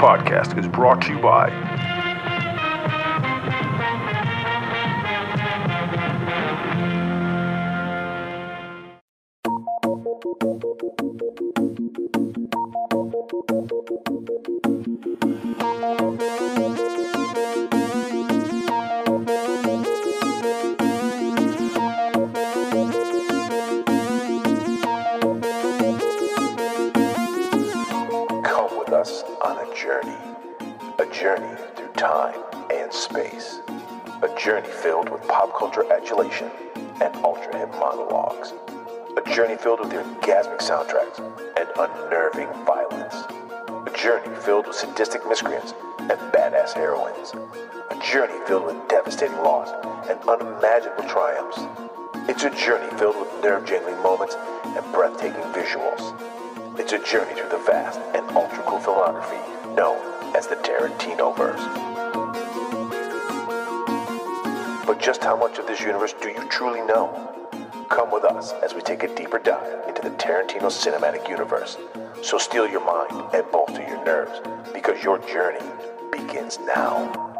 podcast 0.00 0.58
is 0.58 0.66
brought 0.66 1.02
to 1.02 1.12
you 1.12 1.20
by 1.20 1.69
filled 34.70 35.08
with 35.08 35.26
pop 35.28 35.56
culture 35.58 35.84
adulation 35.92 36.50
and 37.00 37.14
ultra 37.24 37.58
hip 37.58 37.70
monologues. 37.72 38.52
A 39.16 39.34
journey 39.34 39.56
filled 39.56 39.80
with 39.80 39.92
orgasmic 39.92 40.60
soundtracks 40.60 41.18
and 41.56 41.68
unnerving 41.76 42.48
violence. 42.64 43.14
A 43.86 43.96
journey 43.96 44.34
filled 44.36 44.66
with 44.66 44.76
sadistic 44.76 45.26
miscreants 45.26 45.74
and 45.98 46.18
badass 46.32 46.72
heroines. 46.72 47.32
A 47.90 47.98
journey 48.02 48.38
filled 48.46 48.66
with 48.66 48.88
devastating 48.88 49.36
loss 49.38 49.70
and 50.08 50.18
unimaginable 50.28 51.04
triumphs. 51.04 51.58
It's 52.28 52.44
a 52.44 52.50
journey 52.50 52.90
filled 52.98 53.18
with 53.18 53.42
nerve 53.42 53.66
jangling 53.66 54.00
moments 54.02 54.36
and 54.64 54.92
breathtaking 54.92 55.42
visuals. 55.52 56.14
It's 56.78 56.92
a 56.92 56.98
journey 56.98 57.34
through 57.34 57.50
the 57.50 57.64
vast 57.66 57.98
and 58.14 58.24
ultra 58.36 58.62
cool 58.64 58.78
filmography 58.78 59.74
known 59.74 59.98
as 60.36 60.46
the 60.46 60.56
Tarantino 60.56 61.36
verse. 61.36 61.60
But 64.90 64.98
just 64.98 65.22
how 65.22 65.36
much 65.36 65.60
of 65.60 65.68
this 65.68 65.78
universe 65.78 66.14
do 66.20 66.30
you 66.30 66.48
truly 66.48 66.80
know? 66.80 67.46
Come 67.90 68.10
with 68.10 68.24
us 68.24 68.50
as 68.54 68.74
we 68.74 68.80
take 68.80 69.04
a 69.04 69.14
deeper 69.14 69.38
dive 69.38 69.86
into 69.86 70.02
the 70.02 70.10
Tarantino 70.16 70.66
cinematic 70.66 71.28
universe. 71.28 71.76
So 72.24 72.38
steel 72.38 72.68
your 72.68 72.84
mind 72.84 73.12
and 73.32 73.48
bolster 73.52 73.82
your 73.82 74.04
nerves 74.04 74.40
because 74.74 75.00
your 75.04 75.20
journey 75.20 75.64
begins 76.10 76.58
now. 76.66 77.30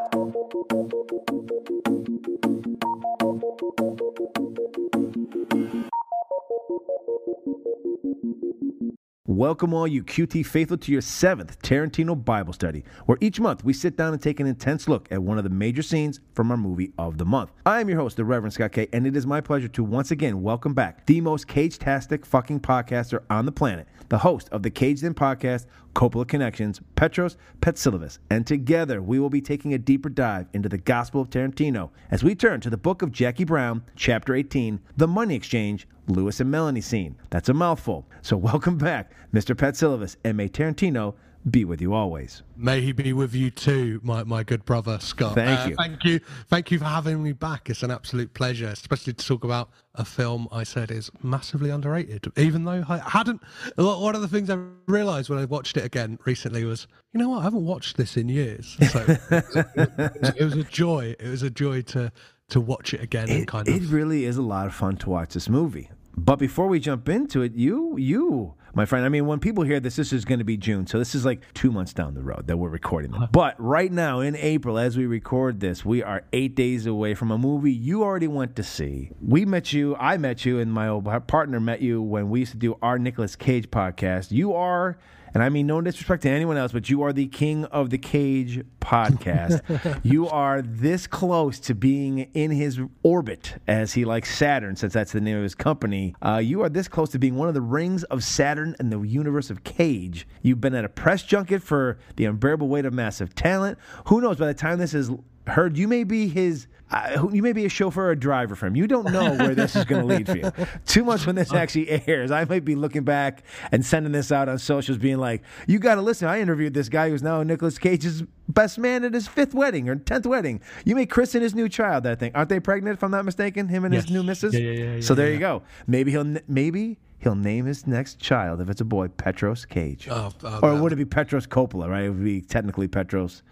Welcome, 9.30 9.72
all 9.72 9.86
you 9.86 10.02
QT 10.02 10.44
faithful, 10.44 10.76
to 10.78 10.90
your 10.90 11.00
seventh 11.00 11.62
Tarantino 11.62 12.16
Bible 12.16 12.52
study, 12.52 12.82
where 13.06 13.16
each 13.20 13.38
month 13.38 13.62
we 13.62 13.72
sit 13.72 13.96
down 13.96 14.12
and 14.12 14.20
take 14.20 14.40
an 14.40 14.48
intense 14.48 14.88
look 14.88 15.06
at 15.12 15.22
one 15.22 15.38
of 15.38 15.44
the 15.44 15.50
major 15.50 15.82
scenes 15.82 16.18
from 16.34 16.50
our 16.50 16.56
movie 16.56 16.92
of 16.98 17.16
the 17.16 17.24
month. 17.24 17.52
I 17.64 17.80
am 17.80 17.88
your 17.88 17.98
host, 17.98 18.16
the 18.16 18.24
Reverend 18.24 18.54
Scott 18.54 18.72
K, 18.72 18.88
and 18.92 19.06
it 19.06 19.14
is 19.14 19.28
my 19.28 19.40
pleasure 19.40 19.68
to 19.68 19.84
once 19.84 20.10
again 20.10 20.42
welcome 20.42 20.74
back 20.74 21.06
the 21.06 21.20
most 21.20 21.46
cage-tastic 21.46 22.26
fucking 22.26 22.58
podcaster 22.58 23.22
on 23.30 23.46
the 23.46 23.52
planet, 23.52 23.86
the 24.10 24.18
host 24.18 24.48
of 24.50 24.62
the 24.62 24.70
Caged 24.70 25.04
In 25.04 25.14
podcast, 25.14 25.66
Coppola 25.94 26.26
Connections, 26.26 26.80
Petros 26.96 27.36
Patsilivas, 27.60 28.18
and 28.28 28.46
together 28.46 29.00
we 29.00 29.18
will 29.18 29.30
be 29.30 29.40
taking 29.40 29.72
a 29.72 29.78
deeper 29.78 30.08
dive 30.08 30.48
into 30.52 30.68
the 30.68 30.78
Gospel 30.78 31.22
of 31.22 31.30
Tarantino 31.30 31.90
as 32.10 32.22
we 32.22 32.34
turn 32.34 32.60
to 32.60 32.70
the 32.70 32.76
book 32.76 33.02
of 33.02 33.12
Jackie 33.12 33.44
Brown, 33.44 33.82
chapter 33.96 34.34
18, 34.34 34.80
The 34.96 35.08
Money 35.08 35.36
Exchange, 35.36 35.88
Louis 36.08 36.40
and 36.40 36.50
Melanie 36.50 36.80
scene. 36.80 37.16
That's 37.30 37.48
a 37.48 37.54
mouthful. 37.54 38.06
So 38.20 38.36
welcome 38.36 38.76
back, 38.76 39.12
Mr. 39.32 39.54
Patsilivas, 39.54 40.16
and 40.24 40.36
may 40.36 40.48
Tarantino 40.48 41.14
be 41.48 41.64
with 41.64 41.80
you 41.80 41.94
always. 41.94 42.42
May 42.56 42.80
he 42.82 42.92
be 42.92 43.12
with 43.14 43.34
you 43.34 43.50
too, 43.50 44.00
my, 44.02 44.24
my 44.24 44.42
good 44.42 44.64
brother 44.64 44.98
Scott. 45.00 45.34
Thank 45.36 45.60
Uh, 45.60 45.68
you. 45.70 45.76
Thank 45.76 46.04
you. 46.04 46.20
Thank 46.48 46.70
you 46.70 46.78
for 46.78 46.84
having 46.84 47.22
me 47.22 47.32
back. 47.32 47.70
It's 47.70 47.82
an 47.82 47.90
absolute 47.90 48.34
pleasure, 48.34 48.66
especially 48.68 49.14
to 49.14 49.26
talk 49.26 49.44
about 49.44 49.70
a 49.94 50.04
film 50.04 50.48
I 50.52 50.64
said 50.64 50.90
is 50.90 51.10
massively 51.22 51.70
underrated. 51.70 52.26
Even 52.36 52.64
though 52.64 52.84
I 52.88 52.98
hadn't. 52.98 53.40
One 53.76 54.14
of 54.14 54.20
the 54.20 54.28
things 54.28 54.50
I 54.50 54.58
realised 54.86 55.30
when 55.30 55.38
I 55.38 55.46
watched 55.46 55.76
it 55.78 55.84
again 55.84 56.18
recently 56.26 56.64
was, 56.64 56.86
you 57.12 57.20
know 57.20 57.30
what? 57.30 57.38
I 57.40 57.44
haven't 57.44 57.64
watched 57.64 57.96
this 57.96 58.16
in 58.18 58.28
years. 58.28 58.76
So 58.92 59.04
it 59.30 60.44
was 60.44 60.56
a 60.56 60.64
joy. 60.64 61.14
It 61.18 61.28
was 61.28 61.42
a 61.42 61.50
joy 61.50 61.82
to 61.82 62.12
to 62.50 62.60
watch 62.60 62.92
it 62.92 63.00
again 63.00 63.28
and 63.30 63.42
It, 63.42 63.46
kind 63.48 63.68
it 63.68 63.76
of. 63.82 63.92
really 63.92 64.24
is 64.24 64.36
a 64.36 64.42
lot 64.42 64.66
of 64.66 64.74
fun 64.74 64.96
to 64.96 65.08
watch 65.10 65.34
this 65.34 65.48
movie. 65.48 65.88
But 66.24 66.36
before 66.38 66.66
we 66.68 66.80
jump 66.80 67.08
into 67.08 67.42
it, 67.42 67.54
you, 67.54 67.96
you, 67.96 68.54
my 68.74 68.84
friend, 68.84 69.04
I 69.04 69.08
mean, 69.08 69.26
when 69.26 69.40
people 69.40 69.64
hear 69.64 69.80
this, 69.80 69.96
this 69.96 70.12
is 70.12 70.24
going 70.24 70.38
to 70.38 70.44
be 70.44 70.56
June. 70.56 70.86
So 70.86 70.98
this 70.98 71.14
is 71.14 71.24
like 71.24 71.40
two 71.54 71.70
months 71.72 71.92
down 71.92 72.14
the 72.14 72.22
road 72.22 72.46
that 72.46 72.56
we're 72.56 72.68
recording 72.68 73.12
Uh-huh. 73.12 73.22
this. 73.22 73.30
But 73.32 73.54
right 73.58 73.90
now 73.90 74.20
in 74.20 74.36
April, 74.36 74.78
as 74.78 74.96
we 74.96 75.06
record 75.06 75.60
this, 75.60 75.84
we 75.84 76.02
are 76.02 76.22
eight 76.32 76.54
days 76.54 76.86
away 76.86 77.14
from 77.14 77.30
a 77.30 77.38
movie 77.38 77.72
you 77.72 78.02
already 78.04 78.28
went 78.28 78.54
to 78.56 78.62
see. 78.62 79.10
We 79.20 79.44
met 79.44 79.72
you, 79.72 79.96
I 79.96 80.18
met 80.18 80.44
you, 80.44 80.58
and 80.60 80.72
my 80.72 80.88
old 80.88 81.08
partner 81.26 81.58
met 81.58 81.80
you 81.80 82.02
when 82.02 82.28
we 82.30 82.40
used 82.40 82.52
to 82.52 82.58
do 82.58 82.76
our 82.82 82.98
Nicolas 82.98 83.34
Cage 83.34 83.70
podcast. 83.70 84.30
You 84.30 84.52
are. 84.54 84.98
And 85.34 85.42
I 85.42 85.48
mean 85.48 85.66
no 85.66 85.80
disrespect 85.80 86.22
to 86.22 86.30
anyone 86.30 86.56
else, 86.56 86.72
but 86.72 86.88
you 86.90 87.02
are 87.02 87.12
the 87.12 87.26
king 87.26 87.64
of 87.66 87.90
the 87.90 87.98
cage 87.98 88.64
podcast. 88.80 89.60
you 90.02 90.28
are 90.28 90.62
this 90.62 91.06
close 91.06 91.58
to 91.60 91.74
being 91.74 92.30
in 92.34 92.50
his 92.50 92.80
orbit, 93.02 93.60
as 93.66 93.92
he 93.92 94.04
likes 94.04 94.36
Saturn, 94.36 94.76
since 94.76 94.92
that's 94.92 95.12
the 95.12 95.20
name 95.20 95.36
of 95.36 95.42
his 95.42 95.54
company. 95.54 96.14
Uh, 96.22 96.36
you 96.36 96.62
are 96.62 96.68
this 96.68 96.88
close 96.88 97.10
to 97.10 97.18
being 97.18 97.36
one 97.36 97.48
of 97.48 97.54
the 97.54 97.60
rings 97.60 98.04
of 98.04 98.24
Saturn 98.24 98.74
in 98.80 98.90
the 98.90 99.00
universe 99.00 99.50
of 99.50 99.64
Cage. 99.64 100.26
You've 100.42 100.60
been 100.60 100.74
at 100.74 100.84
a 100.84 100.88
press 100.88 101.22
junket 101.22 101.62
for 101.62 101.98
the 102.16 102.24
unbearable 102.24 102.68
weight 102.68 102.84
of 102.84 102.92
massive 102.92 103.34
talent. 103.34 103.78
Who 104.06 104.20
knows? 104.20 104.36
By 104.36 104.46
the 104.46 104.54
time 104.54 104.78
this 104.78 104.94
is 104.94 105.10
heard, 105.50 105.76
you 105.76 105.88
may 105.88 106.04
be 106.04 106.28
his. 106.28 106.66
Uh, 106.92 107.28
you 107.32 107.40
may 107.40 107.52
be 107.52 107.64
a 107.64 107.68
chauffeur 107.68 108.06
or 108.06 108.10
a 108.10 108.18
driver 108.18 108.56
for 108.56 108.66
him. 108.66 108.74
You 108.74 108.88
don't 108.88 109.12
know 109.12 109.34
where 109.36 109.54
this 109.54 109.76
is 109.76 109.84
going 109.84 110.00
to 110.02 110.06
lead 110.08 110.26
for 110.26 110.36
you. 110.36 110.66
Two 110.86 111.04
months 111.04 111.24
when 111.24 111.36
this 111.36 111.52
actually 111.52 111.88
airs, 112.08 112.32
I 112.32 112.44
might 112.46 112.64
be 112.64 112.74
looking 112.74 113.04
back 113.04 113.44
and 113.70 113.86
sending 113.86 114.10
this 114.10 114.32
out 114.32 114.48
on 114.48 114.58
socials, 114.58 114.98
being 114.98 115.18
like, 115.18 115.42
"You 115.68 115.78
got 115.78 115.94
to 115.94 116.02
listen." 116.02 116.26
I 116.26 116.40
interviewed 116.40 116.74
this 116.74 116.88
guy 116.88 117.08
who's 117.10 117.22
now 117.22 117.44
Nicolas 117.44 117.78
Cage's 117.78 118.24
best 118.48 118.76
man 118.76 119.04
at 119.04 119.14
his 119.14 119.28
fifth 119.28 119.54
wedding 119.54 119.88
or 119.88 119.94
tenth 119.94 120.26
wedding. 120.26 120.60
You 120.84 120.96
may 120.96 121.06
christen 121.06 121.42
his 121.42 121.54
new 121.54 121.68
child. 121.68 122.08
I 122.08 122.16
think 122.16 122.34
aren't 122.36 122.48
they 122.48 122.58
pregnant? 122.58 122.98
If 122.98 123.04
I'm 123.04 123.12
not 123.12 123.24
mistaken, 123.24 123.68
him 123.68 123.84
and 123.84 123.94
his 123.94 124.10
new 124.10 124.24
missus. 124.24 124.52
Yeah, 124.52 124.60
yeah, 124.70 124.94
yeah, 124.96 125.00
so 125.00 125.14
there 125.14 125.30
you 125.30 125.38
go. 125.38 125.62
Maybe 125.86 126.10
he'll 126.10 126.38
maybe 126.48 126.98
he'll 127.20 127.36
name 127.36 127.66
his 127.66 127.86
next 127.86 128.18
child 128.18 128.60
if 128.60 128.68
it's 128.68 128.80
a 128.80 128.84
boy 128.84 129.06
Petros 129.08 129.64
Cage, 129.64 130.08
Oh, 130.10 130.32
oh, 130.42 130.58
or 130.60 130.80
would 130.80 130.92
it 130.92 130.96
be 130.96 131.04
Petros 131.04 131.46
Coppola? 131.46 131.88
Right? 131.88 132.04
It 132.04 132.10
would 132.10 132.24
be 132.24 132.40
technically 132.40 132.88
Petros 132.88 133.42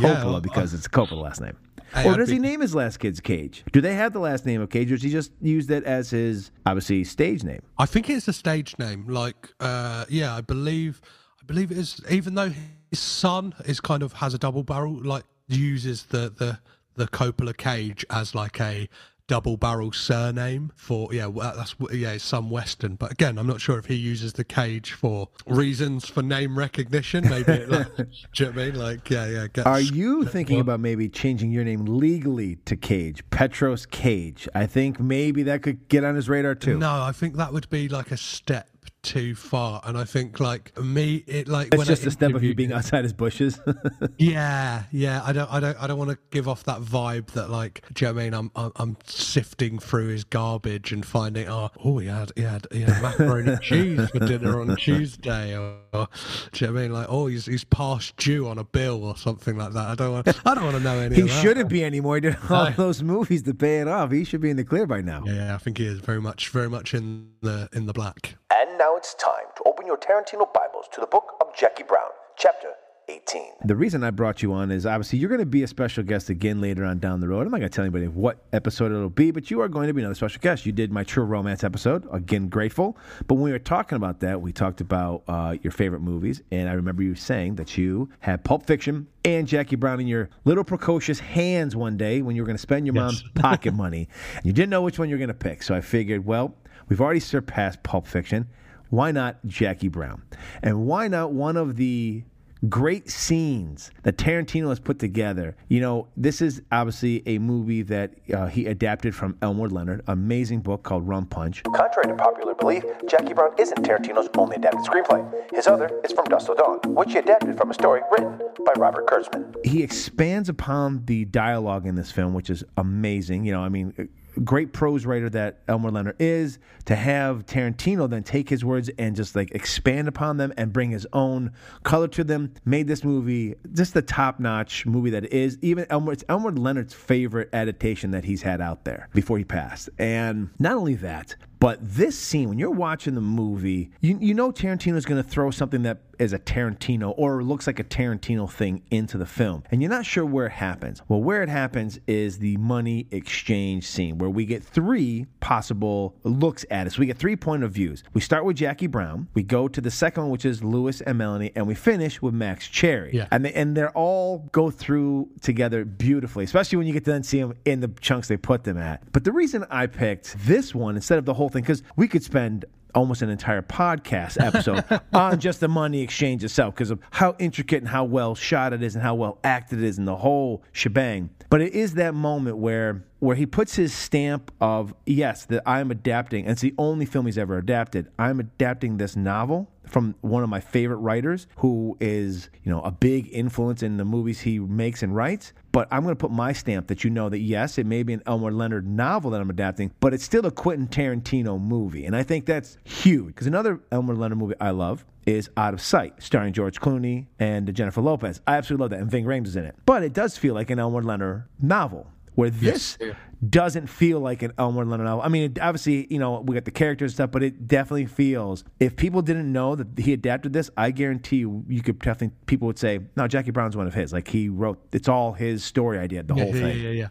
Coppola 0.00 0.34
Yeah, 0.34 0.40
because 0.40 0.74
it's 0.74 0.88
Coppola 0.88 1.22
last 1.22 1.40
name. 1.40 1.56
Hey, 1.94 2.08
or 2.08 2.16
does 2.16 2.28
he 2.28 2.38
name 2.38 2.60
his 2.60 2.74
last 2.74 2.98
kid's 2.98 3.20
Cage? 3.20 3.62
Do 3.70 3.80
they 3.80 3.94
have 3.94 4.12
the 4.12 4.18
last 4.18 4.44
name 4.44 4.60
of 4.60 4.68
Cage, 4.70 4.90
or 4.90 4.96
does 4.96 5.02
he 5.02 5.10
just 5.10 5.30
use 5.40 5.68
that 5.68 5.84
as 5.84 6.10
his 6.10 6.50
obviously 6.66 7.04
stage 7.04 7.44
name? 7.44 7.62
I 7.78 7.86
think 7.86 8.10
it's 8.10 8.26
a 8.26 8.32
stage 8.32 8.76
name. 8.78 9.06
Like, 9.06 9.52
uh, 9.60 10.04
yeah, 10.08 10.34
I 10.34 10.40
believe, 10.40 11.00
I 11.40 11.44
believe 11.46 11.70
it 11.70 11.78
is. 11.78 12.00
Even 12.10 12.34
though 12.34 12.52
his 12.90 12.98
son 12.98 13.54
is 13.64 13.80
kind 13.80 14.02
of 14.02 14.14
has 14.14 14.34
a 14.34 14.38
double 14.38 14.64
barrel, 14.64 15.00
like 15.02 15.24
uses 15.46 16.06
the 16.06 16.32
the 16.36 16.58
the 16.96 17.06
Coppola 17.06 17.56
Cage 17.56 18.04
as 18.10 18.34
like 18.34 18.60
a 18.60 18.88
double 19.26 19.56
barrel 19.56 19.90
surname 19.92 20.70
for 20.76 21.08
yeah 21.12 21.26
well, 21.26 21.54
that's 21.56 21.74
yeah 21.92 22.16
some 22.18 22.50
western. 22.50 22.94
But 22.96 23.12
again 23.12 23.38
i'm 23.38 23.46
not 23.46 23.60
sure 23.60 23.78
if 23.78 23.86
he 23.86 23.94
uses 23.94 24.34
the 24.34 24.44
cage 24.44 24.92
for 24.92 25.28
reasons 25.46 26.06
for 26.08 26.22
name 26.22 26.58
recognition. 26.58 27.28
Maybe 27.28 27.64
like, 27.66 27.96
do 27.96 28.04
you 28.36 28.44
know 28.46 28.50
what 28.50 28.58
i 28.58 28.64
mean? 28.66 28.74
Like 28.74 29.10
yeah 29.10 29.26
yeah 29.26 29.46
gets, 29.48 29.66
Are 29.66 29.80
you 29.80 30.24
thinking 30.24 30.60
about 30.60 30.80
maybe 30.80 31.08
changing 31.08 31.50
your 31.50 31.64
name 31.64 31.84
legally 31.84 32.56
to 32.66 32.76
Cage, 32.76 33.22
Petros 33.30 33.86
Cage? 33.86 34.48
I 34.54 34.66
think 34.66 35.00
maybe 35.00 35.42
that 35.44 35.62
could 35.62 35.88
get 35.88 36.04
on 36.04 36.14
his 36.16 36.28
radar 36.28 36.54
too. 36.54 36.78
no 36.78 37.02
i 37.02 37.12
think 37.12 37.36
that 37.36 37.52
would 37.52 37.68
be 37.70 37.88
like 37.88 38.10
a 38.10 38.16
step 38.16 38.68
too 39.04 39.34
far 39.34 39.80
and 39.84 39.96
i 39.98 40.04
think 40.04 40.40
like 40.40 40.76
me 40.82 41.22
it 41.26 41.46
like 41.46 41.68
it's 41.68 41.76
when 41.76 41.86
just 41.86 42.02
I 42.04 42.08
a 42.08 42.10
step 42.10 42.34
of 42.34 42.42
you 42.42 42.54
being 42.54 42.72
outside 42.72 43.04
his 43.04 43.12
bushes. 43.12 43.60
Yeah, 44.18 44.84
yeah. 44.92 45.22
I 45.24 45.32
don't, 45.32 45.52
I 45.52 45.60
don't, 45.60 45.82
I 45.82 45.86
don't 45.86 45.98
want 45.98 46.10
to 46.10 46.18
give 46.30 46.48
off 46.48 46.64
that 46.64 46.80
vibe 46.80 47.26
that 47.32 47.50
like, 47.50 47.82
do 47.92 48.04
you 48.04 48.08
know 48.10 48.14
what 48.14 48.20
I 48.20 48.24
mean? 48.24 48.34
I'm, 48.34 48.50
I'm, 48.54 48.72
I'm 48.76 48.96
sifting 49.06 49.78
through 49.78 50.08
his 50.08 50.24
garbage 50.24 50.92
and 50.92 51.04
finding, 51.04 51.48
oh, 51.48 51.70
oh, 51.84 51.98
he 51.98 52.06
had, 52.06 52.30
he 52.36 52.42
had, 52.42 52.66
he 52.70 52.82
had 52.82 53.02
macaroni 53.02 53.52
and 53.52 53.60
cheese 53.60 54.08
for 54.10 54.20
dinner 54.20 54.60
on 54.60 54.76
Tuesday, 54.78 55.56
or, 55.56 55.76
or 55.92 56.08
do 56.52 56.64
you 56.64 56.66
know 56.68 56.72
what 56.74 56.78
I 56.78 56.82
mean? 56.82 56.92
Like, 56.92 57.06
oh, 57.08 57.26
he's, 57.26 57.46
he's 57.46 57.64
past 57.64 58.16
due 58.16 58.46
on 58.48 58.58
a 58.58 58.64
bill 58.64 59.04
or 59.04 59.16
something 59.16 59.56
like 59.56 59.72
that. 59.72 59.88
I 59.88 59.94
don't 59.94 60.12
want, 60.12 60.28
I 60.46 60.54
don't 60.54 60.64
want 60.64 60.76
to 60.76 60.82
know 60.82 60.98
any. 60.98 61.16
he 61.16 61.22
of 61.22 61.28
that. 61.28 61.42
shouldn't 61.42 61.68
be 61.68 61.84
anymore. 61.84 62.14
He 62.16 62.20
did 62.22 62.36
all 62.48 62.66
No. 62.66 62.70
those 62.76 63.02
movies 63.02 63.42
to 63.44 63.54
pay 63.54 63.80
it 63.80 63.88
off. 63.88 64.12
He 64.12 64.24
should 64.24 64.40
be 64.40 64.50
in 64.50 64.56
the 64.56 64.64
clear 64.64 64.86
by 64.86 65.00
now. 65.00 65.22
Yeah, 65.26 65.34
yeah, 65.34 65.54
I 65.54 65.58
think 65.58 65.78
he 65.78 65.86
is 65.86 65.98
very 66.00 66.20
much, 66.20 66.48
very 66.50 66.70
much 66.70 66.94
in 66.94 67.30
the, 67.42 67.68
in 67.72 67.86
the 67.86 67.92
black. 67.92 68.36
And 68.54 68.78
now 68.78 68.93
it's 69.04 69.12
time 69.22 69.44
to 69.54 69.62
open 69.66 69.86
your 69.86 69.98
Tarantino 69.98 70.50
Bibles 70.54 70.86
to 70.90 70.98
the 70.98 71.06
book 71.06 71.34
of 71.42 71.54
Jackie 71.54 71.82
Brown, 71.82 72.08
chapter 72.38 72.68
18. 73.10 73.42
The 73.66 73.76
reason 73.76 74.02
I 74.02 74.10
brought 74.10 74.42
you 74.42 74.54
on 74.54 74.70
is 74.70 74.86
obviously 74.86 75.18
you're 75.18 75.28
going 75.28 75.40
to 75.40 75.44
be 75.44 75.62
a 75.62 75.66
special 75.66 76.02
guest 76.02 76.30
again 76.30 76.62
later 76.62 76.86
on 76.86 77.00
down 77.00 77.20
the 77.20 77.28
road. 77.28 77.42
I'm 77.42 77.50
not 77.50 77.58
going 77.58 77.68
to 77.68 77.76
tell 77.76 77.84
anybody 77.84 78.08
what 78.08 78.38
episode 78.54 78.92
it'll 78.92 79.10
be, 79.10 79.30
but 79.30 79.50
you 79.50 79.60
are 79.60 79.68
going 79.68 79.88
to 79.88 79.92
be 79.92 80.00
another 80.00 80.14
special 80.14 80.40
guest. 80.40 80.64
You 80.64 80.72
did 80.72 80.90
my 80.90 81.04
True 81.04 81.24
Romance 81.24 81.64
episode. 81.64 82.08
Again, 82.12 82.48
grateful. 82.48 82.96
But 83.26 83.34
when 83.34 83.44
we 83.44 83.52
were 83.52 83.58
talking 83.58 83.96
about 83.96 84.20
that, 84.20 84.40
we 84.40 84.54
talked 84.54 84.80
about 84.80 85.22
uh, 85.28 85.56
your 85.60 85.72
favorite 85.72 86.00
movies, 86.00 86.40
and 86.50 86.66
I 86.66 86.72
remember 86.72 87.02
you 87.02 87.14
saying 87.14 87.56
that 87.56 87.76
you 87.76 88.08
had 88.20 88.42
Pulp 88.42 88.64
Fiction 88.64 89.06
and 89.22 89.46
Jackie 89.46 89.76
Brown 89.76 90.00
in 90.00 90.06
your 90.06 90.30
little 90.46 90.64
precocious 90.64 91.18
hands 91.20 91.76
one 91.76 91.98
day 91.98 92.22
when 92.22 92.36
you 92.36 92.40
were 92.40 92.46
going 92.46 92.56
to 92.56 92.62
spend 92.62 92.86
your 92.86 92.94
mom's 92.94 93.22
pocket 93.34 93.74
money. 93.74 94.08
And 94.36 94.44
you 94.46 94.54
didn't 94.54 94.70
know 94.70 94.80
which 94.80 94.98
one 94.98 95.10
you 95.10 95.16
were 95.16 95.18
going 95.18 95.28
to 95.28 95.34
pick. 95.34 95.62
So 95.62 95.74
I 95.74 95.82
figured, 95.82 96.24
well, 96.24 96.54
we've 96.88 97.02
already 97.02 97.20
surpassed 97.20 97.82
Pulp 97.82 98.06
Fiction. 98.06 98.48
Why 98.90 99.10
not 99.10 99.44
Jackie 99.46 99.88
Brown? 99.88 100.22
And 100.62 100.86
why 100.86 101.08
not 101.08 101.32
one 101.32 101.56
of 101.56 101.76
the 101.76 102.24
great 102.68 103.10
scenes 103.10 103.90
that 104.02 104.16
Tarantino 104.16 104.68
has 104.68 104.80
put 104.80 104.98
together. 104.98 105.56
You 105.68 105.80
know, 105.80 106.08
this 106.16 106.40
is 106.40 106.62
obviously 106.72 107.22
a 107.26 107.38
movie 107.38 107.82
that 107.82 108.14
uh, 108.32 108.46
he 108.46 108.66
adapted 108.66 109.14
from 109.14 109.36
Elmore 109.42 109.68
Leonard, 109.68 110.02
amazing 110.06 110.60
book 110.60 110.82
called 110.82 111.06
Rum 111.06 111.26
Punch. 111.26 111.62
Contrary 111.64 112.08
to 112.08 112.14
popular 112.14 112.54
belief, 112.54 112.84
Jackie 113.08 113.34
Brown 113.34 113.50
isn't 113.58 113.82
Tarantino's 113.82 114.28
only 114.36 114.56
adapted 114.56 114.80
screenplay. 114.82 115.52
His 115.52 115.66
other 115.66 115.90
is 116.04 116.12
From 116.12 116.24
Dusk 116.26 116.46
Till 116.46 116.54
Dawn, 116.54 116.78
which 116.94 117.12
he 117.12 117.18
adapted 117.18 117.56
from 117.56 117.70
a 117.70 117.74
story 117.74 118.00
written 118.10 118.38
by 118.64 118.72
Robert 118.76 119.06
Kurtzman. 119.06 119.54
He 119.64 119.82
expands 119.82 120.48
upon 120.48 121.04
the 121.06 121.24
dialogue 121.26 121.86
in 121.86 121.94
this 121.94 122.10
film, 122.10 122.34
which 122.34 122.50
is 122.50 122.64
amazing. 122.76 123.44
You 123.44 123.52
know, 123.52 123.60
I 123.60 123.68
mean, 123.68 124.08
great 124.42 124.72
prose 124.72 125.06
writer 125.06 125.30
that 125.30 125.60
Elmore 125.68 125.90
Leonard 125.90 126.16
is, 126.18 126.58
to 126.86 126.96
have 126.96 127.46
Tarantino 127.46 128.08
then 128.08 128.22
take 128.22 128.48
his 128.48 128.64
words 128.64 128.90
and 128.98 129.14
just 129.14 129.36
like 129.36 129.50
expand 129.52 130.08
upon 130.08 130.36
them 130.36 130.52
and 130.56 130.72
bring 130.72 130.90
his 130.90 131.06
own 131.12 131.52
color 131.82 132.08
to 132.08 132.24
them, 132.24 132.52
made 132.64 132.86
this 132.86 133.04
movie 133.04 133.54
just 133.72 133.94
the 133.94 134.02
top 134.02 134.40
notch 134.40 134.86
movie 134.86 135.10
that 135.10 135.24
it 135.24 135.32
is. 135.32 135.58
Even 135.62 135.86
Elmore, 135.90 136.12
it's 136.12 136.24
Elmore 136.28 136.52
Leonard's 136.52 136.94
favorite 136.94 137.48
adaptation 137.52 138.10
that 138.10 138.24
he's 138.24 138.42
had 138.42 138.60
out 138.60 138.84
there 138.84 139.08
before 139.14 139.38
he 139.38 139.44
passed. 139.44 139.88
And 139.98 140.50
not 140.58 140.74
only 140.74 140.94
that, 140.96 141.36
but 141.60 141.78
this 141.80 142.18
scene, 142.18 142.50
when 142.50 142.58
you're 142.58 142.70
watching 142.70 143.14
the 143.14 143.22
movie, 143.22 143.90
you, 144.00 144.18
you 144.20 144.34
know 144.34 144.52
Tarantino's 144.52 145.06
going 145.06 145.22
to 145.22 145.26
throw 145.26 145.50
something 145.50 145.82
that 145.84 146.02
is 146.18 146.32
a 146.32 146.38
Tarantino 146.38 147.14
or 147.16 147.42
looks 147.42 147.66
like 147.66 147.78
a 147.78 147.84
Tarantino 147.84 148.50
thing 148.50 148.82
into 148.90 149.18
the 149.18 149.26
film. 149.26 149.62
And 149.70 149.82
you're 149.82 149.90
not 149.90 150.06
sure 150.06 150.24
where 150.24 150.46
it 150.46 150.52
happens. 150.52 151.02
Well, 151.08 151.22
where 151.22 151.42
it 151.42 151.48
happens 151.48 151.98
is 152.06 152.38
the 152.38 152.56
money 152.56 153.06
exchange 153.10 153.86
scene 153.86 154.18
where 154.18 154.30
we 154.30 154.44
get 154.46 154.62
three 154.62 155.26
possible 155.40 156.16
looks 156.22 156.64
at 156.70 156.86
it. 156.86 156.92
So 156.92 157.00
we 157.00 157.06
get 157.06 157.18
three 157.18 157.36
point 157.36 157.62
of 157.62 157.72
views. 157.72 158.04
We 158.12 158.20
start 158.20 158.44
with 158.44 158.56
Jackie 158.56 158.86
Brown, 158.86 159.28
we 159.34 159.42
go 159.42 159.68
to 159.68 159.80
the 159.80 159.90
second 159.90 160.24
one, 160.24 160.32
which 160.32 160.44
is 160.44 160.62
Louis 160.62 161.00
and 161.00 161.18
Melanie, 161.18 161.52
and 161.54 161.66
we 161.66 161.74
finish 161.74 162.20
with 162.22 162.34
Max 162.34 162.68
Cherry. 162.68 163.10
Yeah. 163.12 163.26
And, 163.30 163.44
they, 163.44 163.52
and 163.52 163.76
they're 163.76 163.90
all 163.90 164.48
go 164.52 164.70
through 164.70 165.28
together 165.40 165.84
beautifully, 165.84 166.44
especially 166.44 166.78
when 166.78 166.86
you 166.86 166.92
get 166.92 167.04
to 167.04 167.10
then 167.10 167.22
see 167.22 167.40
them 167.40 167.54
in 167.64 167.80
the 167.80 167.88
chunks 168.00 168.28
they 168.28 168.36
put 168.36 168.64
them 168.64 168.78
at. 168.78 169.02
But 169.12 169.24
the 169.24 169.32
reason 169.32 169.64
I 169.70 169.86
picked 169.86 170.36
this 170.46 170.74
one 170.74 170.96
instead 170.96 171.18
of 171.18 171.24
the 171.24 171.34
whole 171.34 171.48
thing, 171.48 171.62
because 171.62 171.82
we 171.96 172.08
could 172.08 172.22
spend 172.22 172.64
almost 172.94 173.22
an 173.22 173.30
entire 173.30 173.62
podcast 173.62 174.40
episode 174.40 174.84
on 175.12 175.38
just 175.40 175.60
the 175.60 175.68
money 175.68 176.02
exchange 176.02 176.44
itself 176.44 176.74
because 176.74 176.90
of 176.90 176.98
how 177.10 177.34
intricate 177.38 177.78
and 177.82 177.88
how 177.88 178.04
well 178.04 178.34
shot 178.34 178.72
it 178.72 178.82
is 178.82 178.94
and 178.94 179.02
how 179.02 179.14
well 179.14 179.38
acted 179.44 179.78
it 179.78 179.84
is 179.84 179.98
and 179.98 180.06
the 180.06 180.16
whole 180.16 180.62
shebang. 180.72 181.30
But 181.50 181.60
it 181.60 181.72
is 181.72 181.94
that 181.94 182.14
moment 182.14 182.56
where 182.58 183.04
where 183.20 183.36
he 183.36 183.46
puts 183.46 183.74
his 183.76 183.94
stamp 183.94 184.52
of 184.60 184.94
yes 185.06 185.46
that 185.46 185.62
I'm 185.66 185.90
adapting 185.90 186.44
and 186.44 186.52
it's 186.52 186.60
the 186.60 186.74
only 186.76 187.06
film 187.06 187.26
he's 187.26 187.38
ever 187.38 187.56
adapted. 187.56 188.08
I'm 188.18 188.38
adapting 188.40 188.98
this 188.98 189.16
novel 189.16 189.70
from 189.86 190.14
one 190.20 190.42
of 190.42 190.48
my 190.48 190.60
favorite 190.60 190.98
writers 190.98 191.46
who 191.56 191.96
is, 192.00 192.50
you 192.62 192.70
know, 192.70 192.80
a 192.82 192.90
big 192.90 193.28
influence 193.32 193.82
in 193.82 193.96
the 193.96 194.04
movies 194.04 194.40
he 194.40 194.58
makes 194.58 195.02
and 195.02 195.14
writes. 195.14 195.52
But 195.72 195.88
I'm 195.90 196.02
going 196.02 196.14
to 196.14 196.20
put 196.20 196.30
my 196.30 196.52
stamp 196.52 196.86
that 196.86 197.04
you 197.04 197.10
know 197.10 197.28
that 197.28 197.40
yes, 197.40 197.78
it 197.78 197.86
may 197.86 198.02
be 198.02 198.12
an 198.12 198.22
Elmore 198.26 198.52
Leonard 198.52 198.86
novel 198.86 199.30
that 199.32 199.40
I'm 199.40 199.50
adapting, 199.50 199.92
but 200.00 200.14
it's 200.14 200.24
still 200.24 200.46
a 200.46 200.50
Quentin 200.50 200.86
Tarantino 200.86 201.60
movie. 201.60 202.04
And 202.06 202.14
I 202.14 202.22
think 202.22 202.46
that's 202.46 202.78
huge 202.84 203.26
because 203.26 203.46
another 203.46 203.80
Elmore 203.90 204.14
Leonard 204.14 204.38
movie 204.38 204.54
I 204.60 204.70
love 204.70 205.04
is 205.26 205.50
Out 205.56 205.74
of 205.74 205.80
Sight, 205.80 206.22
starring 206.22 206.52
George 206.52 206.80
Clooney 206.80 207.26
and 207.38 207.72
Jennifer 207.74 208.00
Lopez. 208.00 208.40
I 208.46 208.56
absolutely 208.56 208.82
love 208.84 208.90
that, 208.90 209.00
and 209.00 209.10
Ving 209.10 209.24
Rhames 209.24 209.46
is 209.46 209.56
in 209.56 209.64
it. 209.64 209.74
But 209.86 210.02
it 210.02 210.12
does 210.12 210.36
feel 210.36 210.54
like 210.54 210.70
an 210.70 210.78
Elmore 210.78 211.02
Leonard 211.02 211.44
novel 211.60 212.10
where 212.34 212.50
this 212.50 212.96
Yes. 213.00 213.16
doesn't 213.48 213.88
feel 213.88 214.20
like 214.20 214.42
an 214.42 214.52
Elmore 214.58 214.84
Leonard 214.84 215.06
novel. 215.06 215.22
I 215.22 215.28
mean, 215.28 215.52
it, 215.52 215.60
obviously, 215.60 216.06
you 216.10 216.18
know, 216.18 216.40
we 216.40 216.54
got 216.54 216.64
the 216.64 216.70
characters 216.70 217.12
and 217.12 217.14
stuff, 217.14 217.30
but 217.30 217.42
it 217.42 217.66
definitely 217.68 218.06
feels. 218.06 218.64
If 218.80 218.96
people 218.96 219.22
didn't 219.22 219.52
know 219.52 219.74
that 219.76 219.98
he 219.98 220.12
adapted 220.12 220.52
this, 220.52 220.70
I 220.76 220.90
guarantee 220.90 221.36
you, 221.36 221.64
you 221.68 221.82
could 221.82 221.98
definitely 221.98 222.36
people 222.46 222.66
would 222.66 222.78
say, 222.78 223.00
"No, 223.16 223.28
Jackie 223.28 223.50
Brown's 223.50 223.76
one 223.76 223.86
of 223.86 223.94
his." 223.94 224.12
Like 224.12 224.28
he 224.28 224.48
wrote, 224.48 224.78
it's 224.92 225.08
all 225.08 225.32
his 225.32 225.64
story 225.64 225.98
idea, 225.98 226.22
the 226.22 226.34
whole 226.34 226.46
yeah, 226.46 226.52
thing. 226.52 226.78
Yeah, 226.78 226.88
yeah, 226.88 226.90
yeah. 226.90 227.08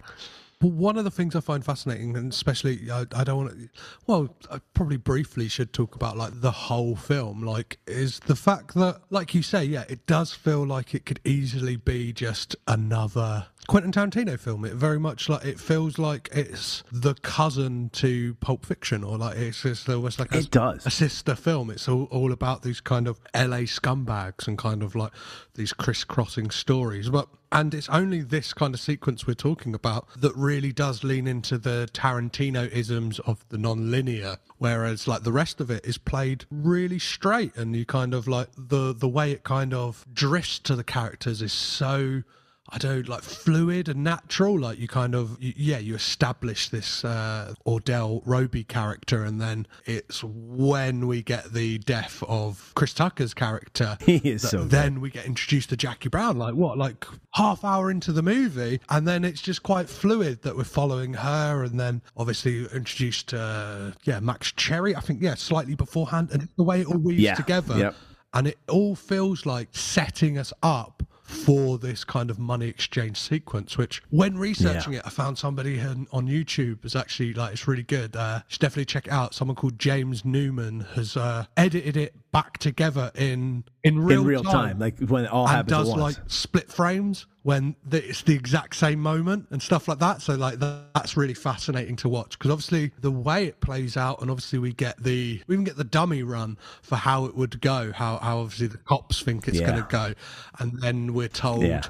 Well, 0.62 0.72
one 0.72 0.98
of 0.98 1.04
the 1.04 1.12
things 1.12 1.36
I 1.36 1.42
find 1.42 1.64
fascinating, 1.64 2.16
and 2.16 2.32
especially 2.32 2.90
I, 2.90 3.06
I 3.14 3.26
don't 3.26 3.38
want 3.38 3.52
to. 3.52 3.70
Well, 4.08 4.34
I 4.50 4.60
probably 4.74 4.96
briefly 4.96 5.50
should 5.50 5.74
talk 5.74 5.94
about 5.96 6.16
like 6.16 6.40
the 6.40 6.52
whole 6.52 6.96
film. 6.96 7.44
Like, 7.44 7.80
is 7.86 8.20
the 8.22 8.36
fact 8.36 8.74
that, 8.76 9.02
like 9.10 9.36
you 9.36 9.42
say, 9.44 9.66
yeah, 9.66 9.84
it 9.90 10.06
does 10.08 10.32
feel 10.32 10.66
like 10.66 10.96
it 10.96 11.06
could 11.06 11.20
easily 11.26 11.76
be 11.76 12.14
just 12.14 12.56
another 12.66 13.48
Quentin 13.68 13.92
Tarantino 13.92 14.38
film. 14.40 14.66
It 14.66 14.74
very 14.74 15.00
much 15.00 15.30
like 15.30 15.46
it 15.46 15.60
feels 15.60 15.98
like 15.98 16.30
it's 16.34 16.84
the 16.92 17.14
cousin 17.16 17.90
to 17.94 18.36
Pulp 18.36 18.66
Fiction, 18.66 19.04
or 19.04 19.18
like 19.18 19.38
it's 19.38 19.62
just 19.62 19.88
almost 19.90 20.20
like 20.20 20.34
a, 20.34 20.40
It 20.40 20.52
does. 20.52 20.86
a 20.86 20.92
sister 20.92 21.36
film. 21.36 21.70
It's 21.70 21.88
all, 21.88 22.04
all 22.12 22.32
about 22.32 22.62
these 22.64 22.82
kind 22.82 23.08
of 23.08 23.20
LA 23.34 23.66
scumbags 23.66 24.48
and 24.48 24.58
kind 24.58 24.84
of 24.84 24.96
like 24.96 25.12
these 25.56 25.72
crisscrossing 25.74 26.52
stories. 26.52 27.10
But 27.10 27.30
and 27.52 27.74
it's 27.74 27.88
only 27.90 28.22
this 28.22 28.52
kind 28.52 28.74
of 28.74 28.80
sequence 28.80 29.28
we're 29.28 29.36
talking 29.36 29.76
about 29.76 30.08
that 30.20 30.36
really 30.36 30.72
does 30.74 31.04
lean 31.04 31.28
into 31.28 31.58
the 31.58 31.88
Tarantino 31.94 32.68
isms 32.72 33.20
of 33.20 33.46
the 33.50 33.58
non-linear, 33.60 34.38
whereas 34.58 35.08
like 35.08 35.24
the 35.24 35.32
rest 35.32 35.62
of 35.62 35.70
it 35.72 35.86
is 35.86 35.98
played 35.98 36.46
really 36.52 37.00
straight, 37.00 37.56
and 37.56 37.76
you 37.76 37.86
kind 37.86 38.14
of 38.14 38.28
like 38.28 38.50
the 38.58 38.94
the 38.94 39.08
way 39.08 39.32
it 39.32 39.44
kind 39.44 39.74
of 39.74 40.06
drifts 40.14 40.60
to 40.60 40.76
the 40.76 40.84
characters 40.84 41.42
is 41.42 41.54
so. 41.54 42.24
I 42.74 42.78
don't 42.80 43.08
like 43.08 43.22
fluid 43.22 43.88
and 43.88 44.04
natural. 44.04 44.60
Like 44.60 44.80
you 44.80 44.88
kind 44.88 45.14
of, 45.14 45.38
you, 45.42 45.54
yeah, 45.56 45.78
you 45.78 45.94
establish 45.96 46.70
this 46.70 47.06
uh, 47.06 47.54
Ordell 47.68 48.22
Robbie 48.26 48.64
character, 48.64 49.24
and 49.24 49.40
then 49.40 49.68
it's 49.86 50.24
when 50.24 51.06
we 51.08 51.22
get 51.22 51.54
the 51.54 51.78
death 51.78 52.24
of 52.28 52.72
Chris 52.76 52.94
Tucker's 52.94 53.34
character. 53.34 53.98
He 54.06 54.18
is 54.18 54.42
so 54.50 54.60
good. 54.60 54.70
Then 54.72 55.02
we 55.02 55.10
get 55.12 55.26
introduced 55.26 55.70
to 55.70 55.78
Jackie 55.78 56.10
Brown. 56.10 56.38
Like 56.38 56.56
what? 56.56 56.78
Like 56.78 57.06
half 57.36 57.64
hour 57.64 57.92
into 57.92 58.12
the 58.12 58.24
movie, 58.24 58.80
and 58.90 59.08
then 59.08 59.24
it's 59.24 59.42
just 59.42 59.62
quite 59.64 59.88
fluid 59.90 60.42
that 60.42 60.56
we're 60.58 60.64
following 60.64 61.14
her, 61.14 61.64
and 61.64 61.80
then 61.80 62.02
obviously 62.18 62.66
introduced 62.74 63.28
to 63.30 63.94
yeah 64.04 64.20
Max 64.20 64.52
Cherry. 64.52 64.96
I 64.96 65.00
think 65.00 65.22
yeah, 65.22 65.36
slightly 65.36 65.76
beforehand, 65.76 66.30
and 66.32 66.50
the 66.58 66.64
way 66.64 66.82
it 66.82 66.88
all 66.88 66.98
weaves 66.98 67.22
Yeah. 67.22 67.36
together 67.36 67.78
Yep. 67.78 67.96
and 68.34 68.48
it 68.48 68.58
all 68.70 68.96
feels 68.96 69.46
like 69.46 69.70
setting 69.74 70.38
us 70.38 70.52
up 70.64 71.04
for 71.34 71.78
this 71.78 72.04
kind 72.04 72.30
of 72.30 72.40
money 72.40 72.68
exchange 72.68 73.18
sequence 73.20 73.78
which 73.78 74.02
when 74.10 74.38
researching 74.38 74.94
Yeah. 74.94 75.00
it 75.00 75.06
i 75.06 75.10
found 75.10 75.38
somebody 75.38 75.80
on, 75.82 76.08
on 76.12 76.28
youtube 76.28 76.86
is 76.86 76.96
actually 76.96 77.34
like 77.34 77.54
it's 77.54 77.68
really 77.68 77.84
good 77.84 78.16
uh 78.16 78.42
should 78.48 78.62
definitely 78.62 78.86
check 78.86 79.08
it 79.08 79.12
out 79.14 79.34
someone 79.34 79.56
called 79.56 79.78
james 79.80 80.24
newman 80.24 80.82
has 80.96 81.18
uh 81.18 81.46
edited 81.58 81.98
it 81.98 82.16
back 82.32 82.58
together 82.60 83.12
in 83.16 83.64
in 83.84 84.00
real, 84.00 84.22
in 84.22 84.28
real 84.28 84.44
time, 84.44 84.80
like 84.80 85.00
when 85.00 85.26
it 85.26 85.32
all 85.32 85.46
and 85.46 85.56
happens 85.58 85.90
does 85.90 85.96
like 85.96 86.16
split 86.28 86.72
frames 86.72 87.26
when 87.42 87.76
the, 87.86 88.08
it's 88.08 88.22
the 88.22 88.34
exact 88.34 88.76
same 88.76 89.00
moment 89.00 89.46
and 89.52 89.62
stuff 89.62 89.90
like 89.90 90.00
that. 90.00 90.22
So 90.22 90.36
like 90.36 90.60
that, 90.60 90.94
that's 90.96 91.18
really 91.18 91.34
fascinating 91.34 91.98
to 91.98 92.10
watch 92.10 92.40
because 92.40 92.52
obviously 92.52 92.92
the 93.02 93.12
way 93.12 93.46
it 93.46 93.60
plays 93.60 93.98
out, 93.98 94.22
and 94.22 94.32
obviously 94.32 94.60
we 94.60 94.74
get 94.74 95.04
the 95.04 95.42
we 95.48 95.56
even 95.56 95.66
get 95.66 95.76
the 95.76 95.84
dummy 95.84 96.24
run 96.24 96.58
for 96.82 96.96
how 96.96 97.26
it 97.26 97.36
would 97.36 97.60
go, 97.60 97.92
how 97.92 98.18
how 98.20 98.40
obviously 98.40 98.68
the 98.68 98.78
cops 98.78 99.22
think 99.22 99.48
it's 99.48 99.60
Yeah. 99.60 99.68
going 99.68 99.84
to 99.84 99.88
go, 99.90 100.14
and 100.60 100.82
then 100.82 101.14
we're 101.14 101.28
told. 101.28 101.64
Yeah. 101.64 101.84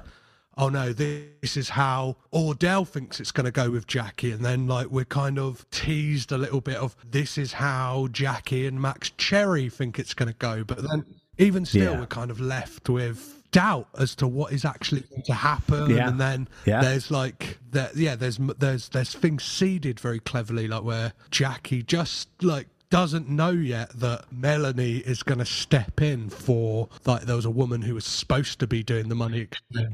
Oh 0.56 0.70
no, 0.70 0.94
this 0.94 1.58
is 1.58 1.70
how 1.70 2.16
Ordell 2.32 2.88
thinks 2.88 3.20
it's 3.20 3.32
going 3.32 3.46
to 3.46 3.52
go 3.52 3.72
with 3.72 3.88
Jackie. 3.88 4.32
And 4.32 4.46
then, 4.46 4.68
like, 4.68 4.86
we're 4.86 5.04
kind 5.04 5.40
of 5.40 5.68
teased 5.72 6.32
a 6.32 6.38
little 6.38 6.62
bit 6.62 6.76
of 6.76 6.96
this 7.10 7.40
is 7.40 7.54
how 7.54 8.08
Jackie 8.12 8.68
and 8.68 8.80
Max 8.80 9.10
Cherry 9.18 9.68
think 9.68 9.98
it's 9.98 10.14
going 10.14 10.30
to 10.30 10.38
go. 10.38 10.64
But 10.64 10.88
then, 10.88 11.06
even 11.38 11.66
still, 11.66 11.94
Yeah. 11.94 12.00
we're 12.00 12.06
kind 12.06 12.32
of 12.32 12.40
left 12.40 12.90
with 12.90 13.40
doubt 13.52 13.88
as 14.00 14.16
to 14.16 14.28
what 14.28 14.52
is 14.52 14.66
actually 14.66 15.02
going 15.02 15.22
to 15.24 15.34
happen. 15.34 15.90
Yeah. 15.90 16.08
And 16.08 16.20
then 16.20 16.48
Yeah. 16.66 16.82
there's 16.82 17.12
like, 17.12 17.60
there, 17.72 17.92
yeah, 17.96 18.16
there's 18.16 18.38
there's 18.58 18.90
there's 18.90 19.14
things 19.14 19.44
seeded 19.44 20.00
very 20.00 20.20
cleverly, 20.20 20.68
like 20.68 20.84
where 20.84 21.14
Jackie 21.32 21.84
just 21.84 22.30
like 22.42 22.68
doesn't 22.94 23.28
know 23.28 23.50
yet 23.50 23.90
that 23.98 24.24
Melanie 24.32 24.98
is 24.98 25.24
going 25.24 25.40
to 25.40 25.46
step 25.46 26.00
in 26.00 26.30
for 26.30 26.90
like 27.08 27.24
there 27.24 27.36
was 27.36 27.46
a 27.46 27.50
woman 27.50 27.82
who 27.82 27.96
was 27.96 28.06
supposed 28.06 28.60
to 28.60 28.68
be 28.68 28.84
doing 28.84 29.10
the 29.10 29.16
money. 29.16 29.48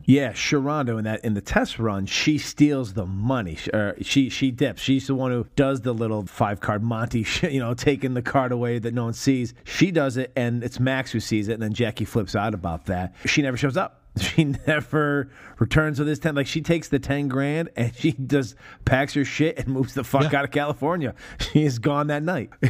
Yeah, 0.03 0.33
Sheronda 0.33 0.97
in 0.97 1.05
that 1.05 1.23
in 1.23 1.33
the 1.33 1.39
test 1.39 1.79
run, 1.79 2.07
she 2.07 2.37
steals 2.37 2.95
the 2.95 3.05
money. 3.05 3.55
She, 3.55 3.71
or 3.71 3.95
she 4.01 4.27
she 4.27 4.51
dips. 4.51 4.81
She's 4.81 5.07
the 5.07 5.15
one 5.15 5.31
who 5.31 5.47
does 5.55 5.79
the 5.79 5.93
little 5.93 6.25
five 6.25 6.59
card 6.59 6.83
Monty, 6.83 7.25
you 7.49 7.61
know, 7.61 7.73
taking 7.73 8.15
the 8.15 8.21
card 8.21 8.51
away 8.51 8.79
that 8.79 8.93
no 8.93 9.05
one 9.05 9.13
sees. 9.13 9.53
She 9.63 9.91
does 9.91 10.17
it, 10.17 10.33
and 10.35 10.61
it's 10.61 10.77
Max 10.77 11.13
who 11.13 11.21
sees 11.21 11.47
it, 11.47 11.53
and 11.53 11.61
then 11.61 11.71
Jackie 11.71 12.03
flips 12.03 12.35
out 12.35 12.53
about 12.53 12.87
that. 12.87 13.15
She 13.25 13.41
never 13.41 13.55
shows 13.55 13.77
up. 13.77 13.98
She 14.19 14.43
never 14.43 15.29
returns 15.59 15.97
with 15.99 16.07
this 16.07 16.19
ten. 16.19 16.35
Like 16.35 16.47
she 16.47 16.61
takes 16.61 16.89
the 16.89 16.99
ten 16.99 17.27
grand 17.29 17.69
and 17.77 17.93
she 17.95 18.11
just 18.13 18.55
packs 18.85 19.13
her 19.13 19.23
shit 19.23 19.57
and 19.59 19.67
moves 19.69 19.93
the 19.93 20.03
fuck 20.03 20.31
Yeah. 20.31 20.39
out 20.39 20.45
of 20.45 20.51
California. 20.51 21.13
She 21.39 21.63
is 21.63 21.79
gone 21.79 22.07
that 22.07 22.23
night. 22.23 22.49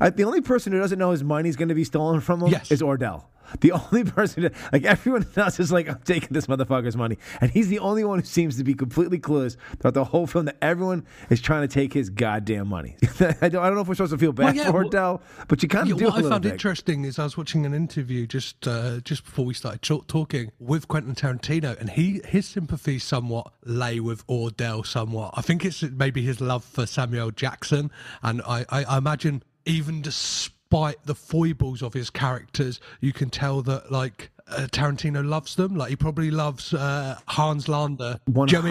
I, 0.00 0.10
the 0.10 0.24
only 0.24 0.40
person 0.42 0.72
who 0.72 0.78
doesn't 0.78 0.98
know 0.98 1.10
his 1.10 1.24
money's 1.24 1.56
going 1.56 1.70
to 1.70 1.74
be 1.74 1.84
stolen 1.84 2.20
from 2.20 2.40
him 2.42 2.48
Yes. 2.48 2.70
is 2.70 2.82
Ordell. 2.82 3.24
The 3.60 3.72
only 3.72 4.04
person, 4.10 4.50
like 4.72 4.84
everyone 4.84 5.26
else, 5.36 5.60
is 5.60 5.70
like, 5.72 5.88
I'm 5.88 6.00
taking 6.04 6.28
this 6.32 6.46
motherfucker's 6.46 6.96
money, 6.96 7.18
and 7.40 7.50
he's 7.50 7.68
the 7.68 7.78
only 7.78 8.04
one 8.04 8.18
who 8.20 8.24
seems 8.24 8.56
to 8.58 8.64
be 8.64 8.74
completely 8.74 9.18
clueless 9.18 9.56
throughout 9.80 9.94
the 9.94 10.04
whole 10.04 10.26
film 10.26 10.44
that 10.46 10.56
everyone 10.62 11.06
is 11.30 11.40
trying 11.40 11.62
to 11.66 11.72
take 11.72 11.92
his 11.92 12.10
goddamn 12.10 12.68
money. 12.68 12.96
I 13.20 13.48
don't, 13.48 13.56
I 13.56 13.66
don't 13.66 13.74
know 13.74 13.80
if 13.80 13.88
we're 13.88 13.94
supposed 13.94 14.12
to 14.12 14.18
feel 14.18 14.32
bad 14.32 14.44
Well, 14.46 14.54
yeah, 14.56 14.70
for 14.70 14.72
well- 14.72 14.90
Ordell, 14.90 15.20
but 15.48 15.62
you 15.62 15.68
kind 15.68 15.86
Yeah, 15.88 15.94
of 15.94 15.98
do 15.98 16.04
what 16.06 16.22
a 16.22 16.26
I 16.26 16.30
found 16.30 16.42
bit. 16.42 16.52
interesting 16.52 17.04
is 17.04 17.18
I 17.18 17.24
was 17.24 17.36
watching 17.36 17.64
an 17.66 17.74
interview 17.74 18.26
just 18.26 18.66
uh, 18.66 19.00
just 19.00 19.24
before 19.24 19.44
we 19.44 19.54
started 19.54 19.82
talking 20.08 20.50
with 20.58 20.88
Quentin 20.88 21.14
Tarantino, 21.14 21.78
and 21.80 21.90
he 21.90 22.20
his 22.26 22.46
sympathies 22.46 23.04
somewhat 23.04 23.52
lay 23.64 24.00
with 24.00 24.26
Ordell. 24.26 24.84
Somewhat, 24.86 25.32
I 25.34 25.42
think 25.42 25.64
it's 25.64 25.82
maybe 25.82 26.22
his 26.22 26.40
love 26.40 26.64
for 26.64 26.86
Samuel 26.86 27.30
Jackson, 27.30 27.90
and 28.22 28.42
I, 28.42 28.64
I, 28.70 28.84
I 28.84 28.98
imagine 28.98 29.42
even 29.66 30.02
despite 30.02 30.53
the 31.04 31.14
foibles 31.14 31.82
of 31.82 31.94
his 31.94 32.10
characters, 32.10 32.80
you 33.00 33.12
can 33.12 33.30
tell 33.30 33.62
that 33.62 33.92
like. 33.92 34.30
Uh, 34.46 34.66
Tarantino 34.70 35.26
loves 35.26 35.54
them. 35.56 35.74
Like 35.74 35.88
he 35.88 35.96
probably 35.96 36.30
loves 36.30 36.74
uh, 36.74 37.18
Hans 37.28 37.66
Landa, 37.66 38.20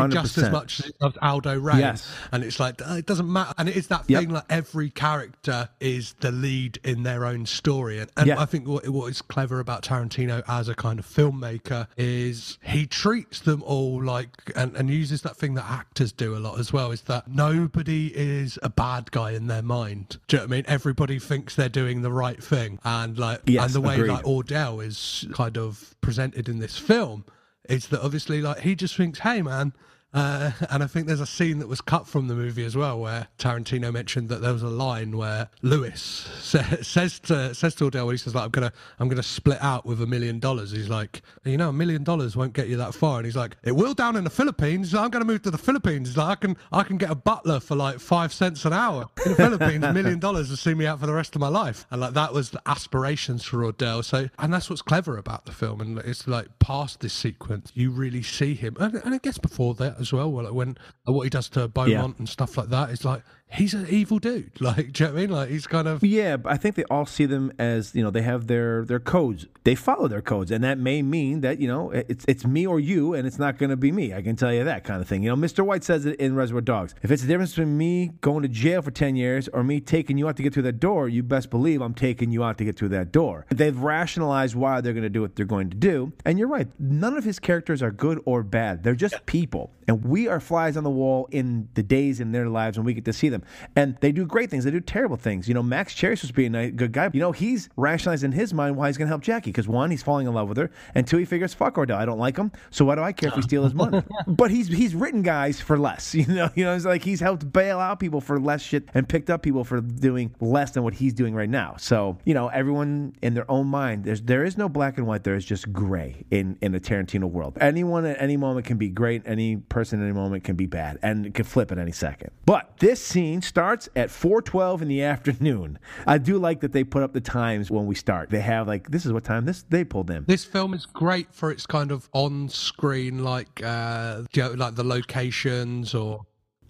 just 0.10 0.38
as 0.38 0.51
much 0.51 0.80
as 0.80 0.86
he 0.86 0.92
loves 1.01 1.18
Aldo 1.22 1.60
Ray. 1.60 1.80
Yes. 1.80 2.08
And 2.32 2.44
it's 2.44 2.60
like 2.60 2.80
uh, 2.88 2.94
it 2.96 3.08
doesn't 3.08 3.32
matter. 3.32 3.53
And 3.58 3.68
it 3.68 3.75
is 3.75 3.88
that 3.88 4.03
Yep. 4.08 4.20
thing 4.22 4.30
like 4.30 4.44
every 4.50 4.89
character 4.92 5.70
is 5.80 6.13
the 6.20 6.32
lead 6.32 6.80
in 6.84 7.01
their 7.03 7.25
own 7.25 7.46
story. 7.48 7.98
And, 8.00 8.12
and 8.18 8.27
Yeah. 8.27 8.39
I 8.39 8.46
think 8.46 8.68
what, 8.68 8.88
what 8.89 9.10
is 9.10 9.22
clever 9.24 9.60
about 9.60 9.82
Tarantino 9.84 10.44
as 10.48 10.70
a 10.70 10.75
kind 10.75 11.00
of 11.00 11.08
filmmaker 11.08 11.88
is 11.98 12.60
he 12.62 12.86
treats 12.86 13.39
them 13.39 13.63
all 13.63 14.03
like 14.03 14.51
and, 14.56 14.75
and 14.75 14.89
uses 14.92 15.24
that 15.24 15.38
thing 15.38 15.56
that 15.56 15.65
actors 15.65 16.12
do 16.12 16.36
a 16.36 16.39
lot 16.39 16.60
as 16.60 16.72
well. 16.72 16.92
Is 16.92 17.01
that 17.03 17.27
nobody 17.27 18.08
is 18.15 18.60
a 18.62 18.70
bad 18.70 19.10
guy 19.12 19.32
in 19.32 19.48
their 19.48 19.63
mind. 19.63 20.18
Do 20.27 20.36
you 20.36 20.42
know 20.42 20.44
what 20.46 20.53
I 20.53 20.56
mean? 20.58 20.65
Everybody 20.68 21.18
thinks 21.18 21.56
they're 21.56 21.68
doing 21.70 22.03
the 22.03 22.12
right 22.12 22.42
thing, 22.44 22.77
and 22.84 23.18
like 23.18 23.42
Yes, 23.46 23.65
and 23.65 23.74
the 23.74 23.82
way 23.82 23.96
agreed. 23.96 24.10
like 24.12 24.25
Ordell 24.25 24.86
is 24.86 25.25
kind 25.34 25.58
of 25.58 25.62
presented 26.01 26.50
in 26.50 26.60
this 26.60 26.77
film 26.77 27.25
is 27.70 27.88
that 27.88 28.01
obviously 28.01 28.41
like 28.41 28.60
he 28.60 28.75
just 28.75 28.96
thinks, 28.96 29.20
hey 29.20 29.41
man. 29.41 29.74
Uh, 30.13 30.51
and 30.70 30.84
I 30.84 30.88
think 30.88 31.08
there's 31.08 31.20
a 31.20 31.25
scene 31.25 31.60
that 31.60 31.67
was 31.67 31.82
cut 31.82 32.08
from 32.08 32.27
the 32.27 32.36
movie 32.36 32.65
as 32.65 32.75
well, 32.75 33.00
where 33.00 33.27
Tarantino 33.39 33.91
mentioned 33.91 34.29
that 34.29 34.41
there 34.41 34.53
was 34.53 34.62
a 34.62 34.70
line 34.70 35.17
where 35.17 35.50
Louis 35.62 36.00
sa- 36.39 36.62
says 36.82 37.20
to 37.22 37.53
says 37.55 37.75
to 37.75 37.89
Ordell, 37.89 38.12
he 38.12 38.17
says 38.17 38.36
like, 38.36 38.46
"I'm 38.46 38.51
gonna 38.51 38.74
I'm 39.00 39.10
gonna 39.10 39.24
split 39.24 39.58
out 39.62 39.86
with 39.86 40.01
a 40.01 40.08
million 40.08 40.39
dollars." 40.39 40.72
He's 40.72 40.89
like, 40.89 41.22
"You 41.43 41.58
know, 41.58 41.70
a 41.70 41.74
million 41.74 42.03
dollars 42.03 42.36
won't 42.36 42.53
get 42.53 42.67
you 42.67 42.77
that 42.77 42.93
far." 42.93 43.17
And 43.17 43.25
he's 43.25 43.36
like, 43.36 43.58
"It 43.63 43.72
will 43.72 43.93
down 43.93 44.15
in 44.15 44.24
the 44.24 44.29
Philippines. 44.29 44.88
He's 44.88 44.93
like, 44.93 45.05
I'm 45.05 45.10
gonna 45.10 45.25
move 45.25 45.41
to 45.43 45.51
the 45.51 45.58
Philippines. 45.58 46.10
He's 46.10 46.17
like, 46.17 46.29
I 46.29 46.36
can 46.36 46.58
I 46.72 46.84
can 46.84 46.98
get 46.98 47.10
a 47.10 47.15
butler 47.15 47.60
for 47.60 47.75
like 47.75 48.00
five 48.00 48.32
cents 48.32 48.65
an 48.65 48.74
hour 48.74 49.08
in 49.25 49.32
the 49.32 49.38
Philippines. 49.38 49.84
A 49.84 49.93
million 49.93 50.20
dollars 50.20 50.50
will 50.50 50.58
see 50.58 50.74
me 50.74 50.86
out 50.86 51.00
for 51.00 51.08
the 51.08 51.13
rest 51.13 51.36
of 51.36 51.41
my 51.41 51.50
life." 51.50 51.88
And 51.89 52.01
like 52.01 52.13
that 52.13 52.34
was 52.34 52.51
the 52.51 52.62
aspirations 52.67 53.43
for 53.43 53.58
Ordell. 53.60 54.03
So 54.03 54.29
and 54.38 54.53
that's 54.53 54.70
what's 54.70 54.84
clever 54.84 55.17
about 55.17 55.46
the 55.46 55.51
film. 55.51 55.82
And 55.82 55.98
it's 56.00 56.27
like 56.27 56.60
past 56.60 57.00
this 57.00 57.13
sequence, 57.13 57.72
you 57.74 57.89
really 57.89 58.22
see 58.22 58.53
him, 58.53 58.77
and, 58.79 58.96
and 58.96 59.15
I 59.15 59.17
guess 59.17 59.38
before 59.38 59.74
that 59.75 60.02
as 60.03 60.13
well, 60.13 60.29
like 60.29 60.53
when 60.53 60.77
what 61.05 61.24
he 61.24 61.29
does 61.29 61.50
to 61.50 61.67
Beaumont 61.67 62.19
and 62.19 62.29
stuff 62.29 62.57
like 62.57 62.69
that. 62.69 62.91
Is 62.91 63.03
like 63.03 63.24
he's 63.53 63.74
an 63.74 63.88
evil 63.89 64.19
dude. 64.19 64.51
Like, 64.63 64.93
do 64.93 65.03
you 65.03 65.10
know 65.10 65.13
what 65.13 65.19
I 65.19 65.22
mean? 65.22 65.29
Like 65.29 65.50
he's 65.50 65.67
kind 65.67 65.88
of 65.88 66.03
Yeah, 66.03 66.38
but 66.38 66.53
I 66.53 66.57
think 66.57 66.75
they 66.75 66.86
all 66.86 67.05
see 67.05 67.25
them 67.25 67.51
as 67.60 67.93
you 67.93 68.01
know 68.01 68.10
they 68.10 68.22
have 68.22 68.48
their 68.48 68.86
their 68.86 69.00
codes. 69.00 69.45
They 69.65 69.75
follow 69.75 70.07
their 70.07 70.22
codes, 70.22 70.51
and 70.51 70.63
that 70.63 70.77
may 70.77 71.01
mean 71.01 71.41
that 71.41 71.60
you 71.60 71.67
know 71.67 71.91
it's 71.91 72.24
it's 72.27 72.45
me 72.45 72.65
or 72.65 72.79
you, 72.79 73.13
and 73.13 73.27
it's 73.27 73.38
not 73.38 73.57
going 73.57 73.69
to 73.69 73.75
be 73.75 73.91
me. 73.91 74.13
I 74.13 74.22
can 74.22 74.36
tell 74.36 74.53
you 74.53 74.63
that 74.63 74.83
kind 74.86 75.01
of 75.01 75.07
thing. 75.07 75.22
You 75.22 75.29
know, 75.29 75.36
Mr. 75.36 75.65
White 75.65 75.83
says 75.83 76.05
it 76.05 76.15
in 76.19 76.36
Reservoir 76.36 76.62
Dogs. 76.62 76.95
If 77.01 77.12
it's 77.12 77.24
the 77.24 77.27
difference 77.27 77.51
between 77.51 77.77
me 77.77 78.12
going 78.22 78.41
to 78.43 78.48
jail 78.48 78.81
for 78.81 78.91
ten 78.91 79.15
years 79.15 79.50
or 79.50 79.63
me 79.63 79.81
taking 79.81 80.17
you 80.17 80.29
out 80.29 80.38
to 80.38 80.43
get 80.43 80.53
through 80.53 80.63
that 80.63 80.79
door, 80.79 81.10
you 81.10 81.24
best 81.24 81.50
believe 81.50 81.81
I'm 81.81 81.93
taking 81.93 82.31
you 82.31 82.43
out 82.43 82.57
to 82.60 82.65
get 82.65 82.77
through 82.77 82.89
that 82.89 83.12
door. 83.12 83.45
They've 83.50 83.77
rationalized 83.77 84.55
why 84.55 84.79
they're 84.81 84.93
going 84.93 85.03
to 85.03 85.10
do 85.10 85.22
what 85.22 85.36
they're 85.36 85.45
going 85.45 85.69
to 85.69 85.77
do, 85.77 86.13
and 86.25 86.39
you're 86.39 86.48
right. 86.48 86.67
None 86.79 87.17
of 87.17 87.25
his 87.25 87.39
characters 87.39 87.83
are 87.83 87.91
good 87.91 88.22
or 88.25 88.43
bad. 88.43 88.83
They're 88.83 88.95
just 88.95 89.25
people, 89.25 89.72
and 89.88 90.05
we 90.05 90.27
are 90.27 90.39
flies 90.39 90.77
on 90.77 90.83
the 90.83 90.89
wall 90.89 91.27
in 91.31 91.67
the 91.74 91.83
days 91.83 92.19
in 92.19 92.31
their 92.31 92.48
lives 92.48 92.77
when 92.77 92.86
we 92.86 92.93
get 92.93 93.05
to 93.05 93.13
see 93.13 93.29
them. 93.29 93.42
And 93.75 93.97
they 94.01 94.12
do 94.12 94.25
great 94.25 94.50
things. 94.50 94.63
They 94.63 94.71
do 94.71 94.79
terrible 94.79 95.17
things. 95.17 95.47
You 95.47 95.53
know, 95.53 95.63
Max 95.63 95.93
Cherry 95.93 96.13
was 96.21 96.31
being 96.31 96.55
a 96.55 96.71
good 96.71 96.91
guy. 96.91 97.09
You 97.13 97.19
know, 97.19 97.31
he's 97.31 97.69
rationalized 97.75 98.23
in 98.23 98.31
his 98.31 98.53
mind 98.53 98.75
why 98.75 98.88
he's 98.88 98.97
going 98.97 99.07
to 99.07 99.12
help 99.12 99.21
Jackie 99.21 99.51
because 99.51 99.67
one, 99.67 99.91
he's 99.91 100.03
falling 100.03 100.27
in 100.27 100.33
love 100.33 100.47
with 100.47 100.57
her, 100.57 100.71
and 100.95 101.07
two, 101.07 101.17
he 101.17 101.25
figures, 101.25 101.53
fuck 101.53 101.75
Ordell, 101.75 101.95
I 101.95 102.05
don't 102.05 102.19
like 102.19 102.38
him, 102.38 102.51
so 102.69 102.85
why 102.85 102.95
do 102.95 103.01
I 103.01 103.12
care 103.12 103.29
if 103.29 103.35
we 103.35 103.41
steal 103.53 103.63
his 103.63 103.73
money? 103.73 104.01
but 104.27 104.51
he's 104.51 104.67
he's 104.67 104.95
written 104.95 105.21
guys 105.21 105.59
for 105.62 105.77
less. 105.77 106.15
You 106.23 106.33
know, 106.35 106.50
you 106.55 106.63
know, 106.63 106.73
it's 106.73 106.85
like 106.85 107.03
he's 107.03 107.19
helped 107.19 107.51
bail 107.51 107.79
out 107.79 108.00
people 108.00 108.21
for 108.21 108.39
less 108.39 108.62
shit 108.62 108.88
and 108.93 109.07
picked 109.09 109.29
up 109.29 109.41
people 109.41 109.65
for 109.65 109.81
doing 109.81 110.33
less 110.39 110.71
than 110.71 110.83
what 110.83 110.93
he's 110.93 111.13
doing 111.13 111.35
right 111.35 111.50
now. 111.50 111.75
So 111.77 112.17
you 112.23 112.33
know, 112.33 112.47
everyone 112.47 113.13
in 113.21 113.33
their 113.33 113.50
own 113.51 113.67
mind, 113.67 114.05
there's 114.05 114.21
there 114.21 114.45
is 114.45 114.57
no 114.57 114.69
black 114.69 114.97
and 114.97 115.05
white. 115.05 115.23
There 115.25 115.35
is 115.35 115.43
just 115.43 115.73
gray 115.73 116.23
in 116.31 116.57
in 116.62 116.71
the 116.71 116.79
Tarantino 116.79 117.25
world. 117.25 117.57
Anyone 117.59 118.05
at 118.05 118.21
any 118.21 118.38
moment 118.38 118.65
can 118.65 118.77
be 118.77 118.89
great. 118.89 119.23
Any 119.25 119.57
person 119.57 120.00
at 120.00 120.05
any 120.05 120.13
moment 120.13 120.45
can 120.45 120.55
be 120.55 120.65
bad, 120.65 120.97
and 121.01 121.25
it 121.25 121.33
can 121.33 121.43
flip 121.43 121.71
at 121.73 121.77
any 121.77 121.91
second. 121.91 122.31
But 122.45 122.77
this 122.77 123.03
scene 123.03 123.33
starts 123.42 123.90
at 123.96 124.10
4:12 124.10 124.82
in 124.82 124.88
the 124.88 125.02
afternoon. 125.02 125.80
I 126.06 126.18
do 126.18 126.38
like 126.38 126.62
that 126.62 126.72
they 126.72 126.84
put 126.84 127.04
up 127.04 127.13
the 127.13 127.22
times 127.22 127.72
when 127.72 127.86
we 127.86 127.96
start. 127.96 128.30
They 128.30 128.42
have 128.42 128.68
like 128.68 128.92
this 128.92 129.06
is 129.06 129.12
what 129.13 129.24
time 129.24 129.46
this 129.46 129.63
they 129.70 129.84
pulled 129.84 130.10
in. 130.12 130.25
This 130.28 130.46
film 130.46 130.74
is 130.74 130.86
great 130.86 131.34
for 131.34 131.52
its 131.52 131.66
kind 131.66 131.92
of 131.92 132.10
on-screen, 132.13 133.24
like 133.24 133.62
uh, 133.63 134.24
you 134.34 134.44
know, 134.44 134.52
like 134.52 134.75
the 134.75 134.84
locations 134.84 135.94
or 135.94 136.22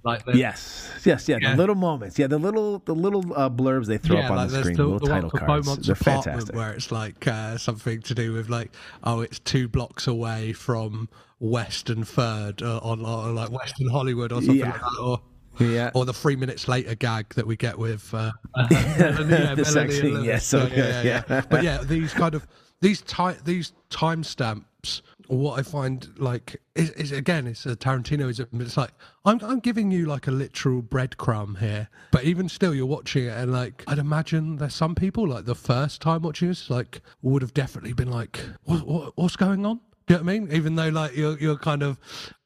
like 0.05 0.25
the, 0.25 0.37
Yes, 0.37 0.89
yes, 1.05 1.29
yeah, 1.29 1.37
Yeah. 1.41 1.51
The 1.51 1.57
little 1.57 1.75
moments, 1.75 2.19
yeah, 2.19 2.27
the 2.27 2.37
little 2.37 2.79
the 2.79 2.93
little 2.95 3.23
uh, 3.35 3.49
blurbs 3.49 3.85
they 3.87 3.97
throw 3.97 4.17
yeah, 4.17 4.25
up 4.25 4.31
on 4.31 4.37
like 4.37 4.49
the 4.49 4.59
screen, 4.59 4.75
the, 4.75 4.83
little 4.83 4.99
the 4.99 5.07
title 5.07 5.29
cards. 5.29 5.65
Beaumont's 5.65 5.87
They're 5.87 5.95
fantastic. 5.95 6.55
where 6.55 6.73
it's 6.73 6.91
like 6.91 7.25
uh, 7.27 7.57
something 7.57 8.01
to 8.01 8.13
do 8.13 8.33
with 8.33 8.49
like 8.49 8.71
oh, 9.03 9.21
it's 9.21 9.39
two 9.39 9.67
blocks 9.67 10.07
away 10.07 10.51
from 10.53 11.07
Western 11.39 12.03
Third 12.03 12.61
uh, 12.61 12.79
on, 12.83 13.03
on 13.05 13.35
like 13.35 13.51
Western 13.51 13.87
Hollywood 13.89 14.31
or 14.31 14.41
something 14.41 14.57
Yeah. 14.57 14.71
like 14.71 14.81
that, 14.81 14.99
or. 15.01 15.21
Yeah. 15.59 15.91
Or 15.93 16.05
the 16.05 16.13
three 16.13 16.35
minutes 16.35 16.67
later 16.67 16.95
gag 16.95 17.33
that 17.35 17.45
we 17.45 17.55
get 17.55 17.77
with 17.77 18.13
uh, 18.13 18.31
yeah, 18.71 19.55
The 19.55 19.63
sex 19.65 19.75
Melanie 19.75 19.91
scene, 19.93 20.23
yeah, 20.23 20.37
so 20.39 20.67
yeah. 20.67 21.41
But 21.49 21.63
yeah, 21.63 21.83
these 21.83 22.13
kind 22.13 22.35
of 22.35 22.47
these 22.81 23.01
ti- 23.01 23.39
these 23.43 23.73
timestamps. 23.89 25.01
What 25.27 25.57
I 25.57 25.63
find 25.63 26.09
like 26.17 26.61
is, 26.75 26.89
is 26.91 27.13
again, 27.13 27.47
it's 27.47 27.65
a 27.65 27.77
Tarantinoism. 27.77 28.59
It's 28.59 28.75
like 28.75 28.91
I'm 29.23 29.39
I'm 29.41 29.59
giving 29.59 29.89
you 29.89 30.05
like 30.05 30.27
a 30.27 30.31
literal 30.31 30.81
breadcrumb 30.81 31.59
here, 31.59 31.87
but 32.11 32.25
even 32.25 32.49
still, 32.49 32.75
you're 32.75 32.85
watching 32.85 33.25
it 33.25 33.29
and 33.37 33.53
like 33.53 33.85
I'd 33.87 33.99
imagine 33.99 34.57
there's 34.57 34.75
some 34.75 34.95
people 34.95 35.25
like 35.25 35.45
the 35.45 35.55
first 35.55 36.01
time 36.01 36.23
watching 36.23 36.49
this 36.49 36.69
like 36.69 37.01
would 37.21 37.41
have 37.41 37.53
definitely 37.53 37.93
been 37.93 38.11
like, 38.11 38.41
what, 38.65 38.85
what 38.85 39.13
what's 39.17 39.37
going 39.37 39.65
on? 39.65 39.79
Do 40.07 40.15
you 40.15 40.19
know 40.19 40.25
what 40.25 40.31
I 40.33 40.39
mean? 40.39 40.51
Even 40.51 40.75
though 40.75 40.89
like 40.89 41.15
you're 41.15 41.39
you're 41.39 41.57
kind 41.57 41.83
of 41.83 41.97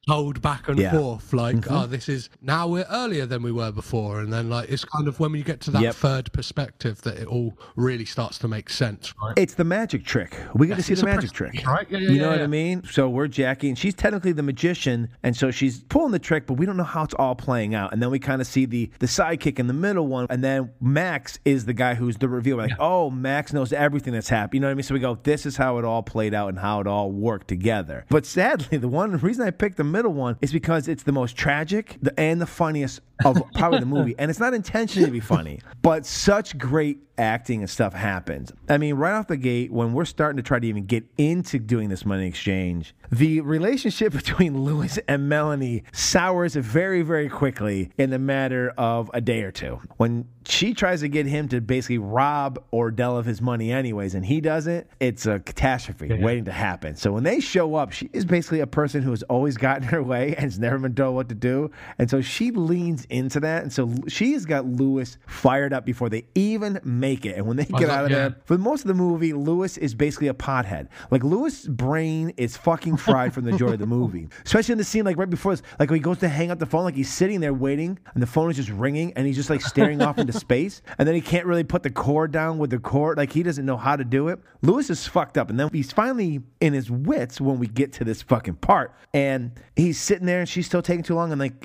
told 0.08 0.40
back 0.42 0.68
and 0.68 0.78
Yeah. 0.78 0.92
forth, 0.92 1.32
like, 1.32 1.56
Mm-hmm. 1.56 1.74
oh, 1.74 1.86
this 1.86 2.08
is 2.08 2.30
now 2.42 2.66
we're 2.66 2.86
earlier 2.90 3.26
than 3.26 3.42
we 3.42 3.52
were 3.52 3.70
before, 3.72 4.20
and 4.20 4.32
then 4.32 4.48
like 4.48 4.68
it's 4.70 4.84
kind 4.84 5.06
of 5.08 5.20
when 5.20 5.32
you 5.34 5.42
get 5.44 5.60
to 5.62 5.70
that 5.72 5.82
Yep. 5.82 5.94
third 5.94 6.32
perspective 6.32 7.02
that 7.02 7.18
it 7.18 7.26
all 7.26 7.56
really 7.76 8.04
starts 8.04 8.38
to 8.38 8.48
make 8.48 8.70
sense, 8.70 9.12
right? 9.22 9.34
It's 9.36 9.54
the 9.54 9.64
magic 9.64 10.04
trick. 10.04 10.36
We 10.54 10.66
get 10.66 10.76
to 10.76 10.82
see 10.82 10.94
the 10.94 11.04
magic 11.04 11.32
trick. 11.32 11.66
right? 11.66 11.86
Yeah, 11.90 11.98
yeah, 11.98 12.10
you 12.10 12.20
know 12.20 12.30
what. 12.30 12.40
I 12.40 12.46
mean? 12.46 12.82
So 12.90 13.08
we're 13.08 13.28
Jackie, 13.28 13.68
and 13.68 13.78
she's 13.78 13.94
technically 13.94 14.32
the 14.32 14.42
magician, 14.42 15.08
and 15.22 15.36
so 15.36 15.50
she's 15.50 15.82
pulling 15.84 16.12
the 16.12 16.18
trick, 16.18 16.46
but 16.46 16.54
we 16.54 16.66
don't 16.66 16.76
know 16.76 16.84
how 16.84 17.04
it's 17.04 17.14
all 17.14 17.34
playing 17.34 17.74
out. 17.74 17.92
And 17.92 18.02
then 18.02 18.10
we 18.10 18.18
kind 18.18 18.40
of 18.40 18.46
see 18.46 18.64
the 18.64 18.90
the 19.00 19.06
sidekick 19.06 19.58
in 19.58 19.66
the 19.66 19.72
middle 19.74 20.06
one, 20.06 20.26
and 20.30 20.42
then 20.42 20.70
Max 20.80 21.38
is 21.44 21.64
the 21.66 21.74
guy 21.74 21.94
who's 21.94 22.16
the 22.16 22.28
reveal. 22.28 22.56
Like, 22.56 22.72
oh, 22.78 23.10
Max 23.10 23.52
knows 23.52 23.72
everything 23.72 24.12
that's 24.14 24.28
happened. 24.28 24.54
You 24.54 24.60
know 24.60 24.68
what 24.68 24.72
I 24.72 24.74
mean? 24.74 24.82
So 24.84 24.94
we 24.94 25.00
go, 25.00 25.18
this 25.22 25.44
is 25.46 25.56
how 25.56 25.78
it 25.78 25.84
all 25.84 26.02
played 26.02 26.34
out 26.34 26.48
and 26.48 26.58
how 26.58 26.80
it 26.80 26.86
all 26.86 27.10
worked 27.12 27.48
together. 27.48 28.04
But 28.08 28.24
sadly, 28.26 28.78
the 28.78 28.88
one 28.88 29.16
reason 29.18 29.46
I 29.46 29.50
picked 29.50 29.76
the 29.76 29.84
middle 29.84 29.97
one 30.06 30.36
is 30.40 30.52
because 30.52 30.88
it's 30.88 31.02
the 31.02 31.12
most 31.12 31.36
tragic 31.36 31.96
and 32.16 32.40
the 32.40 32.46
funniest 32.46 33.00
of 33.24 33.42
probably 33.54 33.80
the 33.80 33.86
movie, 33.86 34.14
and 34.18 34.30
it's 34.30 34.40
not 34.40 34.54
intentionally 34.54 35.06
to 35.06 35.12
be 35.12 35.20
funny, 35.20 35.60
but 35.82 36.04
such 36.04 36.58
great 36.58 36.98
acting 37.18 37.60
and 37.60 37.70
stuff 37.70 37.92
happens. 37.92 38.52
I 38.68 38.78
mean, 38.78 38.94
right 38.94 39.12
off 39.12 39.26
the 39.26 39.36
gate, 39.36 39.72
when 39.72 39.92
we're 39.92 40.04
starting 40.04 40.36
to 40.36 40.42
try 40.42 40.58
to 40.58 40.66
even 40.66 40.86
get 40.86 41.04
into 41.18 41.58
doing 41.58 41.88
this 41.88 42.06
money 42.06 42.26
exchange, 42.26 42.94
the 43.10 43.40
relationship 43.40 44.12
between 44.18 44.64
Louis 44.64 44.98
and 45.08 45.28
Melanie 45.28 45.84
sours 45.92 46.54
very, 46.54 47.02
very 47.02 47.28
quickly 47.28 47.90
in 47.98 48.10
the 48.10 48.18
matter 48.18 48.72
of 48.78 49.10
a 49.12 49.20
day 49.20 49.42
or 49.42 49.50
two. 49.50 49.80
When 49.96 50.26
she 50.46 50.72
tries 50.72 51.00
to 51.00 51.08
get 51.08 51.26
him 51.26 51.48
to 51.48 51.60
basically 51.60 51.98
rob 51.98 52.62
Ordell 52.72 53.18
of 53.18 53.26
his 53.26 53.42
money, 53.42 53.70
anyways, 53.70 54.14
and 54.14 54.24
he 54.24 54.40
doesn't, 54.40 54.86
it's 54.98 55.26
a 55.26 55.40
catastrophe 55.40 56.12
waiting 56.22 56.46
to 56.46 56.52
happen. 56.52 56.96
So 56.96 57.12
when 57.12 57.22
they 57.22 57.40
show 57.40 57.74
up, 57.74 57.92
she 57.92 58.08
is 58.12 58.24
basically 58.24 58.60
a 58.60 58.66
person 58.66 59.02
who 59.02 59.10
has 59.10 59.22
always 59.24 59.56
gotten 59.56 59.82
her 59.84 60.02
way 60.02 60.28
and 60.36 60.44
has 60.44 60.58
never 60.58 60.78
been 60.78 60.94
told 60.94 61.14
what 61.14 61.28
to 61.28 61.34
do. 61.34 61.70
And 61.98 62.08
so 62.08 62.20
she 62.20 62.50
leans 62.50 63.04
into 63.10 63.40
that. 63.40 63.62
And 63.62 63.72
so 63.72 63.92
she 64.08 64.32
has 64.32 64.46
got 64.46 64.64
Louis 64.66 65.18
fired 65.26 65.72
up 65.72 65.84
before 65.84 66.08
they 66.08 66.26
even 66.34 66.80
make 66.82 67.07
make 67.08 67.26
it. 67.26 67.36
And 67.36 67.46
when 67.46 67.56
they 67.56 67.64
get 67.64 67.88
out 67.90 68.04
of 68.04 68.10
there, 68.10 68.36
for 68.44 68.58
most 68.58 68.82
of 68.82 68.88
the 68.88 68.94
movie, 68.94 69.32
Louis 69.32 69.76
is 69.78 69.94
basically 69.94 70.28
a 70.28 70.34
pothead. 70.34 70.88
Like 71.10 71.24
Louis' 71.24 71.66
brain 71.66 72.32
is 72.36 72.56
fucking 72.56 72.96
fried 72.96 73.32
from 73.32 73.44
the 73.44 73.52
joy 73.56 73.72
of 73.72 73.78
the 73.78 73.86
movie. 73.98 74.28
Especially 74.44 74.72
in 74.72 74.78
the 74.78 74.84
scene 74.84 75.04
like 75.04 75.16
right 75.16 75.30
before 75.30 75.52
this, 75.52 75.62
like 75.78 75.90
when 75.90 75.98
he 75.98 76.02
goes 76.02 76.18
to 76.18 76.28
hang 76.28 76.50
up 76.50 76.58
the 76.58 76.66
phone, 76.66 76.84
like 76.84 76.94
he's 76.94 77.12
sitting 77.12 77.40
there 77.40 77.54
waiting, 77.54 77.98
and 78.14 78.22
the 78.22 78.26
phone 78.26 78.50
is 78.50 78.56
just 78.56 78.70
ringing, 78.70 79.12
and 79.14 79.26
he's 79.26 79.36
just 79.36 79.50
like 79.50 79.60
staring 79.60 80.02
off 80.02 80.18
into 80.18 80.32
space, 80.46 80.82
and 80.98 81.06
then 81.06 81.14
he 81.14 81.20
can't 81.20 81.46
really 81.46 81.64
put 81.64 81.82
the 81.82 81.90
cord 81.90 82.30
down 82.32 82.58
with 82.58 82.70
the 82.70 82.78
cord, 82.78 83.16
like 83.16 83.32
he 83.32 83.42
doesn't 83.42 83.64
know 83.64 83.76
how 83.76 83.96
to 83.96 84.04
do 84.04 84.28
it. 84.28 84.38
Louis 84.62 84.88
is 84.90 85.06
fucked 85.06 85.38
up, 85.38 85.50
and 85.50 85.58
then 85.58 85.68
he's 85.72 85.92
finally 85.92 86.40
in 86.60 86.72
his 86.72 86.90
wits 86.90 87.40
when 87.40 87.58
we 87.58 87.66
get 87.66 87.92
to 87.94 88.04
this 88.04 88.22
fucking 88.22 88.56
part, 88.56 88.92
and 89.14 89.52
he's 89.76 90.00
sitting 90.00 90.26
there, 90.26 90.40
and 90.40 90.48
she's 90.48 90.66
still 90.66 90.82
taking 90.82 91.02
too 91.02 91.14
long, 91.14 91.32
and 91.32 91.40
like 91.40 91.60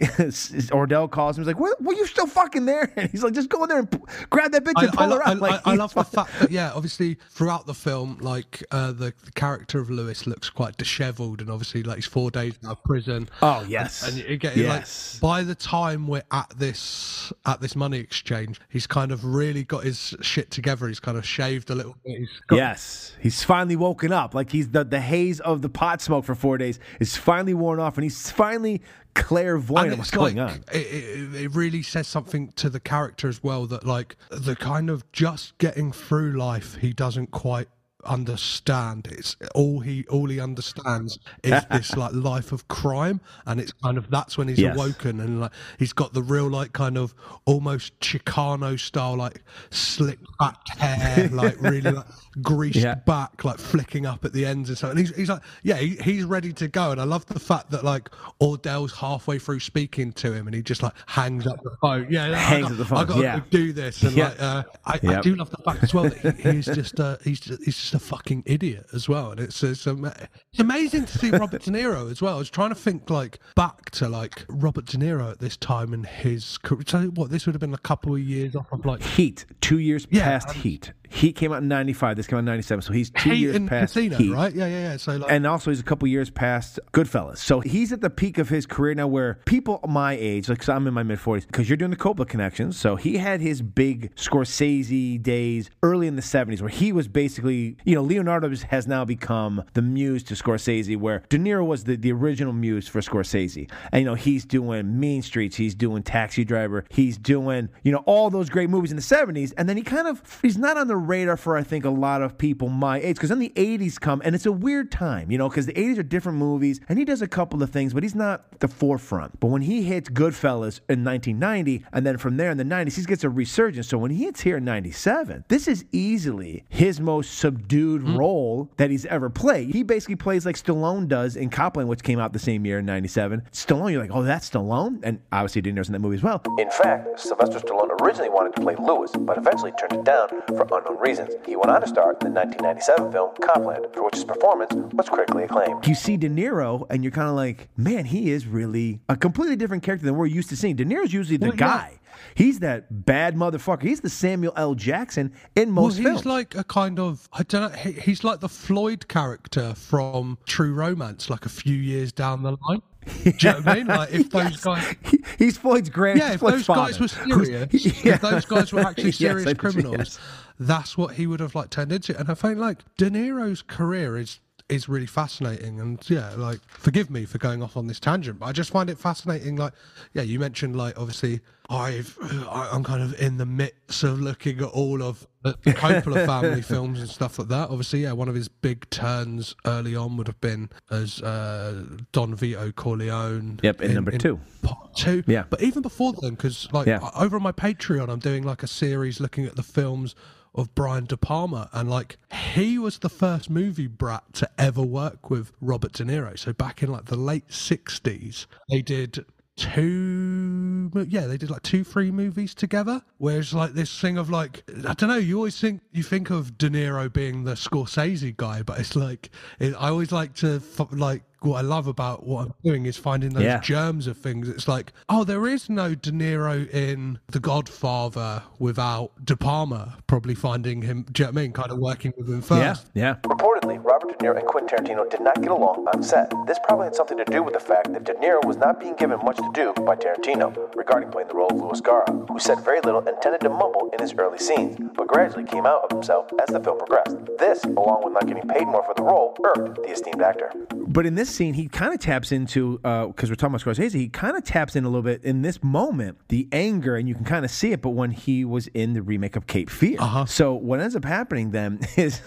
Ordell 0.72 1.10
calls 1.10 1.38
him, 1.38 1.44
he's 1.44 1.48
like, 1.48 1.60
"What? 1.60 1.82
Well, 1.82 1.98
you 1.98 2.06
still 2.06 2.28
fucking 2.28 2.66
there?" 2.66 2.92
And 2.96 3.10
he's 3.10 3.24
like, 3.24 3.34
"Just 3.34 3.50
go 3.50 3.64
in 3.64 3.70
there 3.70 3.80
and 3.80 3.92
p- 3.92 4.00
grab 4.30 4.52
that 4.52 4.64
bitch 4.64 4.74
I, 4.76 4.84
and 4.86 4.94
pull 4.94 5.14
I, 5.14 5.16
her 5.18 5.28
I. 5.42 5.48
Like, 5.48 5.68
I, 5.68 5.72
I 5.72 5.75
love 5.75 5.94
the 5.94 6.04
fact 6.18 6.32
that 6.40 6.52
yeah, 6.52 6.72
obviously 6.74 7.18
throughout 7.30 7.66
the 7.66 7.74
film, 7.74 8.18
like 8.22 8.63
uh, 8.72 8.92
the, 8.92 9.13
the 9.25 9.32
character 9.34 9.80
of 9.80 9.90
Louis 9.90 10.25
looks 10.28 10.50
quite 10.50 10.78
dishevelled, 10.78 11.42
and 11.42 11.50
obviously 11.50 11.84
like 11.84 11.98
he's 11.98 12.06
four 12.06 12.32
days 12.32 12.58
out 12.66 12.72
of 12.72 12.84
prison. 12.84 13.30
Oh 13.42 13.63
yes, 13.68 14.08
And 14.08 14.18
you 14.18 14.38
get 14.38 14.56
yes. 14.58 15.20
like 15.22 15.22
by 15.22 15.44
the 15.44 15.56
time 15.56 16.08
we're 16.08 16.24
at 16.32 16.50
this 16.58 17.32
at 17.46 17.62
this 17.62 17.75
money 17.75 18.00
exchange, 18.00 18.60
he's 18.70 18.88
kind 18.88 19.12
of 19.12 19.24
really 19.25 19.63
got 19.63 19.84
his 19.84 20.16
shit 20.22 20.52
together. 20.52 20.88
He's 20.88 21.00
kind 21.00 21.18
of 21.18 21.25
shaved 21.25 21.70
a 21.70 21.75
little 21.75 21.96
bit. 22.06 22.20
He's 22.20 22.30
got, 22.48 22.56
Yes, 22.58 23.13
he's 23.20 23.44
finally 23.44 23.75
woken 23.75 24.12
up. 24.12 24.34
Like 24.34 24.52
he's 24.52 24.70
the 24.70 24.84
the 24.84 25.02
haze 25.02 25.40
of 25.40 25.62
the 25.62 25.70
pot 25.70 26.02
smoke 26.02 26.25
for 26.25 26.36
four 26.36 26.58
days 26.58 26.80
is 27.00 27.16
finally 27.18 27.54
worn 27.54 27.80
off, 27.80 27.98
and 27.98 28.04
he's 28.04 28.30
finally 28.32 28.82
clairvoyant 29.15 29.98
what's 29.98 30.10
it's 30.10 30.17
going 30.17 30.38
like 30.38 30.51
on. 30.51 30.63
it, 30.72 31.36
it 31.36 31.55
really 31.55 31.84
says 31.84 32.08
something 32.08 32.51
to 32.53 32.70
the 32.70 32.79
character 32.79 33.27
as 33.27 33.43
well 33.43 33.65
that 33.65 33.86
like 33.86 34.15
the 34.29 34.55
kind 34.55 34.89
of 34.89 35.10
just 35.12 35.58
getting 35.58 35.91
through 35.91 36.34
life 36.34 36.75
he 36.75 36.93
doesn't 36.93 37.32
quite 37.32 37.67
understand 38.06 39.08
it's 39.12 39.36
all 39.56 39.80
he 39.80 40.06
all 40.10 40.28
he 40.28 40.40
understands 40.40 41.20
is 41.44 41.62
this 41.72 41.96
like 41.96 42.14
life 42.14 42.52
of 42.52 42.68
crime 42.68 43.20
and 43.46 43.60
it's 43.60 43.72
kind 43.72 43.98
of 43.98 44.10
that's 44.10 44.38
when 44.38 44.48
he's 44.48 44.60
Yes. 44.60 44.76
awoken 44.76 45.20
and 45.20 45.42
like 45.42 45.52
he's 45.80 45.94
got 45.94 46.14
the 46.14 46.22
real 46.24 46.48
like 46.48 46.74
kind 46.74 46.98
of 46.98 47.14
almost 47.46 47.98
chicano 48.00 48.80
style 48.80 49.16
like 49.16 49.42
slick 49.72 50.20
back 50.40 50.58
hair 50.78 51.28
like 51.32 51.60
really 51.62 51.92
like 51.92 52.06
greased 52.42 52.78
Yeah. 52.78 52.96
back 52.96 53.44
like 53.44 53.58
flicking 53.60 54.06
up 54.06 54.26
at 54.26 54.34
the 54.34 54.46
ends 54.46 54.70
and 54.70 54.78
so 54.78 54.90
and 54.90 54.98
he's, 55.00 55.16
he's 55.16 55.30
like 55.30 55.42
yeah 55.64 55.78
he, 55.78 55.96
he's 55.98 56.24
ready 56.24 56.54
to 56.54 56.68
go 56.68 56.92
and 56.92 57.00
i 57.02 57.04
love 57.04 57.26
the 57.28 57.40
fact 57.40 57.70
that 57.72 57.84
like 57.84 58.10
ordell's 58.42 58.94
halfway 58.94 59.38
through 59.40 59.60
speaking 59.60 60.12
to 60.14 60.32
him 60.34 60.48
and 60.48 60.56
he 60.56 60.62
just 60.62 60.82
like 60.84 60.94
hangs 61.08 61.46
up 61.48 61.62
the 61.64 61.76
phone 61.82 62.08
yeah 62.10 62.32
I 62.32 62.36
Hangs 62.36 62.64
got- 62.64 62.72
up 62.72 62.78
the 62.78 62.86
phone, 62.86 62.98
i 63.00 63.04
gotta 63.06 63.22
yeah. 63.22 63.40
go 63.40 63.46
do 63.50 63.74
this 63.74 64.02
and 64.04 64.14
Yeah. 64.16 64.30
like 64.30 64.42
uh, 64.42 64.64
I, 64.86 65.00
I 65.18 65.22
do 65.22 65.36
love 65.36 65.50
the 65.50 65.58
fact 65.58 65.84
as 65.84 65.94
well 65.94 66.04
that 66.06 66.36
he, 66.38 66.52
he's 66.52 66.66
just 66.66 67.00
uh, 67.00 67.18
he's 67.24 67.40
just, 67.40 67.64
he's 67.64 67.78
just 67.78 67.93
a 67.94 68.00
fucking 68.00 68.44
idiot 68.46 68.86
as 68.94 69.08
well 69.10 69.32
and 69.32 69.40
it's 69.40 69.62
it's, 69.64 69.86
ama- 69.88 70.16
it's 70.52 70.60
amazing 70.60 71.06
to 71.06 71.18
see 71.18 71.30
robert 71.32 71.62
de 71.64 71.72
niro 71.72 72.10
as 72.12 72.22
well 72.22 72.36
i 72.36 72.40
was 72.40 72.50
trying 72.50 72.70
to 72.70 72.76
think 72.76 73.10
like 73.10 73.40
back 73.56 73.90
to 73.92 74.08
like 74.10 74.46
robert 74.50 74.86
de 74.86 74.98
niro 74.98 75.32
at 75.32 75.40
this 75.40 75.56
time 75.58 75.94
in 75.94 76.04
his 76.04 76.58
career 76.60 76.84
so 76.88 77.04
what 77.16 77.30
this 77.30 77.46
would 77.46 77.54
have 77.56 77.60
been 77.62 77.74
a 77.74 77.78
couple 77.80 78.14
of 78.14 78.22
years 78.22 78.56
off 78.56 78.72
of 78.72 78.86
like 78.86 79.02
Heat, 79.04 79.46
two 79.62 79.80
years 79.80 80.08
Yeah, 80.10 80.24
past 80.24 80.50
um, 80.50 80.56
Heat. 80.56 80.94
Heat 81.13 81.34
came 81.36 81.53
out 81.53 81.62
in 81.62 81.67
'95. 81.67 82.15
This 82.17 82.27
came 82.27 82.38
out 82.38 82.39
in 82.39 82.46
'97, 82.46 82.82
so 82.82 82.91
he's 82.93 83.10
two 83.12 83.29
Hate 83.29 83.38
years 83.38 83.60
past 83.67 83.93
casino 83.93 84.17
Heat. 84.17 84.32
right 84.34 84.53
yeah 84.53 84.65
yeah 84.67 84.79
yeah 84.91 84.98
so 84.98 85.15
like 85.17 85.32
And 85.32 85.46
also, 85.46 85.70
he's 85.72 85.79
a 85.79 85.84
couple 85.84 86.08
years 86.08 86.29
past 86.29 86.79
Goodfellas. 86.91 87.38
So 87.38 87.60
he's 87.60 87.91
at 87.93 88.01
the 88.01 88.10
peak 88.10 88.38
of 88.38 88.50
his 88.50 88.65
career 88.65 88.93
now 88.96 89.08
where 89.08 89.39
people 89.46 89.79
my 89.88 90.13
age, 90.13 90.50
like, 90.50 90.60
'cause 90.60 90.70
I'm 90.70 90.88
in 90.88 90.93
my 90.93 91.03
mid 91.03 91.20
40s, 91.20 91.46
because 91.46 91.70
you're 91.70 91.77
doing 91.77 91.91
the 91.91 91.98
Coppola 91.98 92.27
connections. 92.27 92.77
So 92.77 92.96
he 92.96 93.17
had 93.17 93.41
his 93.41 93.62
big 93.62 94.12
Scorsese 94.15 95.22
days 95.22 95.70
early 95.84 96.08
in 96.08 96.15
the 96.15 96.22
70s 96.22 96.62
where 96.62 96.70
he 96.70 96.91
was 96.91 97.08
basically, 97.08 97.77
you 97.86 97.96
know, 97.96 98.01
Leonardo 98.01 98.50
has 98.70 98.88
now 98.88 99.05
become 99.05 99.63
the 99.74 99.82
muse 99.82 100.24
to 100.24 100.34
Scorsese, 100.34 100.98
where 100.98 101.24
De 101.29 101.38
Niro 101.38 101.65
was 101.65 101.84
the, 101.86 101.96
the 101.96 102.12
original 102.12 102.53
muse 102.53 102.88
for 102.88 103.00
Scorsese. 103.01 103.70
And, 103.91 104.01
you 104.01 104.05
know, 104.05 104.15
he's 104.15 104.46
doing 104.46 105.00
Mean 105.00 105.22
Streets, 105.22 105.55
he's 105.55 105.75
doing 105.75 106.03
Taxi 106.03 106.43
Driver, 106.43 106.86
he's 106.89 107.17
doing, 107.17 107.70
you 107.84 107.91
know, 107.91 108.03
all 108.05 108.29
those 108.29 108.50
great 108.50 108.70
movies 108.70 108.91
in 108.91 108.96
the 108.98 109.01
70s. 109.03 109.53
And 109.58 109.70
then 109.70 109.77
he 109.77 109.84
kind 109.84 110.08
of, 110.08 110.22
he's 110.41 110.58
not 110.58 110.77
on 110.77 110.88
the 110.88 110.98
radar 111.08 111.38
for, 111.38 111.58
I 111.58 111.64
think, 111.64 111.86
a 111.86 111.90
lot 111.90 112.22
of 112.22 112.38
people 112.38 112.70
my 112.70 113.00
age, 113.00 113.16
because 113.16 113.30
then 113.30 113.39
the 113.39 113.54
80s 113.56 114.00
come, 114.00 114.22
and 114.26 114.36
it's 114.36 114.46
a 114.46 114.52
weird 114.52 114.92
time, 114.92 115.32
you 115.32 115.38
know, 115.38 115.50
because 115.50 115.66
the 115.66 115.74
80s 115.74 115.98
are 116.00 116.04
different 116.04 116.38
movies, 116.38 116.80
and 116.89 116.98
he 117.00 117.06
does 117.06 117.22
a 117.22 117.28
couple 117.28 117.62
of 117.62 117.70
things, 117.70 117.94
but 117.94 118.04
he's 118.04 118.16
not 118.16 118.60
the 118.60 118.68
forefront. 118.68 119.39
But 119.39 119.48
when 119.48 119.62
he 119.62 119.84
hits 119.84 120.10
Goodfellas 120.10 120.80
in 120.89 121.04
1990, 121.04 121.86
and 121.94 122.06
then 122.06 122.18
from 122.18 122.38
there 122.38 122.52
in 122.52 122.58
the 122.58 122.63
90s, 122.63 122.96
he 122.96 123.04
gets 123.04 123.24
a 123.24 123.30
resurgence. 123.30 123.88
So 123.88 123.98
when 123.98 124.12
he 124.12 124.24
hits 124.24 124.42
here 124.42 124.58
in 124.58 124.66
97, 124.66 125.46
this 125.48 125.68
is 125.68 125.86
easily 125.92 126.63
his 126.70 127.00
most 127.00 127.38
subdued 127.38 128.02
hmm. 128.02 128.18
role 128.18 128.70
that 128.78 128.89
he's 128.89 129.06
ever 129.06 129.30
played. 129.30 129.74
He 129.74 129.84
basically 129.84 130.16
plays 130.16 130.46
like 130.46 130.56
Stallone 130.56 131.08
does 131.08 131.36
in 131.36 131.50
Copland, 131.50 131.89
which 131.89 132.04
came 132.04 132.20
out 132.20 132.34
the 132.34 132.39
same 132.39 132.66
year 132.66 132.80
in 132.80 132.86
97. 132.86 133.44
Stallone, 133.52 133.92
you're 133.92 134.02
like, 134.02 134.12
oh, 134.13 134.24
that's 134.24 134.50
Stallone? 134.50 135.00
And 135.04 135.20
obviously, 135.32 135.62
De 135.62 135.72
Niro's 135.72 135.88
in 135.88 135.94
that 135.94 136.00
movie 136.00 136.16
as 136.16 136.24
well. 136.24 136.42
In 136.58 136.70
fact, 136.70 137.20
Sylvester 137.20 137.60
Stallone 137.60 138.02
originally 138.02 138.30
wanted 138.30 138.56
to 138.56 138.62
play 138.62 138.76
Lewis, 138.76 139.12
but 139.18 139.38
eventually 139.38 139.72
turned 139.74 139.94
it 139.94 140.04
down 140.04 140.30
for 140.48 140.63
unknown 140.63 140.92
reasons. 141.01 141.34
He 141.45 141.56
went 141.56 141.69
on 141.71 141.82
to 141.82 141.88
star 141.88 142.12
in 142.13 142.17
the 142.19 142.39
1997 142.39 143.12
film 143.12 143.32
Copland, 143.41 143.88
for 143.93 144.03
which 144.06 144.15
his 144.15 144.23
performance 144.23 144.73
was 144.93 145.10
critically 145.10 145.43
acclaimed. 145.43 145.86
you 145.88 145.95
see 145.95 146.17
De 146.17 146.29
Niro 146.29 146.86
and 146.89 147.03
you're 147.03 147.12
kind 147.12 147.27
of 147.29 147.36
like, 147.36 147.69
man, 147.77 148.06
he 148.06 148.32
is 148.32 148.45
really 148.47 148.99
a 149.10 149.15
completely 149.15 149.56
different 149.56 149.84
character 149.84 150.06
than 150.06 150.15
we're 150.15 150.25
used 150.25 150.49
to 150.49 150.56
seeing. 150.56 150.75
De 150.75 150.86
Niro's 150.86 151.13
usually 151.13 151.38
the 151.38 151.47
Well, 151.47 151.56
yeah. 151.56 151.67
guy. 151.67 151.99
He's 152.36 152.60
that 152.60 153.06
bad 153.06 153.36
motherfucker. 153.36 153.84
He's 153.84 154.01
the 154.01 154.10
Samuel 154.10 154.53
L. 154.56 154.75
Jackson 154.75 155.34
in 155.56 155.73
Well, 155.75 155.86
most 155.86 155.97
he's 155.97 156.06
films. 156.06 156.25
like 156.25 156.56
a 156.56 156.63
kind 156.63 156.99
of 156.99 157.27
I 157.34 157.43
don't 157.43 157.71
know. 157.71 157.91
He's 157.91 158.23
like 158.23 158.39
the 158.39 158.49
Floyd 158.49 159.08
character 159.08 159.73
from 159.75 160.38
True 160.45 160.73
Romance, 160.73 161.29
like 161.29 161.45
a 161.45 161.49
few 161.49 161.75
years 161.75 162.12
down 162.12 162.43
the 162.43 162.56
line. 162.67 162.82
Do 163.23 163.29
you 163.32 163.34
know 163.51 163.58
what 163.60 163.67
I 163.67 163.73
mean? 163.75 163.88
Like 163.88 164.13
if 164.13 164.29
those 164.29 164.43
Yes. 164.51 164.63
guys, 164.63 164.95
He- 165.06 165.23
he's 165.38 165.58
Floyd's 165.58 165.89
grand. 165.89 166.19
yeah, 166.19 166.34
if 166.34 166.39
Floyd's 166.39 166.65
those 166.65 166.75
guys 166.75 166.99
were 166.99 167.08
serious, 167.08 167.86
Yeah. 168.06 168.13
if 168.15 168.21
those 168.21 168.45
guys 168.45 168.71
were 168.71 168.79
actually 168.82 169.12
serious 169.12 169.45
know, 169.45 169.53
criminals, 169.56 169.95
yes. 169.97 170.19
That's 170.60 170.98
what 170.98 171.16
he 171.16 171.28
would 171.28 171.39
have 171.39 171.56
like 171.56 171.70
turned 171.70 171.92
into. 171.92 172.18
And 172.18 172.30
I 172.30 172.34
think 172.34 172.58
like 172.58 172.80
De 172.98 173.10
Niro's 173.10 173.62
career 173.62 174.18
is 174.18 174.39
is 174.70 174.88
really 174.88 175.06
fascinating. 175.06 175.80
And 175.82 176.00
yeah, 176.10 176.34
like 176.38 176.60
forgive 176.70 177.10
me 177.10 177.26
for 177.26 177.38
going 177.38 177.62
off 177.62 177.76
on 177.76 177.88
this 177.88 178.00
tangent, 178.00 178.39
but 178.39 178.46
I 178.46 178.52
just 178.54 178.72
find 178.72 178.89
it 178.89 178.98
fascinating. 178.98 179.58
Like, 179.58 179.74
yeah, 180.13 180.22
you 180.24 180.39
mentioned 180.39 180.76
like 180.78 180.98
obviously 180.98 181.42
I've 181.70 182.18
I'm 182.50 182.84
kind 182.84 183.04
of 183.04 183.20
in 183.22 183.38
the 183.38 183.46
midst 183.46 184.04
of 184.04 184.22
looking 184.22 184.60
at 184.60 184.66
all 184.70 185.04
of 185.04 185.28
the 185.44 185.54
Coppola 185.66 186.26
family 186.26 186.62
films 186.74 187.02
and 187.02 187.10
stuff 187.10 187.38
like 187.39 187.50
that. 187.50 187.70
Obviously, 187.70 188.04
yeah, 188.04 188.13
one 188.13 188.30
of 188.30 188.36
his 188.36 188.48
big 188.48 188.89
turns 188.89 189.54
early 189.66 189.96
on 189.98 190.16
would 190.18 190.28
have 190.28 190.39
been 190.39 190.70
as 190.89 191.22
uh, 191.22 191.84
Don 192.13 192.34
Vito 192.34 192.72
Corleone. 192.72 193.60
Yep, 193.63 193.82
in 193.82 193.94
number 193.94 194.12
two. 194.18 194.39
Part 194.62 194.96
two. 194.96 195.24
Yeah. 195.28 195.44
But 195.50 195.62
even 195.62 195.82
before 195.82 196.13
then, 196.13 196.32
because 196.32 196.72
like 196.72 196.88
Yeah. 196.88 197.00
over 197.16 197.36
on 197.36 197.44
my 197.44 197.52
Patreon, 197.52 198.08
I'm 198.10 198.20
doing 198.20 198.44
like 198.44 198.63
a 198.63 198.68
series 198.68 199.20
looking 199.20 199.46
at 199.46 199.56
the 199.58 199.63
films 199.63 200.16
of 200.56 200.74
Brian 200.76 201.06
De 201.06 201.18
Palma, 201.18 201.70
and 201.74 201.89
like 201.89 202.18
he 202.32 202.78
was 202.78 203.00
the 203.00 203.10
first 203.10 203.50
movie 203.50 203.88
brat 203.88 204.24
to 204.34 204.50
ever 204.58 204.82
work 204.82 205.30
with 205.30 205.52
Robert 205.62 205.94
De 205.94 206.04
Niro. 206.04 206.38
So 206.38 206.54
back 206.54 206.84
in 206.84 206.92
like 206.92 207.06
the 207.06 207.16
late 207.16 207.48
'60s, 207.50 208.46
they 208.70 208.82
did 208.82 209.26
two 209.56 210.89
yeah 211.08 211.28
they 211.28 211.38
did 211.38 211.52
like 211.52 211.62
two 211.62 211.84
three 211.84 212.10
movies 212.10 212.56
together 212.56 213.04
whereas 213.20 213.54
like 213.54 213.74
this 213.74 214.00
thing 214.00 214.18
of 214.18 214.28
like 214.28 214.63
i 214.88 214.94
don't 214.96 215.10
know 215.10 215.16
you 215.16 215.38
always 215.38 215.60
think 215.60 215.80
you 215.92 216.02
think 216.02 216.32
of 216.32 216.58
de 216.58 216.68
niro 216.70 217.12
being 217.12 217.44
the 217.44 217.54
scorsese 217.54 218.36
guy 218.36 218.63
but 218.63 218.80
it's 218.80 218.96
like 218.96 219.30
it, 219.60 219.76
i 219.76 219.89
always 219.89 220.12
like 220.12 220.34
to 220.34 220.60
like 220.92 221.22
what 221.45 221.58
I 221.58 221.62
love 221.62 221.88
about 221.88 222.25
what 222.25 222.45
I'm 222.47 222.53
doing 222.63 222.86
is 222.86 222.97
finding 222.97 223.34
those 223.34 223.43
Yeah. 223.43 223.60
germs 223.60 224.08
of 224.08 224.17
things. 224.17 224.47
It's 224.49 224.67
like, 224.67 224.93
oh, 225.10 225.23
there 225.23 225.47
is 225.47 225.69
no 225.69 225.95
De 225.95 226.12
Niro 226.12 226.69
in 226.69 227.19
The 227.32 227.39
Godfather 227.39 228.43
without 228.60 229.12
De 229.23 229.36
Palma 229.36 229.97
probably 230.08 230.36
finding 230.36 230.82
him, 230.84 231.06
do 231.12 231.23
you 231.23 231.25
know 231.27 231.32
what 231.32 231.39
I 231.39 231.41
mean? 231.41 231.51
Kind 231.53 231.71
of 231.71 231.77
working 231.79 232.13
with 232.17 232.27
him 232.27 232.36
Yeah, 232.36 232.73
first. 232.73 232.88
yeah. 232.93 233.15
Reportedly, 233.23 233.84
Robert 233.84 234.17
De 234.17 234.25
Niro 234.25 234.38
and 234.38 234.45
Quentin 234.47 234.77
Tarantino 234.77 235.10
did 235.10 235.21
not 235.21 235.41
get 235.41 235.51
along 235.51 235.86
on 235.93 236.03
set. 236.03 236.32
This 236.47 236.60
probably 236.65 236.86
had 236.86 236.95
something 236.95 237.17
to 237.17 237.25
do 237.25 237.41
with 237.43 237.53
the 237.53 237.60
fact 237.60 237.91
that 237.93 238.03
De 238.03 238.13
Niro 238.13 238.43
was 238.45 238.58
not 238.58 238.79
being 238.79 238.95
given 238.95 239.19
much 239.23 239.38
to 239.38 239.49
do 239.53 239.73
by 239.84 239.95
Tarantino 239.95 240.73
regarding 240.75 241.10
playing 241.12 241.27
the 241.29 241.36
role 241.36 241.49
of 241.51 241.60
Louis 241.60 241.82
Gara, 241.82 242.10
who 242.29 242.39
said 242.39 242.60
very 242.62 242.79
little 242.82 243.06
and 243.08 243.19
tended 243.21 243.41
to 243.41 243.49
mumble 243.49 243.89
in 243.93 243.99
his 243.99 244.13
early 244.17 244.38
scenes, 244.38 244.77
but 244.95 245.08
gradually 245.08 245.43
came 245.45 245.65
out 245.65 245.84
of 245.84 245.91
himself 245.91 246.27
as 246.41 246.53
the 246.53 246.60
film 246.60 246.77
progressed. 246.77 247.17
This, 247.39 247.63
along 247.65 248.03
with 248.03 248.13
not 248.13 248.27
getting 248.27 248.47
paid 248.47 248.65
more 248.67 248.84
for 248.84 248.93
the 248.95 249.03
role, 249.03 249.36
irked 249.43 249.75
the 249.84 249.89
esteemed 249.91 250.21
actor. 250.21 250.51
But 250.88 251.06
in 251.06 251.15
this 251.15 251.29
scene, 251.34 251.54
he 251.54 251.67
kind 251.67 251.93
of 251.93 252.00
taps 252.00 252.32
into 252.32 252.78
because 252.78 253.30
we're 253.30 253.36
talking 253.36 253.56
about 253.56 253.62
Scorsese. 253.65 253.93
He 253.93 254.10
kind 254.10 254.38
of 254.38 254.43
taps 254.43 254.76
in 254.76 254.86
a 254.86 254.88
little 254.88 255.02
bit 255.02 255.24
in 255.24 255.41
this 255.41 255.63
moment 255.63 256.17
the 256.30 256.48
anger, 256.52 256.96
and 256.96 257.08
you 257.10 257.15
can 257.15 257.26
kind 257.26 257.43
of 257.43 257.52
see 257.52 257.72
it. 257.72 257.82
But 257.82 257.91
when 257.91 258.12
he 258.12 258.46
was 258.46 258.67
in 258.67 258.93
the 258.93 259.02
remake 259.02 259.36
of 259.36 259.48
Cape 259.48 259.69
Fear, 259.69 259.98
Uh-huh. 260.00 260.26
so 260.26 260.54
what 260.54 260.80
ends 260.80 260.96
up 260.96 261.06
happening 261.06 261.52
then 261.52 261.80
is, 261.98 262.22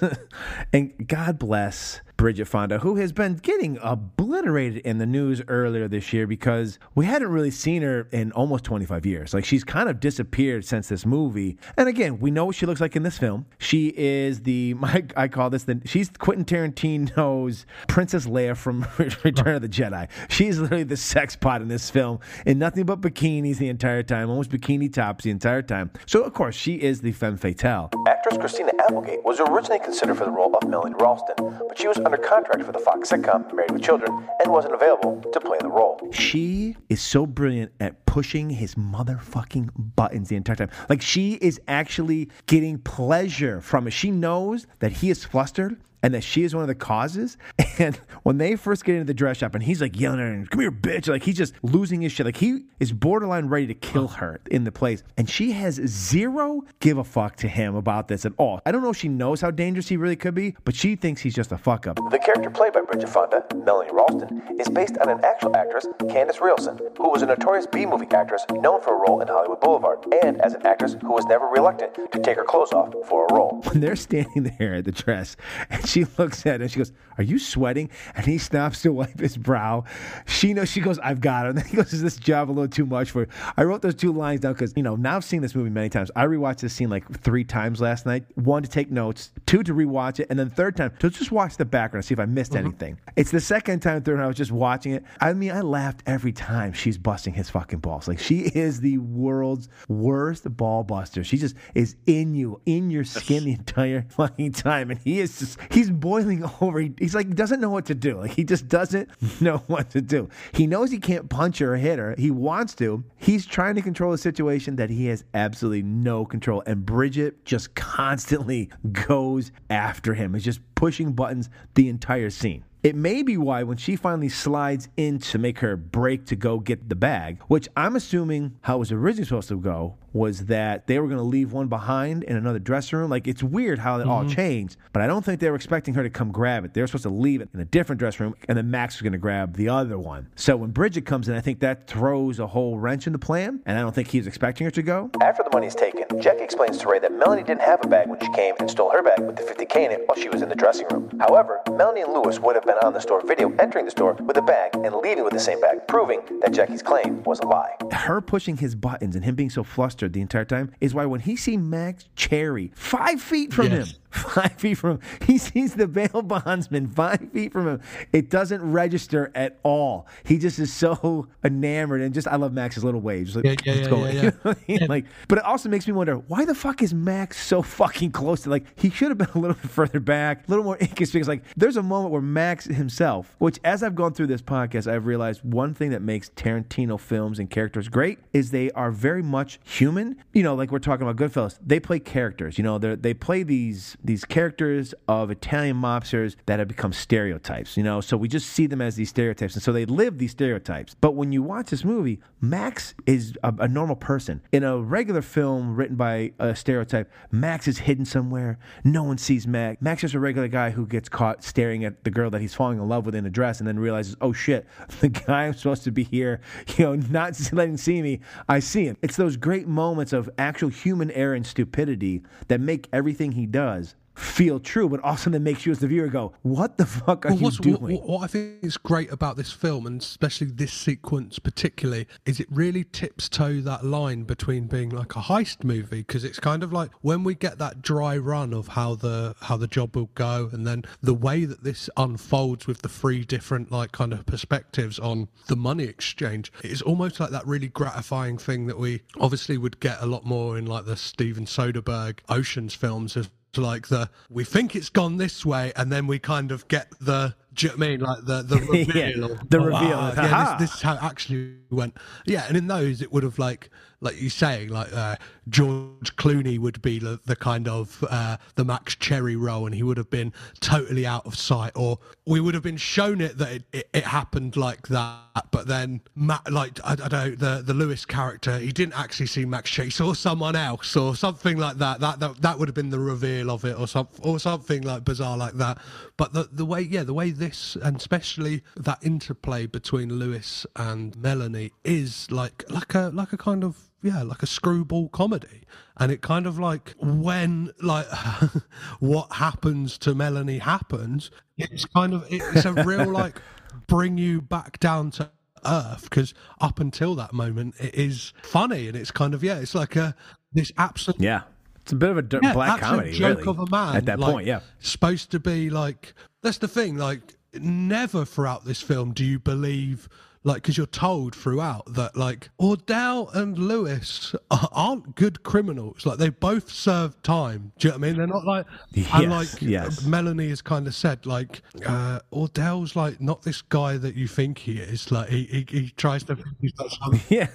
and 0.73 0.93
God 1.09 1.39
bless 1.39 2.01
Bridget 2.17 2.47
Fonda, 2.47 2.79
who 2.79 2.97
has 2.97 3.13
been 3.13 3.35
getting 3.35 3.79
obliterated 3.83 4.79
in 4.79 4.99
the 4.99 5.07
news 5.07 5.43
earlier 5.49 5.87
this 5.87 6.13
year 6.13 6.27
because 6.27 6.79
we 6.95 7.05
hadn't 7.05 7.29
really 7.29 7.51
seen 7.51 7.83
her 7.83 8.09
in 8.11 8.33
almost 8.33 8.65
25 8.65 9.05
years. 9.05 9.35
Like 9.35 9.45
she's 9.45 9.65
kind 9.65 9.89
of 9.89 10.01
disappeared 10.01 10.65
since 10.65 10.89
this 10.89 11.05
movie. 11.05 11.59
And 11.77 11.89
again, 11.89 12.19
we 12.19 12.31
know 12.31 12.47
what 12.47 12.57
she 12.57 12.65
looks 12.65 12.81
like 12.81 12.97
in 12.97 13.03
this 13.03 13.19
film. 13.19 13.47
She 13.59 13.93
is 13.97 14.43
the 14.43 14.75
my 14.79 15.05
I 15.17 15.29
call 15.29 15.51
this 15.51 15.65
the 15.65 15.81
she's 15.85 16.09
Quentin 16.09 16.45
Tarantino's 16.45 17.67
Princess 17.87 18.27
Leia 18.27 18.57
from 18.57 18.87
Return 18.99 19.57
of 19.57 19.63
the 19.63 19.69
Jedi. 19.69 20.09
She's 20.29 20.59
literally 20.59 20.85
the 20.85 20.97
sex 20.97 21.37
pot 21.37 21.61
in 21.61 21.69
this 21.69 21.91
film, 21.91 22.21
in 22.47 22.59
nothing 22.59 22.85
but 22.85 23.01
bikinis 23.01 23.59
the 23.59 23.69
entire 23.69 24.03
time, 24.03 24.31
almost 24.31 24.51
bikini 24.51 24.93
tops 24.93 25.25
the 25.25 25.31
entire 25.31 25.63
time. 25.63 25.91
So 26.07 26.23
of 26.23 26.33
course 26.33 26.55
she 26.55 26.75
is 26.77 27.03
the 27.03 27.13
femme 27.13 27.37
fatale. 27.37 27.91
Actress 28.09 28.39
Christina 28.39 28.73
Applegate 28.81 29.23
was 29.25 29.39
originally 29.41 29.81
considered 29.81 30.17
for 30.17 30.25
the 30.25 30.31
role 30.31 30.55
of 30.57 30.69
Melanie 30.69 30.97
Ralston, 30.99 31.35
but 31.69 31.79
she 31.79 31.89
was 31.89 31.99
under 32.07 32.19
contract 32.19 32.63
for 32.63 32.71
the 32.71 32.79
Fox 32.79 33.11
sitcom 33.11 33.53
Married 33.53 33.73
with 33.73 33.83
Children 33.83 34.29
and 34.41 34.53
wasn't 34.53 34.73
available 34.73 35.21
to 35.33 35.41
play 35.41 35.59
the 35.61 35.69
role. 35.69 35.99
She 36.13 36.77
is 36.89 37.03
so 37.03 37.27
brilliant 37.27 37.73
at 37.81 38.07
pushing 38.07 38.49
his 38.49 38.77
motherfucking 38.77 39.71
buttons 39.97 40.29
the 40.29 40.37
entire 40.37 40.55
time. 40.55 40.71
Like 40.89 41.03
she 41.03 41.33
is 41.35 41.61
actually 41.67 42.31
getting 42.47 42.79
pleasure 42.79 43.61
from 43.61 43.89
it. 43.89 43.91
She 43.91 44.13
knows 44.13 44.69
that 44.79 44.93
he 44.93 45.11
is 45.11 45.25
flustered 45.25 45.81
and 46.03 46.15
that 46.15 46.23
she 46.23 46.45
is 46.45 46.55
one 46.55 46.63
of 46.63 46.69
the 46.69 46.75
causes. 46.75 47.37
And 47.79 48.01
when 48.23 48.39
they 48.39 48.57
first 48.57 48.87
get 48.87 48.95
into 48.95 49.05
the 49.05 49.13
dress 49.13 49.37
shop 49.37 49.55
and 49.55 49.63
he's 49.63 49.83
like 49.83 50.01
yelling 50.01 50.19
at 50.19 50.27
her, 50.27 50.47
come 50.49 50.61
here, 50.61 50.73
bitch. 50.73 51.09
Like 51.09 51.25
he's 51.25 51.37
just 51.37 51.53
losing 51.63 52.01
his 52.01 52.11
shit. 52.11 52.25
Like 52.25 52.39
he 52.39 52.65
is 52.81 52.91
borderline 52.91 53.49
ready 53.49 53.67
to 53.67 53.75
kill 53.75 54.09
her 54.09 54.41
in 54.51 54.65
the 54.65 54.73
place. 54.73 55.03
And 55.19 55.29
she 55.29 55.53
has 55.53 55.75
zero 55.75 56.63
give 56.81 56.97
a 56.97 57.05
fuck 57.05 57.37
to 57.37 57.49
him 57.49 57.75
about 57.75 58.09
this 58.09 58.25
at 58.25 58.33
all. 58.39 58.63
I 58.65 58.73
don't 58.73 58.83
know 58.83 58.89
if 58.89 58.97
she 58.97 59.09
knows 59.09 59.43
how 59.43 59.51
dangerous 59.51 59.89
he 59.89 59.99
really 59.99 60.17
could 60.17 60.35
be, 60.35 60.57
but 60.65 60.75
she 60.75 60.97
thinks 60.97 61.21
he's 61.21 61.35
just 61.35 61.53
a 61.53 61.59
fuck 61.59 61.87
up. 61.87 61.97
The 62.11 62.19
character 62.19 62.49
played 62.49 62.73
by 62.73 62.81
Bridget 62.81 63.11
Fonda, 63.11 63.45
Melanie 63.55 63.91
Ralston, 63.93 64.43
is 64.59 64.71
based 64.71 64.97
on 64.99 65.11
an 65.11 65.23
actual 65.23 65.55
actress, 65.55 65.87
Candice 66.01 66.39
Rialson, 66.39 66.97
who 66.97 67.11
was 67.11 67.21
a 67.21 67.27
notorious 67.27 67.67
B 67.67 67.85
movie 67.85 68.07
actress 68.11 68.47
known 68.53 68.81
for 68.81 68.95
a 68.95 68.99
role 68.99 69.21
in 69.21 69.29
Hollywood 69.29 69.61
Boulevard, 69.61 69.99
and 70.25 70.41
as 70.41 70.55
an 70.55 70.67
actress 70.67 70.97
who 71.03 71.13
was 71.13 71.27
never 71.27 71.47
reluctant 71.47 71.95
to 72.13 72.19
take 72.21 72.37
her 72.37 72.45
clothes 72.45 72.73
off 72.73 72.95
for 73.07 73.27
a 73.27 73.35
role. 73.35 73.61
When 73.65 73.81
they're 73.81 73.97
standing 73.97 74.55
there 74.59 74.77
at 74.77 74.85
the 74.85 74.93
dress 74.93 75.37
and 75.69 75.86
she 75.91 76.05
looks 76.19 76.45
at 76.47 76.57
him 76.57 76.63
and 76.63 76.71
she 76.71 76.79
goes, 76.79 76.93
Are 77.19 77.25
you 77.25 77.39
sweating? 77.39 77.91
And 78.15 78.27
he 78.27 78.39
stops 78.39 78.83
to 78.83 78.93
wipe 78.93 79.21
his 79.21 79.37
brow. 79.37 79.85
She 80.27 80.53
knows, 80.53 80.71
she 80.71 80.81
goes, 80.81 80.99
I've 80.99 81.21
got 81.21 81.47
it. 81.47 81.47
And 81.57 81.59
then 81.59 81.67
he 81.67 81.77
goes, 81.77 81.93
Is 81.93 82.03
this 82.03 82.17
job 82.17 82.51
a 82.51 82.53
little 82.53 82.69
too 82.69 82.87
much 82.87 83.13
for 83.13 83.21
you? 83.21 83.27
I 83.57 83.63
wrote 83.63 83.83
those 83.83 83.95
two 83.95 84.13
lines 84.13 84.41
down 84.41 84.55
because, 84.55 84.73
you 84.77 84.83
know, 84.83 84.97
now 84.97 85.17
I've 85.17 85.25
seen 85.25 85.43
this 85.43 85.55
movie 85.55 85.71
many 85.71 85.89
times. 85.89 86.11
I 86.17 86.25
rewatched 86.27 86.61
this 86.61 86.73
scene 86.73 86.91
like 86.91 87.09
three 87.21 87.45
times 87.45 87.81
last 87.81 88.05
night. 88.05 88.25
One 88.35 88.63
to 88.63 88.69
take 88.69 88.91
notes, 88.91 89.31
two 89.47 89.63
to 89.63 89.73
rewatch 89.73 90.19
it, 90.21 90.27
and 90.29 90.39
then 90.39 90.51
third 90.51 90.77
time 90.77 90.93
to 90.99 91.09
just 91.09 91.31
watch 91.31 91.57
the 91.57 91.65
background, 91.65 92.01
and 92.01 92.05
see 92.05 92.15
if 92.15 92.21
I 92.21 92.25
missed 92.25 92.53
mm-hmm. 92.53 92.67
anything. 92.67 93.01
It's 93.15 93.31
the 93.31 93.41
second 93.41 93.81
time 93.81 94.03
through, 94.03 94.15
and 94.15 94.25
I 94.25 94.27
was 94.27 94.37
just 94.37 94.51
watching 94.51 94.93
it. 94.93 95.05
I 95.21 95.33
mean, 95.33 95.53
I 95.53 95.61
laughed 95.61 96.03
every 96.07 96.33
time 96.33 96.73
she's 96.73 96.99
busting 96.99 97.35
his 97.35 97.49
fucking 97.49 97.79
balls. 97.79 98.09
Like, 98.09 98.19
she 98.19 98.41
is 98.41 98.81
the 98.81 98.99
world's 98.99 99.69
worst 99.89 100.45
ball 100.57 100.83
buster. 100.83 101.23
She 101.23 101.39
just 101.39 101.55
is 101.75 101.97
in 102.07 102.35
you, 102.35 102.61
in 102.67 102.91
your 102.91 103.05
skin 103.05 103.45
the 103.45 103.53
entire 103.53 104.05
fucking 104.09 104.53
time. 104.53 104.91
And 104.91 105.01
he 105.01 105.21
is 105.21 105.39
just, 105.39 105.59
he's 105.77 105.91
boiling 105.91 106.43
over. 106.61 106.81
He- 106.81 106.95
He's 106.99 107.15
like, 107.15 107.35
doesn't 107.35 107.61
know 107.61 107.71
what 107.71 107.87
to 107.87 107.95
do. 107.95 108.19
Like, 108.19 108.33
he 108.33 108.45
just 108.45 108.67
doesn't 108.69 109.09
know 109.41 109.59
what 109.67 109.91
to 109.91 110.01
do. 110.01 110.29
He 110.53 110.67
knows 110.67 110.91
he 110.91 110.99
can't 110.99 111.29
punch 111.29 111.59
her 111.59 111.75
or 111.75 111.77
hit 111.77 111.99
her. 111.99 112.15
He 112.19 112.31
wants 112.31 112.75
to. 112.77 113.05
He's 113.17 113.45
trying 113.47 113.75
to 113.77 113.83
control 113.83 114.13
a 114.13 114.19
situation 114.19 114.77
that 114.77 114.91
he 114.91 115.07
has 115.07 115.25
absolutely 115.35 115.83
no 115.83 116.25
control. 116.25 116.63
And 116.67 116.85
Bridget 116.87 117.45
just 117.45 117.75
constantly 117.75 118.71
goes 118.93 119.53
after 119.71 120.15
him. 120.15 120.35
Is 120.35 120.45
just 120.45 120.61
pushing 120.75 121.13
buttons 121.13 121.51
the 121.75 121.89
entire 121.89 122.31
scene. 122.31 122.65
It 122.83 122.95
may 122.95 123.23
be 123.25 123.37
why 123.37 123.65
when 123.65 123.79
she 123.79 123.97
finally 123.97 124.29
slides 124.29 124.89
in 124.97 125.19
to 125.19 125.39
make 125.39 125.59
her 125.59 125.77
break 125.77 126.25
to 126.27 126.37
go 126.37 126.61
get 126.61 126.89
the 126.89 126.95
bag, 126.95 127.41
which 127.49 127.69
I'm 127.77 127.97
assuming 127.97 128.57
how 128.61 128.77
it 128.77 128.79
was 128.79 128.93
originally 128.93 129.25
supposed 129.27 129.49
to 129.49 129.59
go, 129.59 129.97
was 130.17 130.47
that 130.47 130.87
they 130.87 130.99
were 130.99 131.07
going 131.07 131.19
to 131.19 131.25
leave 131.25 131.53
one 131.53 131.69
behind 131.69 132.25
in 132.25 132.37
another 132.37 132.59
dressing 132.59 132.99
room. 132.99 133.11
Like 133.11 133.29
it's 133.29 133.43
weird 133.43 133.79
how 133.79 134.01
it 134.01 134.07
all 134.07 134.25
mm-hmm. 134.25 134.35
changed, 134.35 134.77
but 134.93 135.03
I 135.03 135.07
don't 135.07 135.25
think 135.25 135.41
they 135.41 135.51
were 135.51 135.57
expecting 135.57 135.95
her 135.95 136.03
to 136.03 136.11
come 136.11 136.33
grab 136.33 136.65
it. 136.65 136.75
They 136.75 136.81
were 136.81 136.87
supposed 136.87 137.05
to 137.05 137.11
leave 137.11 137.41
it 137.41 137.51
in 137.53 137.61
a 137.61 137.65
different 137.65 137.99
dressing 137.99 138.25
room, 138.25 138.35
and 138.49 138.57
then 138.57 138.71
Max 138.71 138.97
was 138.97 139.03
going 139.03 139.13
to 139.13 139.19
grab 139.19 139.57
the 139.57 139.69
other 139.69 139.99
one. 139.99 140.29
So 140.35 140.57
when 140.57 140.71
Bridget 140.71 141.07
comes 141.07 141.29
in, 141.29 141.35
I 141.35 141.41
think 141.41 141.61
that 141.61 141.87
throws 141.87 142.39
a 142.39 142.47
whole 142.47 142.79
wrench 142.79 143.07
in 143.07 143.13
the 143.13 143.19
plan, 143.19 143.61
and 143.67 143.79
I 143.79 143.83
don't 143.83 143.95
think 143.95 144.09
he 144.09 144.19
was 144.19 144.27
expecting 144.27 144.65
her 144.65 144.71
to 144.73 144.83
go. 144.83 145.11
After 145.23 145.43
the 145.43 145.51
money 145.53 145.67
is 145.67 145.75
taken, 145.75 146.05
Jackie 146.21 146.43
explains 146.43 146.79
to 146.79 146.89
Ray 146.89 146.99
that 147.01 147.13
Melanie 147.13 147.43
didn't 147.43 147.63
have 147.63 147.85
a 147.85 147.89
bag 147.89 148.09
when 148.09 148.19
she 148.21 148.31
came 148.33 148.55
and 148.59 148.71
stole 148.71 148.91
her 148.91 149.03
bag 149.03 149.21
with 149.21 149.37
the 149.37 149.43
50k 149.43 149.77
in 149.77 149.93
it 149.93 150.03
while 150.07 150.17
she 150.17 150.29
was 150.29 150.43
in 150.43 150.49
the 150.49 150.55
dressing 150.55 150.87
room. 150.91 151.11
However, 151.21 151.61
Melanie 151.73 152.01
and 152.01 152.13
Louis 152.13 152.41
would 152.41 152.55
have 152.55 152.65
been 152.65 152.79
on 152.83 152.93
the 152.93 153.01
store 153.01 153.21
video 153.25 153.55
entering 153.57 153.85
the 153.85 153.91
store 153.91 154.15
with 154.15 154.37
a 154.37 154.43
bag 154.43 154.75
and 154.75 154.95
leaving 154.97 155.25
with 155.25 155.33
the 155.33 155.41
same 155.41 155.61
bag, 155.61 155.87
proving 155.87 156.21
that 156.41 156.53
Jackie's 156.53 156.83
claim 156.83 157.23
was 157.25 157.41
a 157.41 157.47
lie. 157.47 157.75
her 157.93 158.21
pushing 158.21 158.57
his 158.57 158.75
buttons 158.75 159.15
and 159.15 159.25
him 159.25 159.35
being 159.35 159.51
so 159.51 159.63
flustered 159.63 160.06
the 160.13 160.21
entire 160.21 160.45
time 160.45 160.71
is 160.81 160.95
why 160.95 161.07
when 161.07 161.21
he 161.21 161.37
sees 161.37 161.59
Max 161.59 162.09
Cherry 162.17 162.73
five 162.75 163.21
feet 163.21 163.53
from 163.53 163.67
Yes. 163.67 163.91
him, 163.93 163.97
five 164.17 164.53
feet 164.53 164.75
from 164.75 164.93
him, 164.93 165.01
he 165.27 165.39
sees 165.39 165.75
the 165.75 165.87
bail 165.87 166.23
bondsman 166.23 166.89
five 166.89 167.29
feet 167.33 167.53
from 167.53 167.69
him. 167.69 167.81
It 168.13 168.31
doesn't 168.31 168.63
register 168.73 169.31
at 169.35 169.59
all. 169.63 170.07
He 170.25 170.39
just 170.39 170.59
is 170.59 170.73
so 170.73 171.29
enamored 171.45 172.01
and 172.01 172.13
just 172.15 172.27
I 172.29 172.37
love 172.37 172.53
Max's 172.53 172.85
little 172.85 173.01
waves. 173.01 173.37
Like, 173.37 173.45
Yeah, 173.45 173.55
yeah, 173.65 173.73
"What's 173.73 173.81
yeah, 173.87 173.91
going-" 173.91 174.17
yeah, 174.17 174.23
You 174.23 174.31
know 174.45 174.51
I 174.51 174.57
mean? 174.69 174.87
Like, 174.89 175.05
but 175.29 175.39
it 175.39 175.45
also 175.45 175.69
makes 175.69 175.87
me 175.87 175.93
wonder 175.93 176.15
why 176.17 176.45
the 176.45 176.55
fuck 176.55 176.83
is 176.83 176.93
Max 176.95 177.45
so 177.45 177.63
fucking 177.63 178.13
close 178.13 178.43
to 178.43 178.51
like 178.51 178.65
he 178.79 178.91
should 178.91 179.09
have 179.09 179.19
been 179.19 179.29
a 179.35 179.39
little 179.39 179.57
bit 179.57 179.71
further 179.71 180.01
back, 180.01 180.47
a 180.47 180.51
little 180.51 180.65
more 180.65 180.79
inconspicuous. 180.81 181.29
Like 181.29 181.43
there's 181.57 181.77
a 181.77 181.83
moment 181.83 182.13
where 182.13 182.23
Max 182.23 182.65
himself, 182.67 183.35
which 183.39 183.59
as 183.65 183.83
I've 183.83 183.95
gone 183.95 184.13
through 184.15 184.29
this 184.29 184.43
podcast, 184.43 184.91
I've 184.91 185.07
realized 185.07 185.43
one 185.45 185.75
thing 185.75 185.91
that 185.91 186.03
makes 186.03 186.31
Tarantino 186.31 186.99
films 186.99 187.39
and 187.39 187.51
characters 187.51 187.89
great 187.89 188.19
is 188.33 188.51
they 188.51 188.71
are 188.73 188.91
very 188.91 189.23
much 189.23 189.59
human. 189.65 190.17
You 190.33 190.43
know, 190.43 190.55
like 190.55 190.71
we're 190.71 190.79
talking 190.79 191.07
about 191.07 191.17
Goodfellas, 191.17 191.59
they 191.65 191.81
play 191.81 191.99
characters. 191.99 192.59
You 192.59 192.65
know, 192.65 192.79
they 192.79 192.95
they 192.95 193.15
play 193.15 193.43
these 193.43 193.97
these 194.07 194.25
characters 194.25 194.95
of 195.09 195.31
Italian 195.31 195.77
mobsters 195.77 196.37
that 196.47 196.59
have 196.59 196.69
become 196.69 196.93
stereotypes. 196.93 197.77
You 197.77 197.83
know, 197.83 198.01
so 198.01 198.17
we 198.17 198.29
just 198.29 198.49
see 198.49 198.67
them 198.67 198.81
as 198.81 198.97
these 198.97 199.11
stereotypes, 199.11 199.55
and 199.55 199.63
so 199.63 199.73
they 199.73 199.85
live 199.85 200.19
these 200.19 200.31
stereotypes. 200.31 200.95
But 201.01 201.15
when 201.15 201.33
you 201.33 201.43
watch 201.43 201.71
this 201.71 201.85
movie, 201.85 202.21
Max 202.41 202.95
is 203.07 203.37
a, 203.43 203.53
a 203.59 203.69
normal 203.69 203.97
person 203.97 204.41
in 204.53 204.63
a 204.63 204.79
regular 204.79 205.23
film 205.23 205.77
written 205.77 205.97
by 205.97 206.33
a 206.39 206.55
stereotype. 206.55 207.11
Max 207.31 207.69
is 207.69 207.79
hidden 207.79 208.05
somewhere. 208.05 208.59
No 208.85 209.03
one 209.03 209.19
sees 209.19 209.47
Max. 209.47 209.83
Max 209.83 210.05
is 210.05 210.15
a 210.15 210.21
regular 210.21 210.49
guy 210.49 210.71
who 210.71 210.87
gets 210.87 211.09
caught 211.09 211.43
staring 211.43 211.85
at 211.85 212.05
the 212.05 212.11
girl 212.11 212.31
that 212.31 212.41
he's 212.41 212.55
falling 212.55 212.79
in 212.79 212.89
love 212.89 213.07
with 213.07 213.15
in 213.15 213.27
a 213.27 213.31
dress, 213.31 213.59
and 213.59 213.69
then 213.69 213.79
realizes, 213.79 214.17
oh 214.21 214.33
shit, 214.33 214.67
the 215.01 215.09
guy 215.09 215.47
I'm 215.47 215.55
supposed 215.55 215.85
to 215.85 215.91
be 215.91 216.05
here, 216.05 216.41
you 216.77 216.85
know, 216.85 216.95
not 216.95 217.39
letting 217.53 217.77
see 217.77 218.01
me, 218.03 218.21
I 218.49 218.61
see 218.61 218.85
him. 218.85 218.97
It's 219.03 219.17
those 219.17 219.37
great 219.37 219.67
moments 219.67 220.13
of 220.13 220.31
actual 220.39 220.69
human 220.69 221.11
error 221.11 221.35
and 221.35 221.47
stupidity 221.47 222.23
that 222.49 222.61
make 222.61 222.89
everything 222.93 223.33
he 223.33 223.47
does 223.47 223.96
feel 224.17 224.59
true, 224.59 224.89
but 224.89 225.01
also 225.01 225.31
that 225.31 225.41
makes 225.41 225.67
you 225.67 225.73
as 225.73 225.79
the 225.79 225.87
viewer 225.87 226.09
go, 226.09 226.33
what 226.43 226.79
the 226.79 226.87
fuck 226.87 227.27
are 227.27 227.35
Well, 227.35 227.39
you 227.39 227.51
doing? 227.51 227.81
what, 227.95 228.09
what, 228.09 228.25
I 228.25 228.27
think 228.27 228.65
is 228.65 228.77
great 228.77 229.13
about 229.13 229.37
this 229.37 229.53
film, 229.53 229.87
and 229.87 230.01
especially 230.01 230.49
this 230.49 230.73
sequence 230.73 231.39
particularly, 231.39 232.07
is 232.25 232.41
it 232.41 232.49
really 232.51 232.85
tips 232.85 233.29
toe 233.29 233.61
that 233.61 233.85
line 233.85 234.25
between 234.25 234.67
being 234.67 234.91
like 234.91 235.15
a 235.17 235.21
heist 235.21 235.63
movie 235.63 235.99
because 235.99 236.25
it's 236.25 236.41
kind 236.41 236.63
of 236.63 236.73
like 236.73 236.91
when 237.03 237.25
we 237.25 237.35
get 237.35 237.59
that 237.59 237.83
dry 237.83 238.17
run 238.17 238.55
of 238.55 238.69
how 238.69 238.95
the 238.95 239.35
how 239.43 239.57
the 239.57 239.67
job 239.67 239.95
will 239.95 240.11
go, 240.15 240.49
and 240.53 240.67
then 240.67 240.85
the 241.03 241.15
way 241.15 241.45
that 241.45 241.63
this 241.63 241.91
unfolds 241.97 242.67
with 242.67 242.83
the 242.83 242.89
three 242.89 243.25
different 243.25 243.71
like 243.71 243.93
kind 243.93 244.13
of 244.13 244.25
perspectives 244.27 244.99
on 244.99 245.29
the 245.49 245.57
money 245.57 245.85
exchange, 245.85 246.51
it's 246.63 246.83
almost 246.83 247.21
like 247.21 247.31
that 247.31 247.47
really 247.47 247.69
gratifying 247.69 248.39
thing 248.39 248.67
that 248.67 248.79
we 248.79 249.03
obviously 249.21 249.59
would 249.59 249.79
get 249.81 249.99
a 250.01 250.07
lot 250.07 250.25
more 250.25 250.57
in 250.57 250.65
like 250.67 250.87
the 250.87 250.97
Steven 250.97 251.45
Soderbergh 251.45 252.19
Ocean's 252.29 252.75
films. 252.75 253.17
As 253.17 253.29
like 253.61 253.89
the 253.89 254.11
we 254.31 254.45
think 254.45 254.75
it's 254.77 254.89
gone 254.89 255.17
this 255.17 255.45
way 255.45 255.73
and 255.77 255.91
then 255.93 256.07
we 256.07 256.19
kind 256.19 256.53
of 256.53 256.67
get 256.69 256.91
the 257.01 257.35
do 257.55 257.67
you 257.67 257.73
know 257.73 257.79
what 257.79 257.87
I 257.87 257.89
mean? 257.89 258.01
Like 258.01 258.25
the 258.25 258.43
the 258.43 258.57
reveal. 258.71 259.25
of, 259.33 259.51
the 259.51 259.59
oh, 259.59 259.65
reveal 259.65 259.99
ah, 259.99 260.11
of, 260.11 260.17
yeah 260.17 260.57
this, 260.59 260.71
this 260.71 260.77
is 260.77 260.83
how 260.83 260.95
it 260.95 261.03
actually 261.03 261.55
went. 261.71 261.97
Yeah 262.27 262.45
and 262.49 262.57
in 262.57 262.67
those 262.67 263.03
it 263.03 263.13
would 263.13 263.23
have 263.23 263.39
like 263.39 263.71
like 264.01 264.21
you're 264.21 264.31
saying 264.31 264.69
like 264.69 264.93
uh, 264.93 265.17
George 265.49 266.15
Clooney 266.17 266.59
would 266.59 266.83
be 266.83 266.99
the, 266.99 267.19
the 267.25 267.37
kind 267.37 267.69
of 267.69 268.05
uh, 268.11 268.37
the 268.57 268.65
Max 268.65 268.95
Cherry 268.95 269.37
role 269.37 269.67
and 269.67 269.75
he 269.75 269.83
would 269.83 269.97
have 269.97 270.11
been 270.11 270.33
totally 270.61 271.07
out 271.07 271.25
of 271.27 271.37
sight 271.37 271.73
or 271.75 271.99
we 272.27 272.41
would 272.41 272.55
have 272.55 272.63
been 272.63 272.77
shown 272.77 273.21
it 273.21 273.39
that 273.39 273.53
it, 273.53 273.63
it, 273.73 273.89
it 273.95 274.05
happened 274.05 274.57
like 274.57 274.89
that 274.89 275.47
but 275.51 275.67
then 275.67 276.01
Matt 276.15 276.53
like 276.53 276.79
I, 276.85 276.93
I 276.93 276.97
don't 276.97 277.13
know 277.13 277.31
the 277.31 277.63
the 277.63 277.75
Louis 277.75 278.05
character 278.05 278.59
he 278.59 278.73
didn't 278.73 278.99
actually 278.99 279.27
see 279.27 279.45
Max 279.45 279.71
Cherry 279.71 279.87
he 279.87 279.91
saw 279.91 280.13
someone 280.15 280.57
else 280.57 280.97
or 280.97 281.15
something 281.15 281.57
like 281.57 281.77
that. 281.79 282.01
That 282.01 282.19
that, 282.21 282.43
that 282.43 282.59
would 282.59 282.67
have 282.67 282.75
been 282.75 282.91
the 282.91 282.99
reveal 282.99 283.51
of 283.51 283.65
it 283.65 283.79
or 283.79 283.87
some, 283.87 284.09
or 284.21 284.41
something 284.41 284.83
like 284.83 285.05
bizarre 285.05 285.37
like 285.37 285.55
that. 285.55 285.79
But 286.17 286.33
the 286.33 286.49
the 286.51 286.65
way 286.65 286.83
yeah 286.83 287.05
the 287.05 287.15
way 287.15 287.31
this 287.31 287.77
and 287.83 287.97
especially 287.97 288.63
that 288.77 288.99
interplay 289.03 289.67
between 289.67 290.13
Louis 290.13 290.67
and 290.75 291.17
Melanie 291.17 291.73
is 291.85 292.31
like 292.31 292.65
like 292.69 292.95
a 292.95 293.11
like 293.15 293.33
a 293.33 293.37
kind 293.37 293.63
of 293.63 293.86
yeah, 294.03 294.23
like 294.23 294.43
a 294.43 294.47
screwball 294.47 295.09
comedy. 295.09 295.63
And 295.99 296.13
it 296.13 296.21
kind 296.23 296.47
of 296.47 296.59
like 296.59 296.95
when 297.01 297.73
like 297.83 298.07
what 299.01 299.33
happens 299.33 299.99
to 299.99 300.15
Melanie 300.15 300.59
happens, 300.59 301.31
it's 301.57 301.85
kind 301.87 302.15
of 302.15 302.27
it's 302.31 302.65
a 302.65 302.73
real 302.73 303.07
like 303.13 303.41
bring 303.87 304.19
you 304.19 304.41
back 304.41 304.79
down 304.81 305.11
to 305.13 305.31
earth 305.65 306.03
because 306.05 306.35
up 306.61 306.79
until 306.79 307.15
that 307.17 307.33
moment 307.33 307.75
it 307.81 307.95
is 307.95 308.33
funny 308.43 308.87
and 308.89 308.97
it's 308.97 309.11
kind 309.11 309.35
of 309.35 309.43
yeah, 309.43 309.59
it's 309.59 309.75
like 309.75 309.97
a 309.97 310.15
this 310.53 310.73
absolute 310.79 311.21
Yeah. 311.21 311.43
It's 311.83 311.93
a 311.93 311.97
bit 311.97 312.11
of 312.11 312.19
a 312.19 312.23
d- 312.23 312.39
yeah, 312.43 312.53
black 312.53 312.81
comedy, 312.81 313.13
joke 313.13 313.39
really. 313.39 313.49
of 313.51 313.59
a 313.61 313.67
man 313.71 313.95
At 313.97 314.07
that 314.07 314.19
like, 314.19 314.33
point, 314.33 314.47
yeah. 314.47 314.61
supposed 314.81 315.31
to 315.31 315.39
be 315.41 315.71
like 315.71 316.15
that's 316.43 316.59
the 316.59 316.69
thing 316.69 316.97
like 316.97 317.35
never 317.55 318.25
throughout 318.25 318.65
this 318.65 318.83
film 318.83 319.13
do 319.13 319.25
you 319.25 319.39
believe 319.39 320.09
like 320.47 320.63
because 320.63 320.77
you're 320.79 320.87
told 320.87 321.35
throughout 321.35 321.93
that 321.93 322.17
like 322.17 322.49
Ordell 322.61 323.35
and 323.35 323.59
Louis 323.59 324.35
aren't 324.73 325.17
good 325.17 325.43
criminals 325.43 326.07
like 326.07 326.19
they 326.19 326.29
both 326.29 326.71
serve 326.71 327.21
time 327.23 327.73
do 327.79 327.89
you 327.89 327.93
know 327.93 327.99
what 327.99 328.05
I 328.07 328.09
mean 328.09 328.17
they're 328.17 328.27
not 328.29 328.45
like 328.47 328.65
Yes, 328.93 329.11
and 329.13 329.31
like 329.31 329.49
yes. 329.61 330.05
Melanie 330.07 330.49
has 330.51 330.63
kind 330.63 330.87
of 330.87 330.95
said 330.95 331.27
like 331.27 331.63
uh 331.85 332.21
Ordell's 332.33 332.95
like 332.95 333.21
not 333.21 333.43
this 333.43 333.61
guy 333.61 333.97
that 333.99 334.15
you 334.15 334.29
think 334.29 334.59
he 334.59 334.79
is 334.79 335.11
like 335.11 335.29
he 335.29 335.45
he, 335.45 335.67
he 335.69 335.91
tries 335.97 336.23
to 336.25 336.37
think 336.37 336.47
he's 336.61 336.73
like 336.79 336.91
some 336.91 337.21
Yeah. 337.29 337.49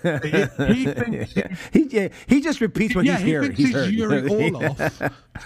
he, 0.67 0.73
he 0.73 0.85
thinks 0.85 1.33
he, 1.73 1.83
yeah, 1.89 2.09
he 2.27 2.41
just 2.41 2.59
repeats 2.59 2.93
what 2.93 3.05
yeah, 3.05 3.13
he's 3.13 3.21
he 3.21 3.27
hearing. 3.29 3.55
thinks 3.55 3.57
He's 3.57 3.67
he's 3.67 3.75
heard. 3.75 3.93
Yuri 3.93 4.27
Orlov 4.51 4.77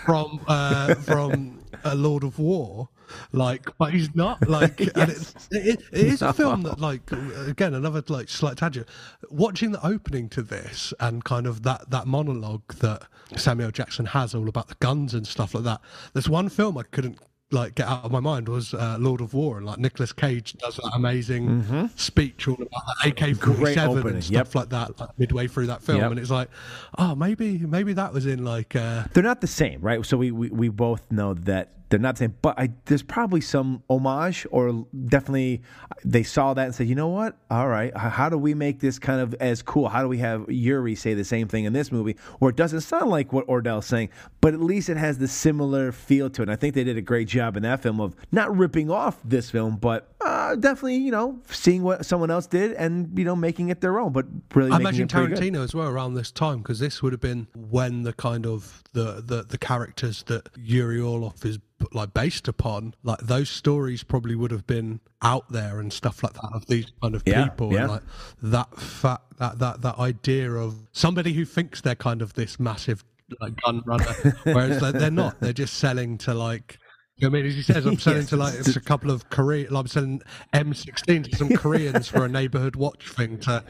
from 0.06 0.42
uh, 0.48 0.96
from 0.96 1.55
uh, 1.84 1.96
Lord 1.96 2.24
of 2.24 2.40
War, 2.40 2.90
like, 3.32 3.70
but 3.78 3.94
he's 3.94 4.14
not. 4.16 4.40
Like, 4.56 4.80
and 4.80 5.12
it, 5.12 5.34
it, 5.52 5.82
it 5.92 6.08
is 6.08 6.22
a 6.22 6.32
film 6.32 6.62
that, 6.62 6.80
like, 6.80 7.12
again, 7.48 7.74
another 7.74 8.02
like 8.08 8.30
slight 8.30 8.58
tangent. 8.58 8.88
Watching 9.30 9.72
the 9.72 9.86
opening 9.86 10.30
to 10.30 10.42
this 10.42 10.94
and 11.00 11.26
kind 11.26 11.46
of 11.46 11.64
that 11.64 11.90
that 11.90 12.08
monologue 12.08 12.74
that 12.76 13.04
Samuel 13.36 13.72
Jackson 13.72 14.06
has 14.06 14.34
all 14.34 14.48
about 14.48 14.68
the 14.70 14.76
guns 14.76 15.14
and 15.14 15.28
stuff 15.28 15.54
like 15.54 15.64
that. 15.66 15.82
There's 16.14 16.30
one 16.30 16.48
film 16.48 16.78
I 16.78 16.84
couldn't 16.84 17.20
like 17.52 17.76
get 17.76 17.88
out 17.88 18.04
of 18.04 18.12
my 18.12 18.20
mind 18.20 18.50
was 18.50 18.74
uh, 18.74 18.98
Lord 19.00 19.22
of 19.22 19.34
War 19.34 19.58
and 19.58 19.66
like 19.66 19.78
Nicolas 19.78 20.12
Cage 20.12 20.54
does 20.54 20.78
that 20.78 20.92
amazing 20.96 21.90
speech 21.96 22.48
all 22.48 22.56
about 22.56 23.06
AK 23.06 23.20
forty 23.20 23.36
Mm-hmm. 23.36 23.74
Seven 23.74 24.08
and 24.08 24.24
stuff 24.24 24.34
yep. 24.48 24.56
like 24.56 24.70
that 24.70 25.00
like 25.00 25.10
midway 25.20 25.48
through 25.48 25.68
that 25.68 25.82
film 25.82 26.00
Yep. 26.00 26.12
and 26.12 26.20
it's 26.20 26.32
like 26.32 26.50
oh 26.98 27.14
maybe 27.16 27.60
maybe 27.60 27.94
that 27.94 28.14
was 28.14 28.26
in 28.26 28.44
like 28.44 28.76
uh 28.76 29.04
They're 29.14 29.24
not 29.24 29.42
the 29.42 29.48
same, 29.48 29.82
right? 29.82 30.04
So 30.06 30.18
we, 30.18 30.32
we, 30.32 30.50
we 30.50 30.70
both 30.70 31.12
know 31.12 31.34
that 31.36 31.70
they're 31.90 32.00
not 32.00 32.18
saying, 32.18 32.36
but 32.42 32.58
I, 32.60 32.72
there's 32.86 33.04
probably 33.04 33.42
some 33.42 33.84
homage 33.90 34.48
or 34.52 34.86
definitely 35.08 35.62
they 36.04 36.24
saw 36.24 36.54
that 36.54 36.66
and 36.66 36.76
said, 36.76 36.88
you 36.88 36.96
know 36.96 37.10
what? 37.10 37.38
All 37.50 37.68
right, 37.68 37.96
how 37.96 38.30
do 38.30 38.38
we 38.38 38.54
make 38.54 38.80
this 38.80 38.98
kind 39.00 39.22
of 39.22 39.34
as 39.36 39.62
cool? 39.62 39.90
How 39.90 40.02
do 40.02 40.08
we 40.08 40.18
have 40.20 40.50
Yuri 40.50 40.96
say 40.96 41.14
the 41.14 41.24
same 41.24 41.48
thing 41.48 41.66
in 41.66 41.74
this 41.74 41.92
movie? 41.92 42.16
Or 42.40 42.50
it 42.50 42.56
doesn't 42.56 42.82
sound 42.82 43.10
like 43.10 43.32
what 43.32 43.46
Ordell's 43.48 43.86
saying, 43.86 44.10
but 44.42 44.54
at 44.54 44.62
least 44.62 44.90
it 44.90 44.98
has 44.98 45.18
the 45.18 45.28
similar 45.28 45.92
feel 45.92 46.30
to 46.32 46.42
it. 46.42 46.46
And 46.46 46.52
I 46.52 46.56
think 46.56 46.74
they 46.74 46.84
did 46.84 46.98
a 46.98 47.02
great 47.02 47.28
job 47.28 47.56
in 47.58 47.64
that 47.64 47.82
film 47.82 48.02
of 48.02 48.16
not 48.32 48.56
ripping 48.56 48.90
off 48.90 49.20
this 49.24 49.50
film, 49.50 49.78
but 49.78 50.15
uh, 50.26 50.56
definitely, 50.56 50.98
you 50.98 51.12
know, 51.12 51.40
seeing 51.50 51.84
what 51.84 52.06
someone 52.06 52.32
else 52.32 52.48
did 52.48 52.74
and, 52.74 53.18
you 53.18 53.24
know, 53.24 53.36
making 53.36 53.70
it 53.70 53.80
their 53.82 54.00
own, 54.00 54.12
but 54.12 54.26
really 54.54 54.72
I 54.72 54.78
imagine 54.78 55.04
it 55.04 55.12
pretty 55.12 55.28
good. 55.36 55.38
Tarantino 55.54 55.64
as 55.64 55.76
well 55.76 55.88
around 55.88 56.16
this 56.16 56.32
time 56.32 56.58
because 56.60 56.80
this 56.80 57.02
would 57.04 57.14
have 57.14 57.22
been 57.22 57.48
when 57.56 58.04
the 58.04 58.14
kind 58.14 58.46
of 58.46 58.84
the, 58.94 59.22
the 59.26 59.44
the 59.44 59.58
characters 59.58 60.24
that 60.24 60.50
Yuri 60.58 61.00
Orlov 61.00 61.46
is 61.46 61.60
like 61.92 62.14
based 62.14 62.48
upon 62.48 62.96
like 63.04 63.20
those 63.20 63.50
stories 63.50 64.02
probably 64.04 64.36
would 64.36 64.52
have 64.52 64.66
been 64.66 65.00
out 65.22 65.52
there 65.52 65.80
and 65.80 65.92
stuff 65.92 66.24
like 66.24 66.34
that 66.34 66.50
of 66.54 66.66
these 66.68 66.92
kind 67.02 67.14
of 67.16 67.24
Yeah, 67.26 67.44
people 67.50 67.74
yeah. 67.74 67.82
and 67.82 67.92
like 67.92 68.02
that 68.42 68.76
fact 68.80 69.38
that 69.38 69.60
that 69.60 69.82
that 69.82 70.00
idea 70.00 70.52
of 70.52 70.88
somebody 70.94 71.34
who 71.34 71.46
thinks 71.46 71.82
they're 71.82 71.94
kind 71.94 72.22
of 72.22 72.34
this 72.34 72.60
massive 72.60 73.04
like 73.42 73.60
gun 73.62 73.82
runner 73.86 74.06
whereas 74.44 74.80
they're, 74.82 74.92
they're 74.94 75.12
not 75.12 75.40
they're 75.42 75.52
just 75.54 75.76
selling 75.76 76.18
to 76.20 76.34
like 76.34 76.70
you 76.70 76.76
know 76.76 76.76
what 76.76 76.85
I 77.24 77.30
mean, 77.30 77.46
as 77.46 77.54
he 77.56 77.62
says, 77.62 77.86
I'm 77.86 77.98
selling 78.00 78.26
to 78.28 78.36
like 78.38 78.56
it's 78.56 78.76
a 78.76 78.82
couple 78.82 79.10
of 79.10 79.30
Korean. 79.30 79.72
Like 79.74 79.82
I'm 79.82 79.88
selling 79.88 80.22
M16 80.54 81.30
to 81.32 81.36
some 81.38 81.50
Koreans 81.56 82.08
for 82.10 82.26
a 82.26 82.28
neighborhood 82.30 82.76
watch 82.76 83.08
thing 83.10 83.40
to 83.40 83.64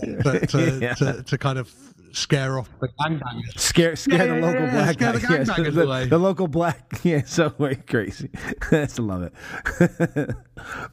to, 0.00 0.46
to, 0.46 0.78
Yeah. 0.80 0.94
to, 0.94 1.22
to 1.24 1.38
kind 1.38 1.58
of 1.58 1.72
scare 2.12 2.58
off 2.58 2.68
the 2.80 2.88
gangbangers. 3.00 3.58
Scare, 3.58 3.96
scare 3.96 4.18
Yeah, 4.18 4.26
the 4.26 4.40
yeah, 4.40 4.46
local 4.46 4.62
yeah, 4.62 4.70
black 4.70 4.94
scare 4.94 5.12
the 5.12 5.20
Yes, 5.66 5.74
the, 5.74 5.82
away. 5.82 6.06
the 6.06 6.18
local 6.18 6.48
black, 6.48 7.00
yeah, 7.02 7.22
so 7.26 7.52
way 7.58 7.74
crazy. 7.74 8.30
That's 8.70 8.98
love 9.00 9.22
it. 9.24 10.36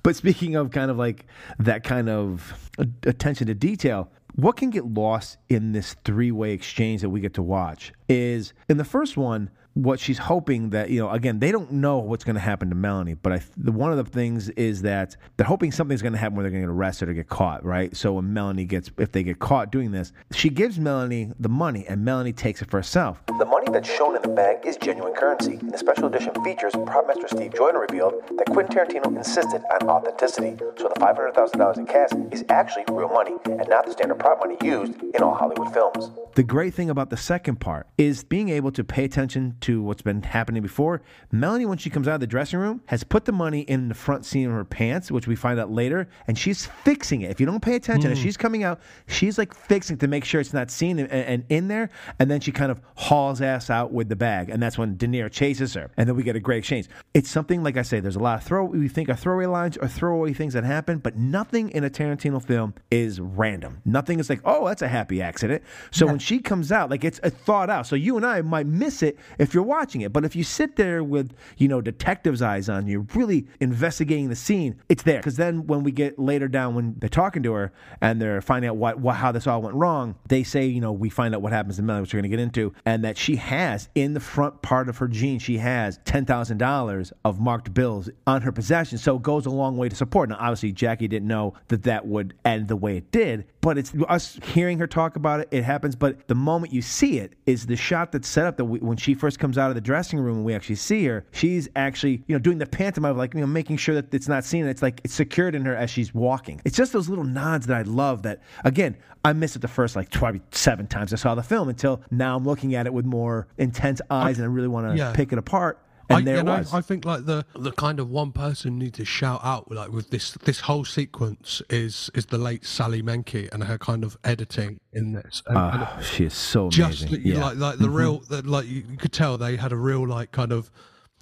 but 0.03 0.15
speaking 0.15 0.56
of 0.56 0.71
kind 0.71 0.89
of 0.91 0.97
like 0.97 1.25
that 1.60 1.84
kind 1.84 2.10
of 2.10 2.69
attention 3.06 3.47
to 3.47 3.53
detail, 3.53 4.12
what 4.36 4.56
can 4.58 4.71
get 4.71 4.86
lost 4.86 5.38
in 5.47 5.71
this 5.73 5.95
three-way 6.06 6.51
exchange 6.53 7.01
that 7.01 7.10
we 7.10 7.21
get 7.21 7.36
to 7.36 7.43
watch 7.43 7.93
is 8.10 8.53
in 8.67 8.77
the 8.77 8.84
first 8.86 9.15
one. 9.15 9.51
What 9.74 10.00
she's 10.00 10.18
hoping 10.18 10.70
that 10.72 10.90
you 10.90 11.00
know, 11.00 11.10
again, 11.10 11.40
they 11.40 11.52
don't 11.52 11.72
know 11.72 11.98
what's 11.98 12.24
going 12.24 12.36
to 12.36 12.42
happen 12.42 12.70
to 12.70 12.76
Melanie, 12.76 13.16
but 13.16 13.34
I, 13.34 13.42
the 13.58 13.72
one 13.72 13.92
of 13.92 13.98
the 13.98 14.10
things 14.10 14.50
is 14.50 14.84
that 14.84 15.16
they're 15.38 15.48
hoping 15.48 15.72
something's 15.72 16.02
going 16.02 16.14
to 16.14 16.20
happen 16.20 16.36
where 16.36 16.44
they're 16.44 16.52
going 16.52 16.64
to 16.64 16.68
get 16.68 16.74
arrested 16.74 17.10
or 17.10 17.14
get 17.14 17.30
caught, 17.30 17.66
right? 17.66 17.96
So 17.96 18.14
when 18.14 18.34
Melanie 18.34 18.66
gets, 18.66 18.92
if 18.98 19.12
they 19.12 19.24
get 19.24 19.40
caught 19.40 19.72
doing 19.72 19.92
this, 19.92 20.14
she 20.34 20.50
gives 20.50 20.78
Melanie 20.80 21.32
the 21.40 21.50
money, 21.50 21.86
and 21.88 22.06
Melanie 22.06 22.34
takes 22.34 22.62
it 22.62 22.70
for 22.70 22.78
herself. 22.78 23.22
The 23.40 23.46
money 23.46 23.68
that's 23.72 23.90
shown 23.90 24.16
in 24.16 24.22
the 24.22 24.28
bag 24.28 24.66
is 24.66 24.78
genuine 24.78 25.14
currency, 25.14 25.54
and 25.54 25.72
the 25.72 25.78
special 25.78 26.06
edition 26.06 26.34
features 26.44 26.74
prop 26.86 27.08
master 27.08 27.28
Steve 27.28 27.54
Joyner 27.56 27.80
revealed 27.80 28.14
that 28.38 28.48
Quentin 28.48 28.76
Tarantino 28.76 29.16
insisted 29.16 29.62
on 29.72 29.90
authenticity, 29.90 30.56
so 30.78 30.90
the 30.94 31.00
$500,000 31.00 31.78
in 31.78 31.86
cash 31.88 32.10
is 32.32 32.46
actually 32.50 32.84
real 32.92 33.10
money 33.10 33.36
and 33.46 33.68
not 33.70 33.86
the 33.86 33.92
standard 33.92 34.20
prop 34.20 34.40
money 34.40 34.58
used 34.64 34.94
in 35.02 35.24
all 35.24 35.34
Hollywood 35.34 35.74
films. 35.74 36.12
The 36.36 36.44
great 36.44 36.74
thing 36.74 36.90
about 36.90 37.10
the 37.10 37.18
second 37.18 37.60
part 37.60 37.88
is 37.98 38.24
being 38.24 38.50
able 38.50 38.72
to 38.72 38.84
pay 38.84 39.04
attention 39.04 39.56
to 39.63 39.82
what's 39.82 40.02
been 40.02 40.21
happening 40.21 40.62
before. 40.62 41.02
Melanie, 41.32 41.65
when 41.65 41.78
she 41.78 41.89
comes 41.89 42.08
out 42.08 42.15
of 42.15 42.19
the 42.19 42.28
dressing 42.28 42.60
room, 42.60 42.82
has 42.86 43.04
put 43.04 43.26
the 43.26 43.32
money 43.32 43.62
in 43.62 43.88
the 43.89 43.95
front 43.95 44.26
seam 44.26 44.49
of 44.49 44.56
her 44.56 44.65
pants, 44.65 45.12
which 45.12 45.28
we 45.28 45.36
find 45.36 45.60
out 45.60 45.71
later, 45.71 46.08
and 46.28 46.38
she's 46.38 46.65
fixing 46.65 47.21
it. 47.21 47.32
If 47.32 47.39
you 47.39 47.45
don't 47.45 47.62
pay 47.62 47.76
attention, 47.76 48.12
as 48.12 48.17
hmm. 48.17 48.23
she's 48.23 48.38
coming 48.38 48.63
out, 48.63 48.82
she's 49.08 49.38
like 49.38 49.54
fixing 49.54 49.95
it 49.95 49.99
to 50.02 50.08
make 50.08 50.26
sure 50.26 50.41
it's 50.41 50.54
not 50.54 50.69
seen 50.69 50.99
and, 50.99 51.12
and 51.12 51.45
in 51.49 51.67
there, 51.67 51.89
and 52.19 52.30
then 52.30 52.39
she 52.41 52.52
kind 52.52 52.71
of 52.71 52.82
hauls 52.95 53.41
ass 53.41 53.69
out 53.69 53.91
with 53.91 54.10
the 54.10 54.15
bag, 54.15 54.49
and 54.49 54.62
that's 54.62 54.78
when 54.78 54.97
De 54.97 55.08
Niro 55.08 55.32
chases 55.32 55.73
her, 55.73 55.89
and 55.97 56.08
then 56.08 56.15
we 56.15 56.23
get 56.23 56.36
a 56.36 56.39
great 56.39 56.60
exchange. 56.60 56.88
It's 57.13 57.30
something 57.30 57.63
like 57.63 57.78
I 57.78 57.82
say, 57.82 57.99
there's 57.99 58.15
a 58.15 58.19
lot 58.19 58.39
of 58.39 58.43
throw 58.43 58.65
we 58.65 58.88
think 58.88 59.10
are 59.10 59.15
throwaway 59.15 59.45
lines 59.45 59.78
or 59.78 59.88
throwaway 59.88 60.34
things 60.34 60.54
that 60.54 60.63
happen, 60.63 60.99
but 60.99 61.15
nothing 61.15 61.69
in 61.71 61.84
a 61.84 61.89
Tarantino 61.89 62.43
film 62.43 62.73
is 62.91 63.19
random. 63.19 63.82
Nothing 63.86 64.19
is 64.19 64.30
like, 64.30 64.41
oh, 64.45 64.67
that's 64.67 64.82
a 64.82 64.88
happy 64.88 65.21
accident. 65.21 65.63
So 65.91 66.06
when 66.06 66.19
she 66.19 66.39
comes 66.39 66.71
out, 66.71 66.89
like 66.89 67.04
it's 67.04 67.19
a 67.23 67.30
thought 67.30 67.69
out. 67.69 67.88
So 67.88 67.95
you 67.95 68.17
and 68.17 68.26
I 68.26 68.41
might 68.41 68.67
miss 68.67 69.04
it 69.04 69.17
if 69.38 69.53
you're 69.54 69.63
watching 69.63 70.02
it, 70.02 70.13
but 70.13 70.26
if 70.26 70.36
you 70.36 70.44
sit 70.44 70.76
there 70.76 71.04
with 71.04 71.34
you 71.58 71.68
know 71.68 71.82
detective's 71.82 72.42
eyes 72.42 72.70
on 72.70 72.88
you, 72.88 73.08
really 73.13 73.48
investigating 73.60 74.30
the 74.30 74.36
scene, 74.36 74.82
it's 74.89 75.04
there. 75.04 75.20
Because 75.20 75.38
then 75.38 75.68
when 75.68 75.84
we 75.84 75.92
get 75.92 76.18
later 76.20 76.48
down 76.48 76.76
when 76.76 76.96
they're 76.98 77.10
talking 77.10 77.44
to 77.44 77.54
her 77.54 77.72
and 78.02 78.22
they're 78.22 78.42
finding 78.42 78.70
out 78.70 78.78
what, 78.78 79.00
what 79.00 79.16
how 79.16 79.32
this 79.32 79.48
all 79.48 79.62
went 79.62 79.76
wrong, 79.76 80.16
they 80.28 80.44
say 80.44 80.66
you 80.66 80.82
know 80.82 80.92
we 80.92 81.10
find 81.10 81.36
out 81.36 81.42
what 81.42 81.52
happens 81.52 81.78
to 81.78 81.84
Melanie, 81.84 82.02
which 82.02 82.13
we're 82.13 82.22
going 82.22 82.32
to 82.32 82.38
get 82.38 82.44
into, 82.44 82.74
and 82.86 83.04
that 83.04 83.18
she 83.18 83.36
has 83.38 83.89
in 83.96 84.13
the 84.13 84.20
front 84.20 84.62
part 84.62 84.89
of 84.89 84.98
her 84.98 85.08
jeans, 85.08 85.42
she 85.42 85.58
has 85.58 86.00
ten 86.06 86.26
thousand 86.26 86.58
dollars 86.58 87.13
of 87.26 87.39
marked 87.39 87.74
bills 87.74 88.10
on 88.28 88.42
her 88.42 88.52
possession. 88.52 88.98
So 88.98 89.16
it 89.18 89.22
goes 89.22 89.46
a 89.46 89.50
long 89.50 89.78
way 89.78 89.89
to 89.89 89.96
support. 89.96 90.30
Now 90.30 90.38
obviously 90.39 90.72
Jackie 90.72 91.08
didn't 91.08 91.28
know 91.28 91.54
that 91.68 91.84
that 91.84 92.06
would 92.06 92.34
end 92.46 92.68
the 92.68 92.76
way 92.76 92.98
it 92.98 93.12
did, 93.12 93.46
but 93.63 93.78
it's 93.78 93.93
us 94.10 94.38
hearing 94.43 94.78
her 94.78 94.86
talk 94.86 95.15
about 95.15 95.39
it. 95.39 95.47
It 95.49 95.63
happens, 95.63 95.95
but 95.95 96.28
the 96.28 96.36
moment 96.36 96.73
you 96.73 96.82
see 96.82 97.17
it 97.19 97.34
is 97.45 97.65
the 97.65 97.78
shot 97.78 98.12
that's 98.12 98.28
set 98.28 98.45
up 98.45 98.58
that 98.58 98.65
we, 98.65 98.80
when 98.80 98.97
she 98.97 99.13
first 99.13 99.39
comes 99.39 99.58
out 99.58 99.69
of 99.69 99.76
the 99.76 99.82
dressing 99.82 100.19
room 100.19 100.36
and 100.36 100.45
we 100.45 100.54
actually 100.54 100.76
see 100.76 101.06
her, 101.06 101.26
she's 101.32 101.69
actually 101.78 102.23
you 102.28 102.36
know 102.36 102.39
doing 102.39 102.58
the 102.58 102.65
pantomime 102.65 103.12
of 103.12 103.17
like 103.17 103.34
you 103.34 103.39
know 103.39 103.47
making 103.47 103.78
sure 103.78 103.95
that 103.95 104.13
it's 104.13 104.28
not 104.28 104.43
seen. 104.43 104.65
It's 104.65 104.82
like 104.82 104.99
it's 105.06 105.13
secured 105.13 105.56
in 105.56 105.63
her 105.63 105.76
as 105.76 105.89
she's 105.89 106.13
walking. 106.13 106.62
It's 106.65 106.76
just 106.76 106.91
those 106.91 107.08
little 107.08 107.23
nods 107.23 107.65
that 107.67 107.78
I 107.78 107.82
love. 107.84 108.23
That 108.23 108.41
again, 108.65 108.97
I 109.23 109.32
missed 109.32 109.56
it 109.56 109.62
the 109.62 109.69
first 109.69 109.95
like 109.95 110.12
probably 110.12 110.41
seven 110.52 110.86
times 110.86 111.13
I 111.13 111.15
saw 111.15 111.34
the 111.34 111.43
film 111.43 111.69
until 111.69 112.02
now 112.12 112.36
I'm 112.36 112.43
looking 112.43 112.76
at 112.76 112.86
it 112.86 112.93
with 112.93 113.06
more 113.06 113.47
intense 113.58 114.02
eyes 114.10 114.39
and 114.39 114.45
I 114.45 114.49
really 114.49 114.67
want 114.67 114.91
to 114.91 114.97
yeah. 114.97 115.13
pick 115.13 115.32
it 115.32 115.38
apart. 115.38 115.80
And 116.10 116.18
I, 116.18 116.22
there 116.22 116.38
and 116.39 116.50
it 116.50 116.52
I- 116.52 116.60
was. 116.60 116.74
I, 116.74 116.82
think 116.82 117.06
like 117.06 117.26
the 117.26 117.46
the 117.56 117.72
kind 117.72 118.00
of 118.00 118.10
one 118.10 118.32
person 118.32 118.78
need 118.78 118.94
to 118.96 119.06
shout 119.06 119.42
out 119.44 119.72
like 119.72 119.92
with 119.92 120.10
this 120.10 120.32
this 120.44 120.60
whole 120.62 120.86
sequence 120.86 121.62
is 121.70 122.10
is 122.13 122.26
the 122.28 122.38
late 122.38 122.66
Sally 122.66 123.02
Menke 123.02 123.52
and 123.54 123.63
her 123.63 123.78
kind 123.78 124.04
of 124.04 124.18
editing 124.24 124.80
in 124.92 125.13
this. 125.13 125.42
And, 125.48 125.58
and 125.58 125.88
Oh, 125.89 126.02
she 126.02 126.26
is 126.26 126.34
so 126.34 126.70
just 126.70 127.04
amazing. 127.04 127.22
you 127.26 127.34
yeah. 127.36 127.39
Mm-hmm. 127.39 127.44
like 127.62 127.72
like 127.72 127.80
the 127.80 127.89
real 127.89 128.20
that 128.30 128.46
like 128.46 128.66
you, 128.68 128.84
you 128.89 128.98
could 128.98 129.13
tell 129.13 129.38
they 129.38 129.56
had 129.56 129.72
a 129.72 129.78
real 129.78 130.08
like 130.08 130.32
kind 130.32 130.52
of 130.52 130.70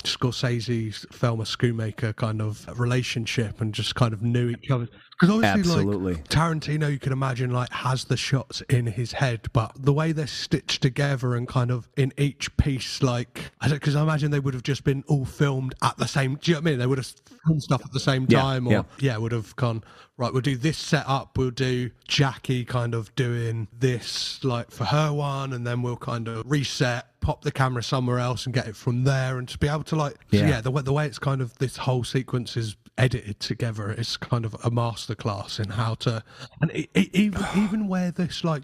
Scorsese, 0.03 1.07
Thelma 1.13 1.43
Schoonmaker 1.43 2.15
kind 2.15 2.41
of 2.41 2.67
relationship 2.79 3.61
and 3.61 3.73
just 3.73 3.95
kind 3.95 4.13
of 4.13 4.21
knew 4.21 4.49
each 4.49 4.71
other. 4.71 4.87
Because 5.21 5.35
obviously, 5.35 5.59
Absolutely. 5.59 6.13
like 6.15 6.27
Tarantino, 6.29 6.91
you 6.91 6.97
can 6.97 7.13
imagine 7.13 7.51
like 7.51 7.71
has 7.71 8.05
the 8.05 8.17
shots 8.17 8.61
in 8.61 8.87
his 8.87 9.11
head, 9.11 9.49
but 9.53 9.71
the 9.77 9.93
way 9.93 10.13
they're 10.13 10.25
stitched 10.25 10.81
together 10.81 11.35
and 11.35 11.47
kind 11.47 11.69
of 11.69 11.87
in 11.95 12.11
each 12.17 12.57
piece, 12.57 13.03
like 13.03 13.51
because 13.69 13.95
I 13.95 14.01
imagine 14.01 14.31
they 14.31 14.39
would 14.39 14.55
have 14.55 14.63
just 14.63 14.83
been 14.83 15.03
all 15.07 15.25
filmed 15.25 15.75
at 15.83 15.95
the 15.97 16.07
same. 16.07 16.39
Do 16.41 16.49
you 16.49 16.55
know 16.55 16.61
what 16.61 16.67
I 16.67 16.71
mean? 16.71 16.79
They 16.79 16.87
would 16.87 16.97
have 16.97 17.13
filmed 17.45 17.61
stuff 17.61 17.85
at 17.85 17.91
the 17.91 17.99
same 17.99 18.25
Yeah, 18.29 18.41
time, 18.41 18.67
or 18.67 18.71
yeah. 18.71 18.83
yeah, 18.97 19.17
would 19.17 19.31
have 19.31 19.55
gone 19.57 19.83
right. 20.17 20.33
We'll 20.33 20.41
do 20.41 20.57
this 20.57 20.79
setup. 20.79 21.37
We'll 21.37 21.51
do 21.51 21.91
Jackie 22.07 22.65
kind 22.65 22.95
of 22.95 23.13
doing 23.15 23.67
this 23.77 24.43
like 24.43 24.71
for 24.71 24.85
her 24.85 25.13
one, 25.13 25.53
and 25.53 25.67
then 25.67 25.83
we'll 25.83 25.97
kind 25.97 26.27
of 26.29 26.49
reset, 26.49 27.05
pop 27.21 27.43
the 27.43 27.51
camera 27.51 27.83
somewhere 27.83 28.17
else, 28.17 28.45
and 28.45 28.55
get 28.55 28.67
it 28.67 28.75
from 28.75 29.03
there, 29.03 29.37
and 29.37 29.47
to 29.49 29.59
be 29.59 29.67
able 29.67 29.83
to 29.83 29.95
like 29.95 30.15
Yeah. 30.31 30.47
yeah, 30.49 30.61
the 30.61 30.71
way 30.71 30.81
the 30.81 30.93
way 30.93 31.05
it's 31.05 31.19
kind 31.19 31.41
of 31.41 31.55
this 31.59 31.77
whole 31.77 32.03
sequence 32.03 32.57
is 32.57 32.75
edited 33.01 33.39
together 33.39 33.89
it's 33.89 34.15
kind 34.15 34.45
of 34.45 34.53
a 34.53 34.69
masterclass 34.69 35.59
in 35.59 35.69
how 35.71 35.95
to 35.95 36.23
and 36.61 36.69
it, 36.71 36.87
it, 36.93 37.13
even 37.15 37.43
even 37.57 37.87
where 37.87 38.11
this 38.11 38.43
like 38.43 38.63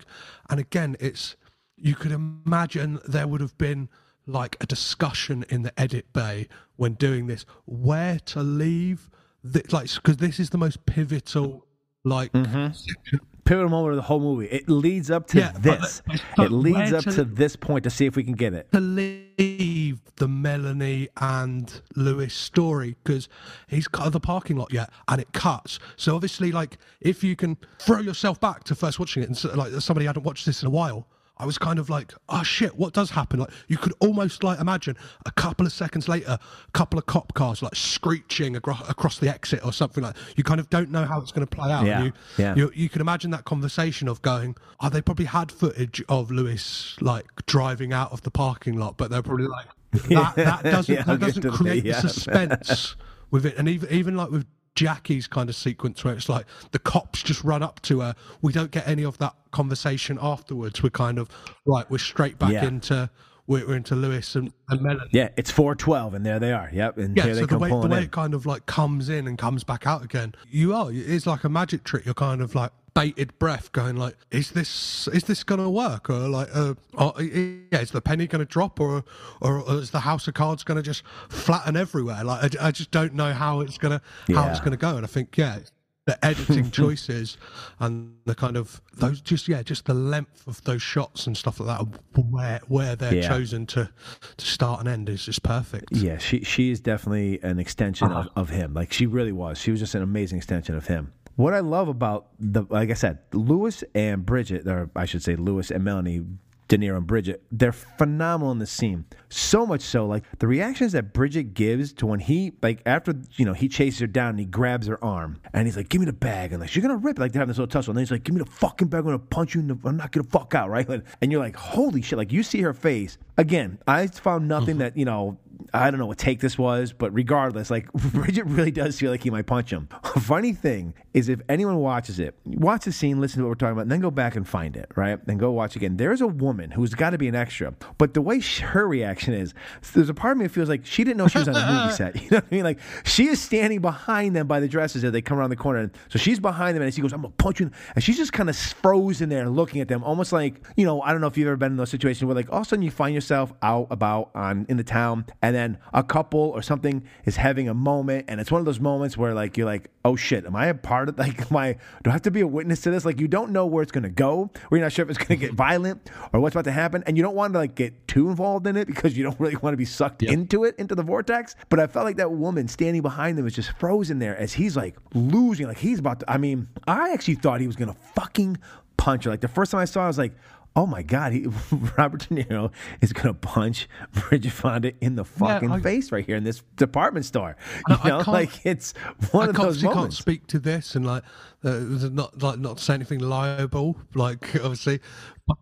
and 0.50 0.60
again 0.60 0.96
it's 1.00 1.36
you 1.76 1.96
could 1.96 2.12
imagine 2.12 3.00
there 3.08 3.28
would 3.28 3.42
have 3.42 3.58
been 3.58 3.90
like 4.28 4.56
a 4.62 4.66
discussion 4.68 5.44
in 5.50 5.64
the 5.64 5.80
edit 5.80 6.12
bay 6.14 6.48
when 6.76 6.94
doing 6.94 7.26
this 7.26 7.46
where 7.66 8.20
to 8.20 8.44
leave 8.44 9.10
the, 9.44 9.64
like 9.72 9.92
because 9.96 10.18
this 10.18 10.40
is 10.40 10.52
the 10.52 10.58
most 10.58 10.86
pivotal 10.86 11.66
like 12.04 12.32
mm-hmm. 12.34 12.72
section 12.74 13.20
Pivotal 13.48 13.70
moment 13.70 13.92
of 13.92 13.96
the 13.96 14.02
whole 14.04 14.20
movie. 14.20 14.48
It 14.48 14.68
leads 14.70 15.10
up 15.10 15.28
to 15.28 15.40
Yeah, 15.40 15.52
but- 15.54 15.64
this. 15.64 16.02
but- 16.36 16.46
it 16.48 16.52
leads 16.52 16.92
up 16.92 17.04
to- 17.06 17.12
to 17.14 17.24
this 17.24 17.56
point 17.56 17.84
to 17.86 17.90
see 17.90 18.06
if 18.06 18.16
we 18.16 18.24
can 18.24 18.34
get 18.34 18.54
it. 18.54 18.70
to 18.74 18.80
leave 18.82 20.00
the 20.18 20.28
Melanie 20.28 21.08
and 21.22 21.82
Louis 21.96 22.34
story 22.34 22.96
because 23.04 23.30
he's 23.68 23.88
cut 23.88 24.08
of 24.08 24.12
the 24.14 24.20
parking 24.20 24.58
lot 24.58 24.74
yet 24.74 24.90
and 25.08 25.22
it 25.22 25.32
cuts. 25.32 25.80
So 25.96 26.16
obviously, 26.16 26.52
like 26.52 26.78
if 27.02 27.24
you 27.24 27.36
can 27.36 27.58
throw 27.80 28.00
yourself 28.00 28.40
back 28.42 28.64
to 28.66 28.76
first 28.76 29.00
watching 29.00 29.24
it 29.24 29.28
and 29.28 29.38
so, 29.38 29.54
like 29.56 29.72
somebody 29.80 30.08
hadn't 30.08 30.24
watched 30.24 30.46
this 30.46 30.62
in 30.62 30.68
a 30.68 30.72
while. 30.72 31.08
I 31.40 31.46
was 31.46 31.58
kind 31.58 31.80
of 31.80 31.90
like, 31.90 32.14
oh 32.30 32.44
shit, 32.44 32.76
what 32.78 32.94
does 32.94 33.12
happen? 33.12 33.40
Like 33.40 33.50
you 33.68 33.78
could 33.78 33.94
almost 34.00 34.44
like 34.44 34.60
imagine 34.60 34.98
a 35.26 35.32
couple 35.32 35.66
of 35.66 35.72
seconds 35.72 36.08
later, 36.08 36.38
a 36.40 36.72
couple 36.74 36.98
of 36.98 37.06
cop 37.06 37.34
cars 37.34 37.62
like 37.62 37.76
screeching 37.76 38.56
agro- 38.56 38.78
across 38.90 39.20
the 39.20 39.30
exit 39.30 39.66
or 39.66 39.72
something 39.74 40.04
like. 40.04 40.16
You 40.36 40.44
kind 40.44 40.60
of 40.60 40.70
don't 40.70 40.90
know 40.92 41.06
how 41.06 41.22
it's 41.22 41.32
going 41.32 41.46
to 41.46 41.56
play 41.56 41.72
out. 41.72 41.86
Yeah, 41.86 42.04
You, 42.04 42.14
yeah. 42.38 42.56
you 42.56 42.72
you 42.76 42.90
can 42.90 43.02
imagine 43.02 43.32
that 43.32 43.46
conversation 43.46 44.08
of 44.08 44.22
going, 44.22 44.56
oh, 44.82 44.90
they 44.90 45.02
probably 45.02 45.26
had 45.26 45.52
footage 45.52 46.04
of 46.10 46.32
Louis 46.32 46.96
like 47.02 47.26
driving 47.46 47.94
out 47.94 48.12
of 48.12 48.22
the 48.24 48.32
parking 48.32 48.78
lot, 48.78 48.98
but 48.98 49.10
they're 49.12 49.22
probably 49.22 49.48
like, 49.48 49.68
that, 50.10 50.36
that 50.36 50.64
doesn't, 50.64 50.96
Yeah, 50.96 51.04
that 51.04 51.20
doesn't 51.20 51.50
create 51.52 51.86
yeah. 51.86 52.02
the 52.02 52.10
suspense 52.10 52.96
with 53.32 53.46
it. 53.46 53.56
And 53.58 53.68
even, 53.70 53.92
even 53.92 54.16
like 54.16 54.32
with 54.32 54.46
Jackie's 54.78 55.26
kind 55.28 55.50
of 55.50 55.56
sequence 55.56 56.04
where 56.06 56.14
it's 56.14 56.30
like 56.30 56.46
the 56.72 56.78
cops 56.78 57.24
just 57.24 57.44
run 57.44 57.64
up 57.64 57.82
to 57.82 58.02
her, 58.02 58.16
we 58.44 58.54
don't 58.54 58.70
get 58.70 58.88
any 58.88 59.04
of 59.04 59.18
that 59.18 59.34
conversation 59.52 60.20
afterwards. 60.22 60.84
We're 60.84 60.92
kind 60.92 61.18
of, 61.18 61.30
right, 61.66 61.90
we're 61.90 61.98
straight 61.98 62.38
back 62.38 62.52
Yeah. 62.54 62.66
into. 62.66 63.10
We're, 63.48 63.66
we're 63.66 63.78
into 63.78 63.96
Louis 63.96 64.36
and, 64.36 64.52
and 64.70 64.82
Melanie. 64.82 65.10
Yeah, 65.12 65.30
it's 65.38 65.50
412, 65.52 66.14
and 66.14 66.26
there 66.26 66.40
they 66.40 66.52
are. 66.52 66.70
Yep, 66.72 66.98
and 66.98 67.16
Yeah, 67.18 67.34
so 67.34 67.46
the 67.46 67.58
way, 67.58 67.70
the 67.70 67.76
way 67.88 67.98
in. 68.00 68.04
it 68.04 68.12
kind 68.12 68.34
of 68.34 68.46
like 68.46 68.66
comes 68.66 69.08
in 69.10 69.26
and 69.28 69.38
comes 69.38 69.64
back 69.64 69.88
out 69.88 70.04
again, 70.04 70.36
you 70.50 70.74
are. 70.74 70.90
It's 70.92 71.26
like 71.26 71.44
a 71.44 71.50
magic 71.50 71.84
trick. 71.84 72.06
You're 72.06 72.14
kind 72.14 72.42
of 72.42 72.56
like 72.56 72.72
bated 72.94 73.38
breath, 73.40 73.72
going 73.72 73.96
like, 73.96 74.16
"Is 74.32 74.52
this 74.52 75.08
is 75.10 75.24
this 75.26 75.44
gonna 75.44 75.70
work?" 75.70 76.10
Or 76.10 76.28
like, 76.28 76.50
uh, 76.54 76.74
or, 76.94 77.14
yeah, 77.22 77.80
is 77.80 77.92
the 77.92 78.02
penny 78.02 78.28
gonna 78.28 78.44
drop, 78.44 78.80
or 78.80 79.04
or, 79.40 79.60
or 79.60 79.76
is 79.76 79.92
the 79.92 80.00
house 80.02 80.28
of 80.28 80.34
cards 80.34 80.64
gonna 80.64 80.82
just 80.82 81.04
flatten 81.30 81.78
everywhere? 81.78 82.24
Like, 82.24 82.56
I, 82.60 82.68
I 82.68 82.72
just 82.72 82.92
don't 82.92 83.14
know 83.14 83.34
how 83.34 83.62
it's 83.62 83.78
gonna 83.78 84.02
how 84.34 84.50
it's 84.50 84.60
gonna 84.60 84.78
go. 84.78 84.98
And 84.98 85.06
I 85.06 85.08
think, 85.08 85.38
yeah. 85.38 85.60
The 86.08 86.26
editing 86.26 86.72
choices 86.82 87.38
and 87.80 88.16
the 88.26 88.34
kind 88.34 88.56
of 88.58 88.82
those, 88.96 89.20
just 89.22 89.48
yeah, 89.48 89.62
just 89.62 89.86
the 89.86 89.94
length 89.94 90.48
of 90.48 90.64
those 90.64 90.82
shots 90.82 91.28
and 91.28 91.36
stuff 91.38 91.60
like 91.60 91.78
that, 91.78 92.00
where 92.32 92.62
where 92.70 92.96
they're 92.96 93.16
Yeah. 93.16 93.28
chosen 93.28 93.66
to 93.68 93.90
to 94.38 94.46
start 94.46 94.80
and 94.80 94.88
end 94.90 95.10
is 95.10 95.26
just 95.26 95.44
perfect. 95.44 95.92
Yeah, 95.92 96.18
she 96.18 96.44
she 96.46 96.72
is 96.72 96.80
definitely 96.80 97.40
an 97.44 97.60
extension 97.60 98.10
Uh-huh. 98.10 98.30
of, 98.36 98.50
of 98.50 98.50
him. 98.50 98.74
Like 98.74 98.94
she 98.94 99.06
really 99.06 99.34
was. 99.34 99.60
She 99.60 99.70
was 99.70 99.82
just 99.82 99.96
an 99.96 100.02
amazing 100.02 100.38
extension 100.38 100.76
of 100.76 100.88
him. 100.88 101.12
What 101.36 101.54
I 101.54 101.60
love 101.60 101.88
about 101.90 102.28
the 102.40 102.64
like 102.70 102.90
I 102.90 102.94
said, 102.96 103.20
Louis 103.34 103.84
and 103.94 104.26
Bridget, 104.26 104.66
or 104.66 104.90
I 104.96 105.06
should 105.06 105.22
say 105.24 105.36
Louis 105.36 105.70
and 105.72 105.84
Melanie, 105.84 106.22
De 106.68 106.78
Niro 106.78 106.98
and 106.98 107.08
Bridget, 107.08 107.44
they're 107.52 107.72
phenomenal 107.72 108.52
in 108.52 108.60
the 108.60 108.68
scene. 108.68 109.06
So 109.30 109.66
much 109.66 109.82
so, 109.82 110.06
like 110.06 110.24
the 110.40 110.48
reactions 110.48 110.92
that 110.92 111.14
Bridget 111.14 111.54
gives 111.54 111.94
to 111.94 112.06
when 112.06 112.20
he 112.20 112.54
like 112.62 112.82
after 112.86 113.14
you 113.36 113.46
know 113.46 113.54
he 113.54 113.68
chases 113.68 114.00
her 114.00 114.08
down 114.08 114.32
and 114.32 114.40
he 114.40 114.46
grabs 114.46 114.88
her 114.88 115.04
arm 115.04 115.40
and 115.54 115.66
he's 115.66 115.78
like, 115.78 115.90
"Give 115.90 116.02
me 116.02 116.06
the 116.06 116.14
bag," 116.14 116.52
and 116.52 116.60
like 116.60 116.70
she's 116.70 116.82
gonna 116.82 116.98
rip 116.98 117.18
it. 117.18 117.22
Like 117.22 117.32
they're 117.32 117.42
having 117.42 117.52
this 117.52 117.58
little 117.58 117.72
tussle, 117.72 117.92
and 117.92 117.98
then 117.98 118.02
he's 118.04 118.12
like, 118.12 118.24
"Give 118.24 118.36
me 118.36 118.42
the 118.42 118.52
fucking 118.52 118.90
bag. 118.90 119.00
I'm 119.00 119.06
gonna 119.06 119.20
punch 119.20 119.56
you. 119.56 119.62
In 119.62 119.68
the, 119.68 119.78
I'm 119.86 119.98
not 119.98 120.12
gonna 120.12 120.28
fuck 120.28 120.56
out, 120.56 120.70
right?" 120.72 120.88
And 121.22 121.32
you're 121.32 121.42
like, 121.42 121.56
"Holy 121.56 122.02
shit!" 122.02 122.18
Like 122.18 122.32
you 122.32 122.44
see 122.44 122.62
her 122.62 122.74
face 122.74 123.18
again. 123.38 123.80
I 123.88 124.08
found 124.08 124.48
nothing 124.48 124.76
mm-hmm. 124.76 124.80
that 124.80 124.98
you 124.98 125.06
know 125.06 125.38
I 125.74 125.90
don't 125.92 126.00
know 126.00 126.06
what 126.06 126.18
take 126.18 126.40
this 126.40 126.58
was, 126.58 126.94
but 126.94 127.14
regardless, 127.14 127.70
like 127.70 127.92
Bridget 127.94 128.46
really 128.46 128.72
does 128.72 129.00
feel 129.00 129.12
like 129.12 129.24
he 129.24 129.30
might 129.30 129.46
punch 129.46 129.72
him. 129.72 129.88
Funny 130.20 130.54
thing 130.54 130.94
is, 131.14 131.30
if 131.30 131.42
anyone 131.50 131.78
watches 131.78 132.20
it, 132.20 132.36
watch 132.46 132.86
the 132.86 132.92
scene, 132.92 133.20
listen 133.20 133.40
to 133.40 133.44
what 133.46 133.50
we're 133.50 133.56
talking 133.56 133.74
about, 133.74 133.82
and 133.84 133.92
then 133.92 134.00
go 134.00 134.12
back 134.12 134.36
and 134.36 134.48
find 134.48 134.76
it, 134.76 134.90
right? 134.96 135.24
Then 135.26 135.38
go 135.38 135.52
watch 135.52 135.76
again. 135.76 135.98
There's 135.98 136.22
a 136.22 136.28
woman 136.28 136.72
who's 136.72 136.94
got 136.94 137.12
to 137.12 137.18
be 137.18 137.28
an 137.28 137.36
extra, 137.36 137.74
but 137.98 138.14
the 138.14 138.22
way 138.22 138.40
sh- 138.40 138.60
her 138.60 138.88
reaction 138.88 139.34
is, 139.34 139.54
there's 139.94 140.10
a 140.10 140.14
part 140.14 140.34
of 140.34 140.38
me 140.38 140.46
that 140.46 140.54
feels 140.54 140.70
like 140.70 140.86
she 140.86 141.04
didn't 141.04 141.18
know 141.18 141.28
she 141.28 141.40
was 141.40 141.48
on 141.48 141.56
a 141.56 141.82
movie 141.82 141.94
set. 141.94 142.16
You 142.28 142.32
know 142.32 142.38
what 142.38 142.46
I 142.52 142.56
mean? 142.56 142.64
Like 142.64 142.80
she 143.06 143.28
is 143.28 143.40
standing 143.40 143.80
behind 143.80 144.36
them 144.36 144.48
by 144.48 144.60
the 144.60 144.68
dresses 144.68 145.04
as 145.04 145.12
they 145.12 145.22
come 145.22 145.38
around 145.38 145.50
the 145.50 145.56
corner, 145.56 145.80
and 145.80 145.92
so 146.10 146.20
she's 146.20 146.40
behind 146.40 146.76
them, 146.76 146.84
and 146.84 146.94
she 146.94 147.02
goes, 147.02 147.14
"I'm 147.14 147.22
gonna 147.22 147.34
punch 147.38 147.60
you," 147.60 147.72
and 147.96 148.04
she's 148.04 148.18
just 148.18 148.34
kind 148.34 148.50
of 148.50 148.58
frozen 148.58 149.30
there, 149.30 149.48
looking 149.50 149.82
at 149.82 149.88
them, 149.88 150.04
almost 150.04 150.34
like 150.34 150.62
you 150.76 150.86
know, 150.86 151.02
I 151.02 151.12
don't 151.12 151.22
know 151.22 151.28
if 151.28 151.38
you've 151.38 151.48
ever 151.48 151.56
been 151.58 151.72
in 151.72 151.78
those 151.78 151.90
situations 151.90 152.26
where 152.26 152.36
like 152.36 152.50
all 152.52 152.60
of 152.60 152.66
a 152.66 152.70
sudden 152.70 152.84
you 152.84 152.92
find 152.92 153.14
yourself 153.16 153.54
out 153.62 153.88
about 153.92 154.32
on 154.36 154.66
in 154.68 154.78
the 154.78 154.84
town, 154.84 155.26
and 155.48 155.56
then 155.56 155.78
a 155.94 156.04
couple 156.04 156.42
or 156.42 156.62
something 156.62 157.06
is 157.24 157.38
having 157.38 157.70
a 157.70 157.74
moment, 157.74 158.26
and 158.28 158.42
it's 158.42 158.52
one 158.52 158.60
of 158.60 158.66
those 158.66 158.82
moments 158.82 159.16
where 159.16 159.34
like 159.34 159.56
you're 159.56 159.66
like, 159.66 159.90
"Oh 160.04 160.18
shit, 160.18 160.46
am 160.46 160.58
I 160.58 160.66
a 160.66 160.74
part 160.74 161.08
of 161.08 161.18
like 161.18 161.50
I 161.54 161.78
do 162.04 162.10
I 162.10 162.12
have 162.12 162.24
to 162.24 162.32
be 162.32 162.42
a 162.42 162.48
witness 162.48 162.82
to 162.82 162.92
this?" 162.92 163.06
Like 163.06 163.22
you 163.22 163.30
don't 163.30 163.52
know 163.52 163.66
where 163.66 163.82
it's 163.82 163.94
gonna 163.94 164.10
go, 164.10 164.52
or 164.70 164.78
you're 164.78 164.86
not 164.86 164.92
sure 164.92 165.04
if 165.04 165.10
it's 165.10 165.18
gonna 165.18 165.40
get 165.40 165.54
violent 165.68 166.10
or 166.34 166.42
what's 166.42 166.54
about 166.54 166.66
to 166.66 166.74
happen, 166.74 167.02
and 167.08 167.16
you 167.16 167.24
don't 167.24 167.34
want 167.34 167.54
to 167.54 167.60
like 167.60 167.76
get 167.76 168.10
too 168.10 168.30
involved 168.30 168.68
in 168.68 168.76
it 168.76 168.88
because 168.88 169.16
you 169.16 169.24
don't 169.24 169.40
really 169.40 169.56
want 169.56 169.72
to 169.72 169.78
be 169.78 169.86
sucked 169.86 170.22
into 170.22 170.66
it 170.66 170.76
into 170.78 170.96
the 170.96 171.04
vortex. 171.04 171.56
But 171.70 171.80
I 171.80 171.88
felt 171.88 172.04
like 172.04 172.18
that 172.18 172.34
woman 172.34 172.68
standing 172.68 173.02
behind 173.02 173.38
them 173.38 173.46
was 173.46 173.56
just 173.56 173.72
frozen 173.80 174.20
there 174.20 174.36
as 174.36 174.52
he's 174.52 174.76
like 174.76 174.98
losing, 175.14 175.66
like 175.66 175.78
he's 175.78 176.00
about 176.00 176.20
to. 176.20 176.30
I 176.30 176.38
mean, 176.38 176.68
I 176.90 177.14
actually 177.14 177.36
thought 177.36 177.62
he 177.62 177.68
was 177.68 177.78
gonna 177.78 177.96
fucking 178.16 178.58
punch 178.98 179.24
her. 179.24 179.30
Like 179.30 179.40
the 179.40 179.48
first 179.48 179.72
time 179.72 179.80
I 179.80 179.86
saw, 179.86 180.02
it, 180.02 180.04
I 180.04 180.08
was 180.08 180.18
like. 180.18 180.34
Oh 180.78 180.86
my 180.86 181.02
God! 181.02 181.32
He, 181.34 181.48
Robert 181.98 182.30
De 182.30 182.36
Niro 182.44 182.72
is 183.02 183.12
gonna 183.12 183.34
punch 183.34 183.90
Bridget 184.14 184.52
Fonda 184.52 184.94
in 185.04 185.16
the 185.16 185.26
fucking 185.26 185.72
I- 185.72 185.80
face 185.82 186.12
right 186.12 186.24
here 186.26 186.36
in 186.36 186.44
this 186.44 186.62
department 186.76 187.26
store. 187.26 187.58
You 187.90 187.96
I 188.04 188.08
know, 188.10 188.18
can't- 188.18 188.28
like 188.28 188.66
it's 188.66 188.94
one 189.32 189.48
I 189.48 189.50
of 189.50 189.56
those 189.56 189.66
obviously 189.84 189.90
can't 189.94 190.14
speak 190.14 190.46
to 190.48 190.60
this 190.60 190.96
and 190.96 191.04
like 191.06 191.24
uh, 191.64 191.80
not 192.12 192.42
like 192.42 192.60
not 192.60 192.80
say 192.80 192.94
anything 192.94 193.20
liable 193.20 193.96
like 194.14 194.56
obviously 194.64 195.00
but, 195.48 195.58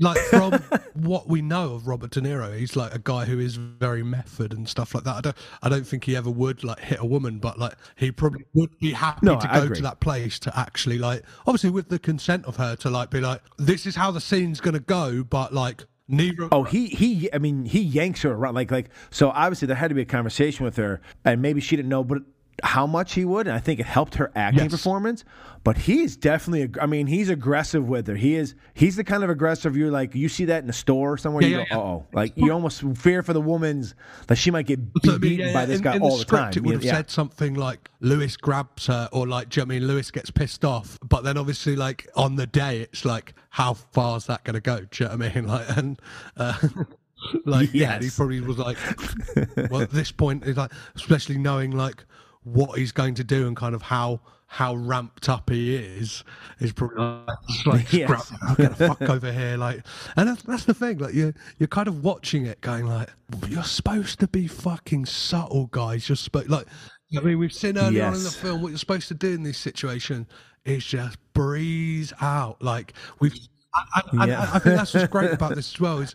like 0.00 0.18
from 0.18 0.52
what 0.94 1.28
we 1.28 1.40
know 1.40 1.74
of 1.74 1.86
Robert 1.86 2.10
De 2.10 2.20
Niro 2.20 2.56
he's 2.58 2.76
like 2.76 2.94
a 2.94 2.98
guy 2.98 3.24
who 3.24 3.38
is 3.38 3.56
very 3.56 4.02
method 4.02 4.52
and 4.52 4.68
stuff 4.68 4.94
like 4.94 5.04
that 5.04 5.16
I 5.16 5.20
don't 5.22 5.36
I 5.62 5.68
don't 5.68 5.86
think 5.86 6.04
he 6.04 6.16
ever 6.16 6.30
would 6.30 6.64
like 6.64 6.80
hit 6.80 6.98
a 7.00 7.06
woman 7.06 7.38
but 7.38 7.58
like 7.58 7.74
he 7.96 8.12
probably 8.12 8.44
would 8.54 8.78
be 8.78 8.92
happy 8.92 9.20
No, 9.22 9.38
to 9.40 9.50
I 9.50 9.58
go 9.60 9.64
agree. 9.64 9.76
to 9.76 9.82
that 9.82 10.00
place 10.00 10.38
to 10.40 10.58
actually 10.58 10.98
like 10.98 11.22
obviously 11.46 11.70
with 11.70 11.88
the 11.88 11.98
consent 11.98 12.44
of 12.46 12.56
her 12.56 12.76
to 12.76 12.90
like 12.90 13.10
be 13.10 13.20
like 13.20 13.40
this 13.56 13.86
is 13.86 13.96
how 13.96 14.10
the 14.10 14.20
scene's 14.20 14.60
gonna 14.60 14.80
go 14.80 15.22
but 15.24 15.54
like 15.54 15.84
neither 16.08 16.48
Oh, 16.52 16.64
he 16.64 16.86
he. 16.86 17.30
I 17.34 17.38
mean, 17.38 17.66
he 17.66 17.80
yanks 17.80 18.22
her 18.22 18.32
around 18.32 18.54
like 18.54 18.70
like. 18.70 18.88
So 19.10 19.28
obviously 19.28 19.66
there 19.66 19.76
had 19.76 19.88
to 19.88 19.94
be 19.94 20.00
a 20.00 20.06
conversation 20.06 20.64
with 20.64 20.76
her, 20.76 21.02
and 21.24 21.42
maybe 21.42 21.60
she 21.60 21.76
didn't 21.76 21.90
know, 21.90 22.02
but 22.02 22.22
how 22.62 22.86
much 22.86 23.14
he 23.14 23.24
would, 23.24 23.46
and 23.46 23.54
I 23.56 23.60
think 23.60 23.80
it 23.80 23.86
helped 23.86 24.16
her 24.16 24.30
acting 24.34 24.64
Yes. 24.64 24.72
performance. 24.72 25.24
But 25.64 25.76
he 25.76 26.02
is 26.02 26.16
definitely. 26.16 26.80
I 26.80 26.86
mean, 26.86 27.06
he's 27.08 27.28
aggressive 27.28 27.86
with 27.86 28.06
her. 28.06 28.14
He 28.14 28.36
is. 28.36 28.54
He's 28.74 28.96
the 28.96 29.04
kind 29.04 29.22
of 29.24 29.28
aggressive 29.30 29.76
you're 29.76 29.90
like 29.90 30.14
you 30.14 30.28
see 30.28 30.44
that 30.46 30.60
in 30.60 30.66
the 30.66 30.72
store 30.72 31.18
somewhere. 31.18 31.42
Yeah, 31.42 31.48
you 31.48 31.56
yeah, 31.58 31.64
go, 31.70 31.74
yeah. 31.76 31.80
oh, 31.82 32.06
like 32.12 32.32
you 32.36 32.52
almost 32.52 32.82
fear 32.96 33.22
for 33.22 33.32
the 33.32 33.40
woman's 33.40 33.94
that 34.28 34.36
she 34.36 34.50
might 34.50 34.66
get 34.66 34.78
So, 35.04 35.18
beaten 35.18 35.48
yeah, 35.48 35.52
by 35.52 35.66
this 35.66 35.78
in, 35.78 35.82
guy 35.82 35.96
in 35.96 36.02
all 36.02 36.10
the 36.12 36.16
the 36.16 36.20
script, 36.22 36.54
time. 36.54 36.64
It 36.64 36.66
would 36.66 36.74
have 36.76 36.84
said 36.84 37.10
something 37.10 37.54
like 37.54 37.90
Louis 38.00 38.36
grabs 38.36 38.86
her, 38.86 39.08
or 39.12 39.26
like, 39.26 39.48
do 39.50 39.60
you 39.60 39.66
know 39.66 39.68
what 39.68 39.74
I 39.76 39.78
mean 39.80 39.88
Louis 39.88 40.10
gets 40.10 40.30
pissed 40.30 40.64
off? 40.64 40.98
But 41.06 41.24
then 41.24 41.36
obviously, 41.36 41.76
like 41.76 42.08
on 42.16 42.36
the 42.36 42.46
day, 42.46 42.82
it's 42.82 43.04
like, 43.04 43.34
how 43.50 43.74
far 43.74 44.16
is 44.16 44.26
that 44.26 44.44
going 44.44 44.54
to 44.54 44.60
go? 44.60 44.80
Do 44.90 45.04
you 45.04 45.10
know 45.10 45.16
what 45.16 45.26
I 45.26 45.34
mean? 45.34 45.46
Like, 45.48 45.76
and 45.76 46.00
uh, 46.36 46.56
like, 47.44 47.74
yeah, 47.74 47.98
he 48.00 48.10
probably 48.10 48.40
was 48.40 48.58
like, 48.58 48.78
well, 49.70 49.82
at 49.82 49.90
this 49.90 50.12
point, 50.12 50.44
it's 50.46 50.56
like, 50.56 50.72
especially 50.94 51.36
knowing 51.36 51.72
like 51.72 52.04
what 52.52 52.78
he's 52.78 52.92
going 52.92 53.14
to 53.14 53.24
do 53.24 53.46
and 53.46 53.56
kind 53.56 53.74
of 53.74 53.82
how 53.82 54.20
how 54.50 54.74
ramped 54.74 55.28
up 55.28 55.50
he 55.50 55.74
is 55.76 56.24
is 56.60 56.72
probably 56.72 56.96
like, 57.66 57.92
Yes. 57.92 58.28
scrap, 58.28 58.42
I'll 58.42 58.54
get 58.54 58.76
the 58.78 58.88
fuck 58.88 59.02
over 59.02 59.30
here 59.30 59.56
like 59.58 59.84
and 60.16 60.28
that's, 60.28 60.42
that's 60.42 60.64
the 60.64 60.72
thing 60.72 60.98
like 60.98 61.12
you're 61.14 61.34
you're 61.58 61.66
kind 61.68 61.86
of 61.86 62.02
watching 62.02 62.46
it 62.46 62.60
going 62.62 62.86
like 62.86 63.10
you're 63.48 63.62
supposed 63.62 64.20
to 64.20 64.26
be 64.28 64.46
fucking 64.48 65.04
subtle 65.04 65.66
guys 65.66 66.08
you're 66.08 66.16
supposed 66.16 66.48
like 66.48 66.66
I 67.16 67.20
mean 67.20 67.38
we've 67.38 67.52
seen 67.52 67.76
earlier 67.76 68.04
on 68.04 68.14
in 68.14 68.22
the 68.22 68.30
film 68.30 68.62
what 68.62 68.68
you're 68.68 68.78
supposed 68.78 69.08
to 69.08 69.14
do 69.14 69.34
in 69.34 69.42
this 69.42 69.58
situation 69.58 70.26
is 70.64 70.84
just 70.84 71.18
breeze 71.34 72.12
out 72.20 72.62
like 72.62 72.94
we've 73.20 73.34
I, 73.74 74.02
I, 74.18 74.26
Yeah. 74.26 74.40
I, 74.40 74.56
I 74.56 74.58
think 74.60 74.76
that's 74.76 74.94
what's 74.94 75.08
great 75.08 75.32
about 75.32 75.54
this 75.56 75.74
as 75.74 75.80
well 75.80 75.98
is 75.98 76.14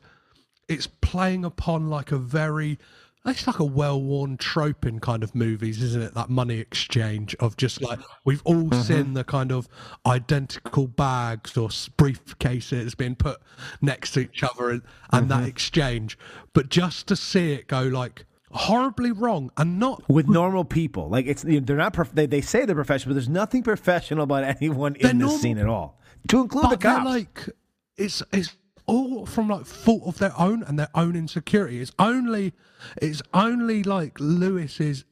it's 0.68 0.88
playing 0.88 1.46
upon 1.46 1.90
like 1.90 2.12
a 2.12 2.18
very 2.18 2.80
it's 3.26 3.48
like 3.48 3.60
a 3.60 3.64
well-worn 3.66 4.36
trope 4.38 4.86
in 4.86 5.00
kind 5.00 5.24
of 5.24 5.34
movies 5.34 5.82
isn't 5.82 6.02
it 6.02 6.14
that 6.14 6.30
money 6.30 6.60
exchange 6.60 7.36
of 7.40 7.56
just 7.58 7.82
like 7.82 8.00
we've 8.26 8.42
all 8.44 8.64
Mm-hmm. 8.66 8.82
seen 8.82 9.14
the 9.14 9.24
kind 9.24 9.52
of 9.52 9.68
identical 10.06 10.88
bags 10.88 11.56
or 11.58 11.70
briefcases 11.70 12.96
being 12.98 13.16
put 13.16 13.40
next 13.82 14.12
to 14.12 14.22
each 14.22 14.44
other 14.44 14.70
and, 14.70 14.82
and 15.12 15.30
Mm-hmm. 15.30 15.42
that 15.42 15.48
exchange 15.48 16.18
but 16.54 16.70
just 16.70 17.08
to 17.08 17.16
see 17.16 17.54
it 17.54 17.68
go 17.68 17.82
like 17.84 18.26
horribly 18.52 19.12
wrong 19.12 19.52
and 19.58 19.80
not 19.80 20.08
with 20.08 20.28
normal 20.30 20.64
people. 20.64 21.10
Like 21.10 21.26
it's 21.26 21.42
they're 21.42 21.60
not. 21.76 21.94
Prof- 21.94 22.14
they, 22.14 22.28
they 22.28 22.42
say 22.42 22.66
they're 22.66 22.76
professional, 22.76 23.12
but 23.12 23.16
there's 23.16 23.28
nothing 23.30 23.64
professional 23.64 24.24
about 24.26 24.44
anyone 24.62 24.96
in 24.98 25.02
this 25.02 25.14
normal- 25.16 25.38
scene 25.40 25.58
at 25.58 25.66
all. 25.68 26.00
To 26.28 26.42
include 26.42 26.70
the 26.70 26.78
cops. 26.78 27.04
like 27.06 27.50
it's 27.98 28.22
it's 28.32 28.56
all 28.86 29.26
from 29.26 29.50
like 29.50 29.66
fault 29.66 30.04
of 30.06 30.18
their 30.18 30.34
own 30.40 30.64
and 30.64 30.78
their 30.78 30.90
own 30.96 31.16
insecurity. 31.16 31.80
It's 31.82 31.92
only 32.00 32.54
it's 33.02 33.22
only 33.34 33.84
like 33.84 34.20
Louis's 34.20 35.06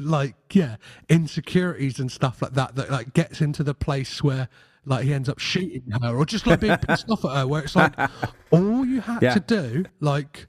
like 0.00 0.34
yeah 0.52 0.76
insecurities 1.08 2.00
and 2.00 2.10
stuff 2.10 2.42
like 2.42 2.54
that 2.54 2.74
that 2.76 2.90
like 2.90 3.12
gets 3.14 3.40
into 3.40 3.62
the 3.62 3.74
place 3.74 4.22
where 4.22 4.48
like 4.84 5.04
he 5.04 5.12
ends 5.14 5.28
up 5.28 5.38
shooting 5.38 5.82
her 6.02 6.16
or 6.16 6.24
just 6.24 6.46
like 6.46 6.60
being 6.60 6.76
pissed 6.78 7.08
off 7.10 7.24
at 7.24 7.30
her 7.36 7.46
where 7.46 7.62
it's 7.62 7.76
like 7.76 7.94
all 8.50 8.84
you 8.84 9.00
had 9.00 9.22
Yeah. 9.22 9.34
to 9.34 9.40
do 9.40 9.84
like 10.00 10.46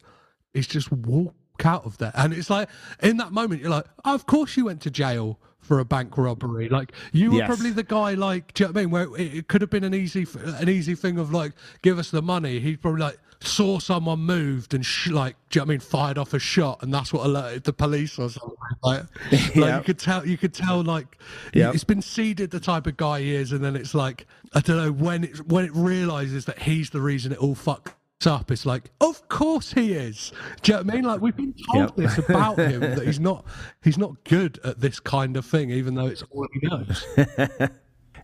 is 0.54 0.66
just 0.66 0.92
walk 0.92 1.36
out 1.64 1.86
of 1.86 1.98
there 2.00 2.12
and 2.16 2.34
it's 2.34 2.50
like 2.50 2.68
in 3.04 3.18
that 3.18 3.32
moment 3.32 3.62
you're 3.62 3.70
like 3.70 3.86
oh, 4.06 4.16
of 4.16 4.26
course 4.26 4.58
you 4.58 4.66
went 4.66 4.82
to 4.82 4.90
jail 4.90 5.40
for 5.72 5.80
a 5.80 5.86
bank 5.86 6.18
robbery. 6.18 6.68
Like 6.68 6.92
you 7.14 7.32
were 7.32 7.38
Yes. 7.38 7.48
probably 7.48 7.72
the 7.72 7.84
guy 7.84 8.14
like 8.16 8.54
do 8.54 8.64
you 8.64 8.68
know 8.68 8.74
what 8.74 8.78
I 8.78 8.82
mean? 8.84 8.92
Where 8.92 9.04
it, 9.18 9.36
it 9.36 9.48
could 9.48 9.62
have 9.62 9.70
been 9.70 9.86
an 9.86 9.94
easy 9.94 10.28
an 10.44 10.68
easy 10.68 10.96
thing 10.96 11.18
of 11.18 11.32
like 11.32 11.54
give 11.82 11.98
us 11.98 12.12
the 12.12 12.22
money. 12.22 12.60
He 12.60 12.76
probably 12.76 13.00
like 13.00 13.18
saw 13.40 13.80
someone 13.80 14.20
moved 14.20 14.74
and 14.74 14.86
sh- 14.86 15.08
like 15.08 15.38
do 15.50 15.60
you 15.60 15.62
know 15.62 15.68
what 15.68 15.70
I 15.70 15.76
mean? 15.76 15.80
Fired 15.80 16.18
off 16.18 16.34
a 16.34 16.40
shot 16.40 16.84
and 16.84 16.94
that's 16.94 17.14
what 17.14 17.26
alerted 17.26 17.64
the 17.64 17.72
police 17.72 18.20
or 18.20 18.28
something 18.30 18.52
like, 18.84 19.04
like 19.32 19.56
you 19.56 19.82
could 19.86 19.98
tell 19.98 20.28
you 20.28 20.38
could 20.38 20.54
tell 20.54 20.84
like 20.84 21.18
Yep. 21.54 21.74
it's 21.74 21.86
been 21.86 22.02
seeded 22.02 22.52
the 22.52 22.60
type 22.60 22.86
of 22.86 22.98
guy 22.98 23.22
he 23.22 23.34
is 23.34 23.54
and 23.54 23.64
then 23.64 23.78
it's 23.78 23.96
like 23.96 24.28
I 24.54 24.60
don't 24.60 24.76
know 24.76 24.92
when 24.92 25.24
it 25.24 25.48
when 25.48 25.64
it 25.64 25.72
realizes 25.74 26.44
that 26.48 26.64
he's 26.64 26.90
the 26.90 27.00
reason 27.00 27.32
it 27.32 27.38
all 27.38 27.56
fucked 27.56 27.94
up 28.28 28.52
it's 28.52 28.66
like 28.66 28.90
of 29.02 29.28
course 29.30 29.74
he 29.74 29.94
is 29.94 30.32
do 30.62 30.72
you 30.72 30.78
know 30.78 30.84
what 30.84 30.92
I 30.92 30.96
mean 30.96 31.04
like 31.06 31.22
we've 31.22 31.36
been 31.36 31.54
told 31.74 31.90
Yep. 31.90 31.96
this 31.98 32.18
about 32.18 32.58
him 32.58 32.80
that 32.96 33.06
he's 33.06 33.20
not 33.20 33.46
he's 33.84 33.98
not 33.98 34.24
good 34.26 34.60
at 34.64 34.80
this 34.80 35.00
kind 35.00 35.38
of 35.38 35.46
thing 35.46 35.70
even 35.70 35.96
though 35.96 36.08
it's 36.08 36.24
all 36.32 36.48
he 36.54 36.68
knows 36.68 37.06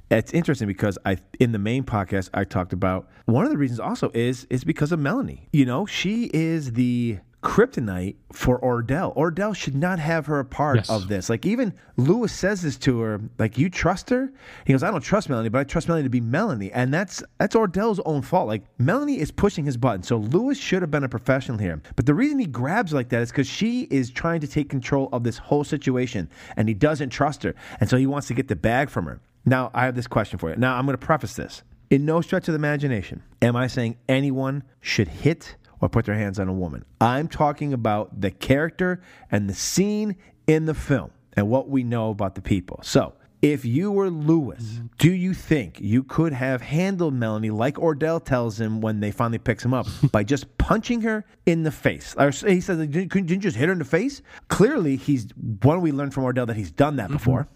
It's 0.09 0.31
interesting 0.31 0.69
because 0.69 0.97
I 1.05 1.17
in 1.37 1.51
the 1.51 1.59
main 1.59 1.83
podcast 1.83 2.29
I 2.33 2.45
talked 2.45 2.71
about 2.71 3.09
one 3.25 3.43
of 3.43 3.51
the 3.51 3.57
reasons 3.57 3.81
also 3.81 4.09
is 4.13 4.47
is 4.49 4.63
because 4.63 4.93
of 4.93 4.99
Melanie. 4.99 5.49
You 5.51 5.65
know, 5.65 5.85
she 5.85 6.29
is 6.33 6.71
the 6.73 7.19
kryptonite 7.47 8.15
for 8.33 8.59
Ordell. 8.59 9.15
Ordell 9.15 9.55
should 9.55 9.73
not 9.73 9.99
have 9.99 10.25
her 10.25 10.39
a 10.39 10.45
part 10.45 10.75
Yes. 10.77 10.89
of 10.89 11.07
this. 11.07 11.29
Like 11.29 11.45
even 11.45 11.73
Louis 11.95 12.29
says 12.29 12.61
this 12.61 12.77
to 12.79 12.99
her, 12.99 13.21
like 13.39 13.57
you 13.57 13.69
trust 13.69 14.09
her? 14.09 14.29
He 14.65 14.73
goes, 14.73 14.83
I 14.83 14.91
don't 14.91 14.99
trust 15.01 15.29
Melanie, 15.29 15.47
but 15.47 15.59
I 15.59 15.63
trust 15.63 15.87
Melanie 15.87 16.03
to 16.03 16.09
be 16.09 16.19
Melanie. 16.19 16.71
And 16.73 16.93
that's 16.93 17.23
that's 17.37 17.55
Ordell's 17.55 18.01
own 18.05 18.21
fault. 18.21 18.47
Like 18.47 18.63
Melanie 18.77 19.17
is 19.19 19.31
pushing 19.31 19.63
his 19.63 19.77
button. 19.77 20.03
So 20.03 20.17
Louis 20.17 20.59
should 20.59 20.81
have 20.81 20.91
been 20.91 21.05
a 21.05 21.09
professional 21.09 21.57
here. 21.57 21.81
But 21.95 22.05
the 22.05 22.13
reason 22.13 22.37
he 22.37 22.45
grabs 22.47 22.91
like 22.93 23.07
that 23.09 23.21
is 23.21 23.31
because 23.31 23.47
she 23.47 23.83
is 23.83 24.09
trying 24.11 24.41
to 24.41 24.47
take 24.47 24.69
control 24.69 25.07
of 25.13 25.23
this 25.23 25.37
whole 25.37 25.63
situation 25.63 26.29
and 26.57 26.67
he 26.67 26.73
doesn't 26.73 27.11
trust 27.11 27.43
her. 27.43 27.55
And 27.79 27.89
so 27.89 27.95
he 27.95 28.07
wants 28.07 28.27
to 28.27 28.33
get 28.33 28.49
the 28.49 28.57
bag 28.57 28.89
from 28.89 29.05
her. 29.05 29.21
Now, 29.45 29.71
I 29.73 29.85
have 29.85 29.95
this 29.95 30.07
question 30.07 30.37
for 30.37 30.49
you. 30.49 30.57
Now, 30.57 30.75
I'm 30.75 30.85
going 30.85 30.97
to 30.97 31.05
preface 31.05 31.33
this. 31.35 31.63
In 31.89 32.03
no 32.03 32.19
stretch 32.19 32.49
of 32.49 32.51
the 32.51 32.57
imagination, 32.57 33.23
am 33.41 33.55
I 33.55 33.67
saying 33.67 33.95
anyone 34.09 34.63
should 34.81 35.07
hit 35.07 35.55
or 35.81 35.89
put 35.89 36.05
their 36.05 36.15
hands 36.15 36.39
on 36.39 36.47
a 36.47 36.53
woman? 36.53 36.85
I'm 37.01 37.27
talking 37.27 37.73
about 37.73 38.21
the 38.21 38.31
character 38.31 39.01
and 39.31 39.49
the 39.49 39.53
scene 39.53 40.15
in 40.47 40.65
the 40.65 40.73
film 40.73 41.11
and 41.33 41.49
what 41.49 41.69
we 41.69 41.83
know 41.83 42.09
about 42.09 42.35
the 42.35 42.41
people. 42.41 42.79
So, 42.83 43.13
if 43.43 43.63
you 43.63 43.91
were 43.91 44.09
Louis, 44.09 44.57
mm-hmm. 44.57 44.87
do 44.97 45.11
you 45.11 45.33
think 45.35 45.79
you 45.79 46.03
could 46.03 46.33
have 46.33 46.61
handled 46.61 47.13
Melanie 47.13 47.51
like 47.51 47.75
Ordell 47.75 48.23
tells 48.23 48.59
him 48.59 48.81
when 48.81 48.99
they 48.99 49.11
finally 49.11 49.37
picks 49.37 49.63
him 49.63 49.75
up 49.75 49.85
by 50.11 50.23
just 50.23 50.57
punching 50.57 51.01
her 51.01 51.23
in 51.45 51.61
the 51.61 51.71
face? 51.71 52.15
Or 52.17 52.31
he 52.31 52.59
says, 52.59 52.79
didn't, 52.79 53.09
couldn't 53.09 53.29
you 53.29 53.37
just 53.37 53.55
hit 53.55 53.67
her 53.67 53.73
in 53.73 53.77
the 53.77 53.85
face? 53.85 54.23
Clearly, 54.47 54.95
he's 54.95 55.27
one. 55.61 55.81
We 55.81 55.91
learned 55.91 56.15
from 56.15 56.23
Ordell 56.23 56.47
that 56.47 56.57
he's 56.57 56.71
done 56.71 56.95
that 56.95 57.05
mm-hmm. 57.05 57.17
before 57.17 57.47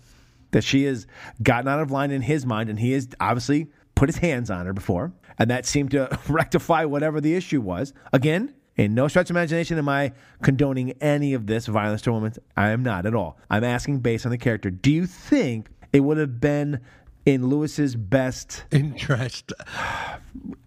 that 0.52 0.64
she 0.64 0.84
has 0.84 1.08
gotten 1.42 1.68
out 1.68 1.80
of 1.80 1.92
line 1.92 2.12
in 2.12 2.22
his 2.22 2.46
mind, 2.46 2.70
and 2.70 2.80
he 2.80 2.92
has 2.92 3.08
obviously 3.20 3.68
put 3.96 4.10
his 4.10 4.18
hands 4.18 4.50
on 4.50 4.66
her 4.66 4.74
before, 4.74 5.12
and 5.38 5.50
that 5.50 5.66
seemed 5.66 5.92
to 5.92 6.20
rectify 6.30 6.86
whatever 6.86 7.22
the 7.22 7.36
issue 7.36 7.62
was. 7.62 7.94
Again, 8.14 8.54
in 8.78 8.96
no 8.96 9.08
stretch 9.08 9.30
of 9.30 9.36
imagination 9.36 9.78
am 9.78 9.90
I 9.90 10.14
condoning 10.42 10.92
any 11.02 11.34
of 11.34 11.48
this 11.48 11.68
violence 11.68 12.02
to 12.04 12.14
women. 12.14 12.34
I 12.56 12.70
am 12.70 12.84
not 12.84 13.06
at 13.06 13.14
all. 13.14 13.38
I'm 13.50 13.64
asking 13.64 14.00
based 14.00 14.26
on 14.26 14.32
the 14.32 14.38
character. 14.38 14.70
Do 14.70 14.92
you 14.92 15.06
think 15.06 15.70
it 15.94 16.00
would 16.02 16.18
have 16.18 16.40
been 16.40 16.80
in 17.26 17.48
Louis's 17.48 17.96
best 17.96 18.64
interest. 18.72 19.54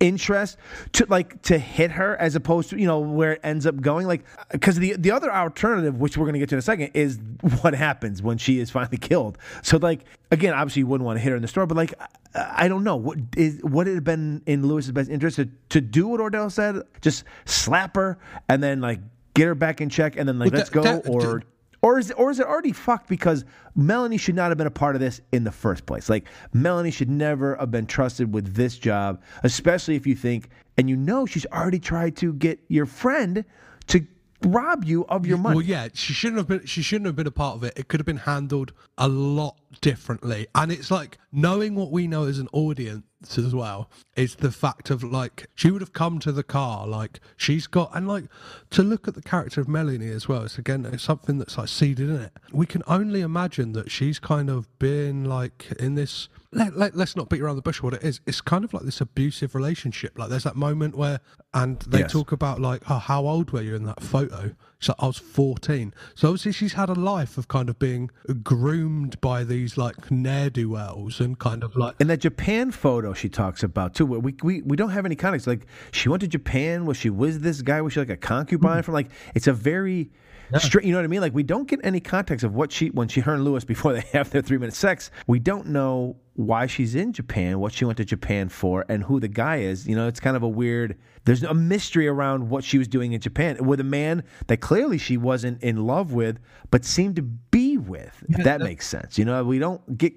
interest 0.00 0.58
to 0.92 1.06
like 1.08 1.40
to 1.42 1.58
hit 1.58 1.90
her 1.90 2.16
as 2.16 2.36
opposed 2.36 2.70
to 2.70 2.78
you 2.78 2.86
know 2.86 2.98
where 2.98 3.32
it 3.32 3.40
ends 3.42 3.66
up 3.66 3.80
going 3.80 4.06
like 4.06 4.24
because 4.52 4.76
the 4.76 4.94
the 4.98 5.10
other 5.10 5.32
alternative 5.32 5.98
which 5.98 6.16
we're 6.16 6.24
going 6.26 6.34
to 6.34 6.38
get 6.38 6.48
to 6.48 6.54
in 6.54 6.58
a 6.58 6.62
second 6.62 6.90
is 6.94 7.18
what 7.62 7.74
happens 7.74 8.22
when 8.22 8.36
she 8.38 8.58
is 8.58 8.70
finally 8.70 8.96
killed. 8.98 9.38
So 9.62 9.78
like 9.78 10.04
again 10.30 10.52
obviously 10.54 10.80
you 10.80 10.86
wouldn't 10.86 11.06
want 11.06 11.16
to 11.18 11.22
hit 11.22 11.30
her 11.30 11.36
in 11.36 11.42
the 11.42 11.48
store 11.48 11.66
but 11.66 11.76
like 11.76 11.94
I, 12.36 12.66
don't 12.66 12.82
know. 12.82 12.96
What 12.96 13.18
is 13.36 13.60
would 13.62 13.86
it 13.86 13.94
have 13.94 14.02
been 14.04 14.42
in 14.46 14.66
Louis's 14.66 14.90
best 14.90 15.08
interest 15.08 15.36
to, 15.36 15.48
to 15.68 15.80
do 15.80 16.08
what 16.08 16.20
Ordell 16.20 16.50
said? 16.50 16.82
Just 17.00 17.22
slap 17.44 17.94
her 17.94 18.18
and 18.48 18.60
then 18.62 18.80
like 18.80 18.98
get 19.34 19.46
her 19.46 19.54
back 19.54 19.80
in 19.80 19.88
check 19.88 20.16
and 20.16 20.28
then 20.28 20.38
like 20.40 20.50
Well, 20.52 20.58
let's 20.58 20.70
that- 20.70 20.74
go 20.74 20.82
that- 20.82 21.08
or 21.08 21.42
or 21.84 21.98
is, 21.98 22.10
or 22.12 22.30
is 22.30 22.40
it 22.40 22.46
already 22.46 22.72
fucked 22.72 23.08
because 23.08 23.44
Melanie 23.76 24.16
should 24.16 24.34
not 24.34 24.48
have 24.50 24.56
been 24.56 24.66
a 24.66 24.70
part 24.70 24.96
of 24.96 25.02
this 25.02 25.20
in 25.32 25.44
the 25.44 25.52
first 25.52 25.84
place? 25.84 26.08
Like, 26.08 26.26
Melanie 26.54 26.90
should 26.90 27.10
never 27.10 27.56
have 27.56 27.70
been 27.70 27.84
trusted 27.84 28.32
with 28.32 28.54
this 28.54 28.78
job, 28.78 29.20
especially 29.42 29.94
if 29.94 30.06
you 30.06 30.14
think, 30.14 30.48
and 30.78 30.88
you 30.88 30.96
know 30.96 31.26
she's 31.26 31.44
already 31.52 31.78
tried 31.78 32.16
to 32.16 32.32
get 32.32 32.58
your 32.68 32.86
friend 32.86 33.44
to 33.88 34.06
rob 34.40 34.84
you 34.84 35.04
of 35.06 35.26
your 35.26 35.36
money. 35.36 35.56
Well, 35.56 35.64
yeah, 35.64 35.88
she 35.92 36.14
shouldn't 36.14 36.38
have 36.38 36.48
been. 36.48 36.64
She 36.64 36.80
shouldn't 36.80 37.04
have 37.04 37.16
been 37.16 37.26
a 37.26 37.30
part 37.30 37.56
of 37.56 37.64
it. 37.64 37.74
It 37.76 37.88
could 37.88 38.00
have 38.00 38.06
been 38.06 38.16
handled 38.16 38.72
a 38.96 39.06
lot 39.06 39.58
differently. 39.82 40.46
And 40.54 40.72
it's 40.72 40.90
like 40.90 41.18
knowing 41.32 41.74
what 41.74 41.90
we 41.90 42.06
know 42.06 42.24
as 42.24 42.38
an 42.38 42.48
audience 42.54 43.04
as 43.38 43.54
well 43.54 43.88
is 44.16 44.36
the 44.36 44.50
fact 44.52 44.90
of 44.90 45.02
like 45.02 45.46
she 45.54 45.70
would 45.70 45.80
have 45.80 45.92
come 45.92 46.18
to 46.20 46.30
the 46.30 46.42
car 46.42 46.86
like 46.86 47.18
she's 47.36 47.66
got 47.66 47.90
and 47.94 48.06
like 48.06 48.24
to 48.70 48.82
look 48.82 49.08
at 49.08 49.14
the 49.14 49.22
character 49.22 49.60
of 49.60 49.68
Melanie 49.68 50.08
as 50.10 50.28
well. 50.28 50.42
It's 50.44 50.58
again 50.58 50.84
it's 50.86 51.02
something 51.02 51.38
that's 51.38 51.56
like 51.58 51.68
seeded 51.68 52.08
in 52.10 52.16
it. 52.16 52.32
We 52.52 52.66
can 52.66 52.82
only 52.86 53.20
imagine 53.22 53.72
that 53.72 53.90
she's 53.90 54.18
kind 54.18 54.48
of 54.50 54.68
been 54.78 55.24
like 55.24 55.72
in 55.78 55.94
this. 55.94 56.28
Let, 56.52 56.76
let, 56.76 56.94
let's 56.96 57.16
not 57.16 57.28
beat 57.28 57.40
around 57.40 57.56
the 57.56 57.62
bush. 57.62 57.82
What 57.82 57.94
it 57.94 58.04
is, 58.04 58.20
it's 58.26 58.40
kind 58.40 58.64
of 58.64 58.72
like 58.72 58.84
this 58.84 59.00
abusive 59.00 59.56
relationship. 59.56 60.16
Like 60.16 60.28
there's 60.28 60.44
that 60.44 60.54
moment 60.54 60.96
where, 60.96 61.18
and 61.52 61.80
they 61.80 62.00
Yes. 62.00 62.12
talk 62.12 62.30
about 62.30 62.60
like, 62.60 62.82
oh, 62.88 62.98
how 62.98 63.26
old 63.26 63.50
were 63.50 63.62
you 63.62 63.74
in 63.74 63.84
that 63.86 64.00
photo? 64.00 64.52
Like, 64.88 64.96
I 65.00 65.06
was 65.06 65.18
14. 65.18 65.94
So 66.14 66.28
obviously 66.28 66.52
she's 66.52 66.74
had 66.74 66.88
a 66.88 66.94
life 66.94 67.38
of 67.38 67.48
kind 67.48 67.68
of 67.68 67.78
being 67.78 68.10
groomed 68.42 69.20
by 69.20 69.44
these 69.44 69.76
like 69.76 70.10
ne'er 70.10 70.50
do 70.50 70.70
wells 70.70 71.20
and 71.20 71.38
kind 71.38 71.62
of 71.62 71.76
like 71.76 71.96
And 72.00 72.10
that 72.10 72.20
Japan 72.20 72.70
photo 72.70 73.12
she 73.12 73.28
talks 73.28 73.62
about 73.62 73.94
too. 73.94 74.06
where 74.06 74.20
We, 74.20 74.34
we 74.42 74.62
we 74.62 74.76
don't 74.76 74.90
have 74.90 75.06
any 75.06 75.16
context. 75.16 75.46
Like 75.46 75.66
she 75.92 76.08
went 76.08 76.20
to 76.22 76.28
Japan. 76.28 76.86
Was 76.86 76.96
she 76.96 77.10
with 77.10 77.42
this 77.42 77.62
guy? 77.62 77.80
Was 77.80 77.92
she 77.92 78.00
like 78.00 78.10
a 78.10 78.16
concubine 78.16 78.82
mm. 78.82 78.84
from? 78.84 78.94
Like 78.94 79.10
it's 79.34 79.46
a 79.46 79.52
very 79.52 80.10
straight. 80.58 80.84
You 80.84 80.92
know 80.92 80.98
what 80.98 81.04
I 81.04 81.08
mean? 81.08 81.20
Like 81.20 81.34
we 81.34 81.42
don't 81.42 81.68
get 81.68 81.80
any 81.84 82.00
context 82.00 82.44
of 82.44 82.54
what 82.54 82.72
she 82.72 82.88
when 82.88 83.08
she 83.08 83.20
her 83.20 83.34
and 83.34 83.44
Louis 83.44 83.64
before 83.74 83.92
they 83.92 84.02
have 84.12 84.30
their 84.30 84.42
three 84.42 84.58
minute 84.58 84.74
sex. 84.74 85.10
We 85.26 85.38
don't 85.38 85.68
know 85.68 86.16
why 86.34 86.66
she's 86.66 86.94
in 86.94 87.12
Japan, 87.12 87.60
what 87.60 87.72
she 87.72 87.84
went 87.84 87.96
to 87.98 88.04
Japan 88.04 88.48
for, 88.48 88.84
and 88.88 89.04
who 89.04 89.20
the 89.20 89.28
guy 89.28 89.58
is. 89.58 89.86
You 89.86 89.94
know, 89.94 90.08
it's 90.08 90.20
kind 90.20 90.36
of 90.36 90.42
a 90.42 90.48
weird. 90.48 90.98
There's 91.24 91.42
a 91.42 91.54
mystery 91.54 92.06
around 92.06 92.50
what 92.50 92.64
she 92.64 92.76
was 92.76 92.88
doing 92.88 93.12
in 93.12 93.20
Japan 93.20 93.64
with 93.64 93.80
a 93.80 93.84
man 93.84 94.24
that 94.48 94.58
clearly 94.58 94.98
she 94.98 95.16
wasn't 95.16 95.62
in 95.62 95.86
love 95.86 96.12
with, 96.12 96.38
but 96.70 96.84
seemed 96.84 97.16
to 97.16 97.22
be 97.22 97.78
with. 97.78 98.24
If 98.28 98.44
that 98.44 98.60
makes 98.60 98.86
sense. 98.86 99.16
You 99.16 99.24
know, 99.24 99.42
we 99.44 99.58
don't 99.58 99.96
get 99.96 100.12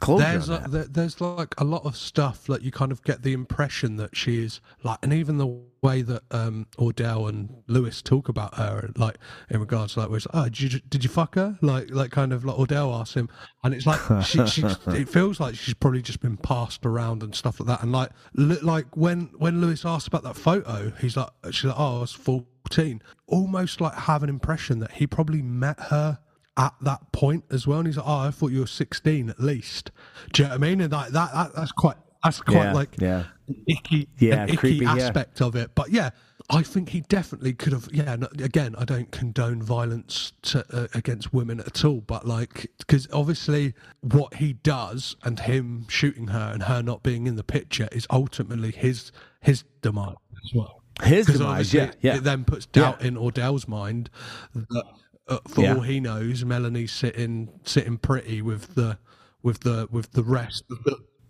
closure. 0.00 0.24
there's 0.24 0.48
a, 0.48 0.64
there, 0.68 0.84
there's 0.84 1.20
like 1.20 1.54
a 1.58 1.64
lot 1.64 1.84
of 1.84 1.96
stuff 1.96 2.46
that 2.46 2.62
you 2.62 2.70
kind 2.70 2.92
of 2.92 3.02
get 3.04 3.22
the 3.22 3.32
impression 3.32 3.96
that 3.96 4.16
she 4.16 4.42
is 4.42 4.60
like, 4.82 4.98
and 5.02 5.12
even 5.12 5.38
the 5.38 5.60
way 5.82 6.02
that 6.02 6.22
um 6.30 6.66
Ordell 6.78 7.28
and 7.28 7.62
Louis 7.66 8.00
talk 8.02 8.28
about 8.28 8.54
her, 8.56 8.90
like 8.96 9.16
in 9.50 9.60
regards 9.60 9.94
to 9.94 10.00
like, 10.00 10.08
where 10.08 10.16
it's 10.16 10.26
like, 10.26 10.44
oh, 10.46 10.48
did 10.48 10.72
you, 10.72 10.80
did 10.88 11.04
you 11.04 11.10
fuck 11.10 11.34
her? 11.34 11.58
Like, 11.60 11.90
like 11.90 12.10
kind 12.10 12.32
of 12.32 12.44
like 12.44 12.56
Ordell 12.56 12.98
asks 12.98 13.14
him, 13.14 13.28
and 13.62 13.74
it's 13.74 13.86
like 13.86 14.00
she, 14.24 14.46
she, 14.46 14.62
it 14.88 15.08
feels 15.08 15.40
like 15.40 15.54
she's 15.54 15.74
probably 15.74 16.02
just 16.02 16.20
been 16.20 16.36
passed 16.36 16.84
around 16.86 17.22
and 17.22 17.34
stuff 17.34 17.60
like 17.60 17.66
that, 17.68 17.82
and 17.82 17.92
like, 17.92 18.10
like 18.34 18.96
when 18.96 19.30
when 19.36 19.60
Louis 19.60 19.84
asked 19.84 20.08
about 20.08 20.22
that 20.24 20.36
photo, 20.36 20.92
he's 21.00 21.16
like, 21.16 21.30
she's 21.50 21.64
like, 21.64 21.78
oh, 21.78 21.98
I 21.98 22.00
was 22.00 22.12
fourteen, 22.12 23.02
almost 23.26 23.80
like 23.80 23.94
have 23.94 24.22
an 24.22 24.28
impression 24.28 24.78
that 24.80 24.92
he 24.92 25.06
probably 25.06 25.42
met 25.42 25.78
her 25.78 26.18
at 26.56 26.74
that 26.82 27.12
point 27.12 27.44
as 27.50 27.66
well. 27.66 27.78
And 27.78 27.86
he's 27.88 27.96
like, 27.96 28.06
"Oh, 28.06 28.18
I 28.18 28.30
thought 28.30 28.52
you 28.52 28.60
were 28.60 28.66
16 28.66 29.30
at 29.30 29.40
least." 29.40 29.90
Do 30.32 30.42
you 30.42 30.48
know 30.48 30.54
what 30.54 30.64
I 30.64 30.66
mean? 30.68 30.80
And 30.80 30.92
like 30.92 31.10
that, 31.12 31.32
that 31.32 31.54
that's 31.54 31.72
quite 31.72 31.96
that's 32.22 32.40
quite 32.40 32.54
Yeah, 32.64 32.72
like 32.72 32.88
yeah. 32.98 33.24
an 33.48 33.64
icky, 33.66 34.08
Yeah, 34.18 34.44
icky 34.44 34.56
creepy, 34.56 34.84
yeah. 34.84 34.92
aspect 34.94 35.40
of 35.42 35.56
it. 35.56 35.70
But 35.74 35.90
yeah, 35.90 36.10
I 36.50 36.62
think 36.62 36.90
he 36.90 37.00
definitely 37.02 37.52
could 37.54 37.72
have. 37.72 37.88
Yeah, 37.92 38.16
no, 38.16 38.28
again, 38.42 38.74
I 38.78 38.84
don't 38.84 39.10
condone 39.10 39.62
violence 39.62 40.32
to, 40.42 40.64
uh, 40.74 40.88
against 40.94 41.32
women 41.34 41.60
at 41.60 41.84
all. 41.84 42.00
But 42.00 42.26
like, 42.26 42.70
because 42.78 43.08
obviously, 43.12 43.74
what 44.00 44.34
he 44.34 44.52
does 44.54 45.16
and 45.22 45.40
him 45.40 45.86
shooting 45.88 46.28
her 46.28 46.50
and 46.52 46.62
her 46.64 46.82
not 46.82 47.02
being 47.02 47.26
in 47.26 47.36
the 47.36 47.44
picture 47.44 47.88
is 47.92 48.06
ultimately 48.10 48.70
his 48.72 49.10
his 49.40 49.64
demise 49.82 50.16
as 50.44 50.54
well. 50.54 50.82
His 51.02 51.26
demise, 51.26 51.74
yeah, 51.74 51.90
yeah. 52.00 52.16
It 52.16 52.24
then 52.24 52.44
puts 52.44 52.66
doubt 52.66 53.02
in 53.02 53.16
Ordell's 53.16 53.66
mind 53.66 54.08
that, 54.54 54.84
Uh, 55.26 55.38
for 55.48 55.62
Yeah. 55.62 55.74
all 55.74 55.80
he 55.80 56.00
knows, 56.00 56.44
Melanie's 56.44 56.92
sitting 56.92 57.48
sitting 57.64 57.96
pretty 57.98 58.42
with 58.42 58.74
the 58.74 58.98
with 59.42 59.60
the 59.60 59.88
with 59.90 60.12
the 60.12 60.22
rest. 60.22 60.64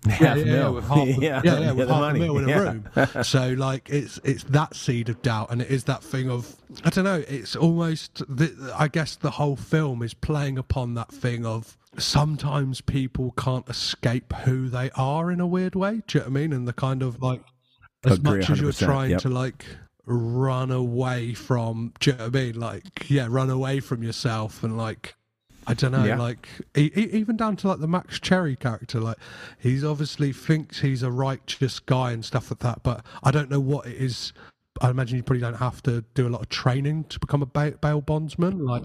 Half 0.06 0.36
a 0.36 0.44
mil. 0.44 0.74
with 0.74 0.86
half 0.86 1.06
Yeah, 1.08 1.14
yeah, 1.18 1.40
yeah, 1.44 1.58
yeah, 1.60 1.72
with 1.72 1.88
half 1.88 2.00
money. 2.00 2.20
a 2.20 2.22
mil 2.24 2.36
in 2.38 2.44
a 2.44 2.48
Yeah. 2.48 2.58
room. 2.58 2.88
So 3.24 3.50
like 3.52 3.88
it's 3.88 4.20
it's 4.22 4.44
that 4.44 4.76
seed 4.76 5.08
of 5.08 5.22
doubt, 5.22 5.50
and 5.50 5.62
it 5.62 5.70
is 5.70 5.84
that 5.84 6.02
thing 6.02 6.28
of 6.30 6.56
I 6.84 6.90
don't 6.90 7.04
know. 7.04 7.24
It's 7.26 7.56
almost 7.56 8.16
the, 8.28 8.74
I 8.76 8.88
guess 8.88 9.16
the 9.16 9.30
whole 9.30 9.56
film 9.56 10.02
is 10.02 10.12
playing 10.12 10.58
upon 10.58 10.92
that 10.94 11.08
thing 11.10 11.46
of 11.46 11.78
sometimes 11.96 12.80
people 12.82 13.32
can't 13.38 13.66
escape 13.70 14.32
who 14.44 14.68
they 14.68 14.90
are 14.96 15.30
in 15.30 15.40
a 15.40 15.46
weird 15.46 15.74
way. 15.74 16.02
Do 16.06 16.18
you 16.18 16.20
know 16.24 16.30
what 16.30 16.38
I 16.38 16.40
mean? 16.42 16.52
And 16.52 16.68
the 16.68 16.72
kind 16.74 17.02
of 17.02 17.22
like 17.22 17.40
as 18.04 18.18
Agree 18.18 18.38
much 18.40 18.50
as 18.50 18.60
you're 18.60 18.72
trying 18.72 19.12
yep. 19.12 19.20
to 19.22 19.30
like 19.30 19.64
run 20.06 20.70
away 20.70 21.34
from 21.34 21.92
do 22.00 22.10
you 22.10 22.16
know 22.16 22.24
what 22.24 22.36
I 22.36 22.38
mean? 22.40 22.60
Like 22.60 23.10
yeah, 23.10 23.26
run 23.30 23.50
away 23.50 23.80
from 23.80 24.02
yourself 24.02 24.62
and 24.62 24.76
like 24.76 25.14
I 25.66 25.72
don't 25.72 25.92
know, 25.92 26.04
Yeah. 26.04 26.18
like 26.18 26.46
e- 26.76 26.90
e- 26.94 27.08
even 27.12 27.36
down 27.38 27.56
to 27.56 27.68
like 27.68 27.80
the 27.80 27.88
Max 27.88 28.20
Cherry 28.20 28.54
character, 28.54 29.00
like 29.00 29.16
he's 29.58 29.82
obviously 29.82 30.30
thinks 30.32 30.80
he's 30.80 31.02
a 31.02 31.10
righteous 31.10 31.80
guy 31.80 32.12
and 32.12 32.22
stuff 32.24 32.50
like 32.50 32.58
that, 32.60 32.82
but 32.82 33.04
I 33.22 33.30
don't 33.30 33.48
know 33.50 33.60
what 33.60 33.86
it 33.86 33.96
is. 33.96 34.32
I 34.82 34.90
imagine 34.90 35.16
you 35.16 35.22
probably 35.22 35.40
don't 35.40 35.54
have 35.54 35.82
to 35.84 36.04
do 36.14 36.26
a 36.26 36.30
lot 36.30 36.42
of 36.42 36.48
training 36.50 37.04
to 37.04 37.18
become 37.18 37.40
a 37.42 37.46
ba- 37.46 37.78
bail 37.80 38.00
bondsman. 38.02 38.58
Like 38.64 38.82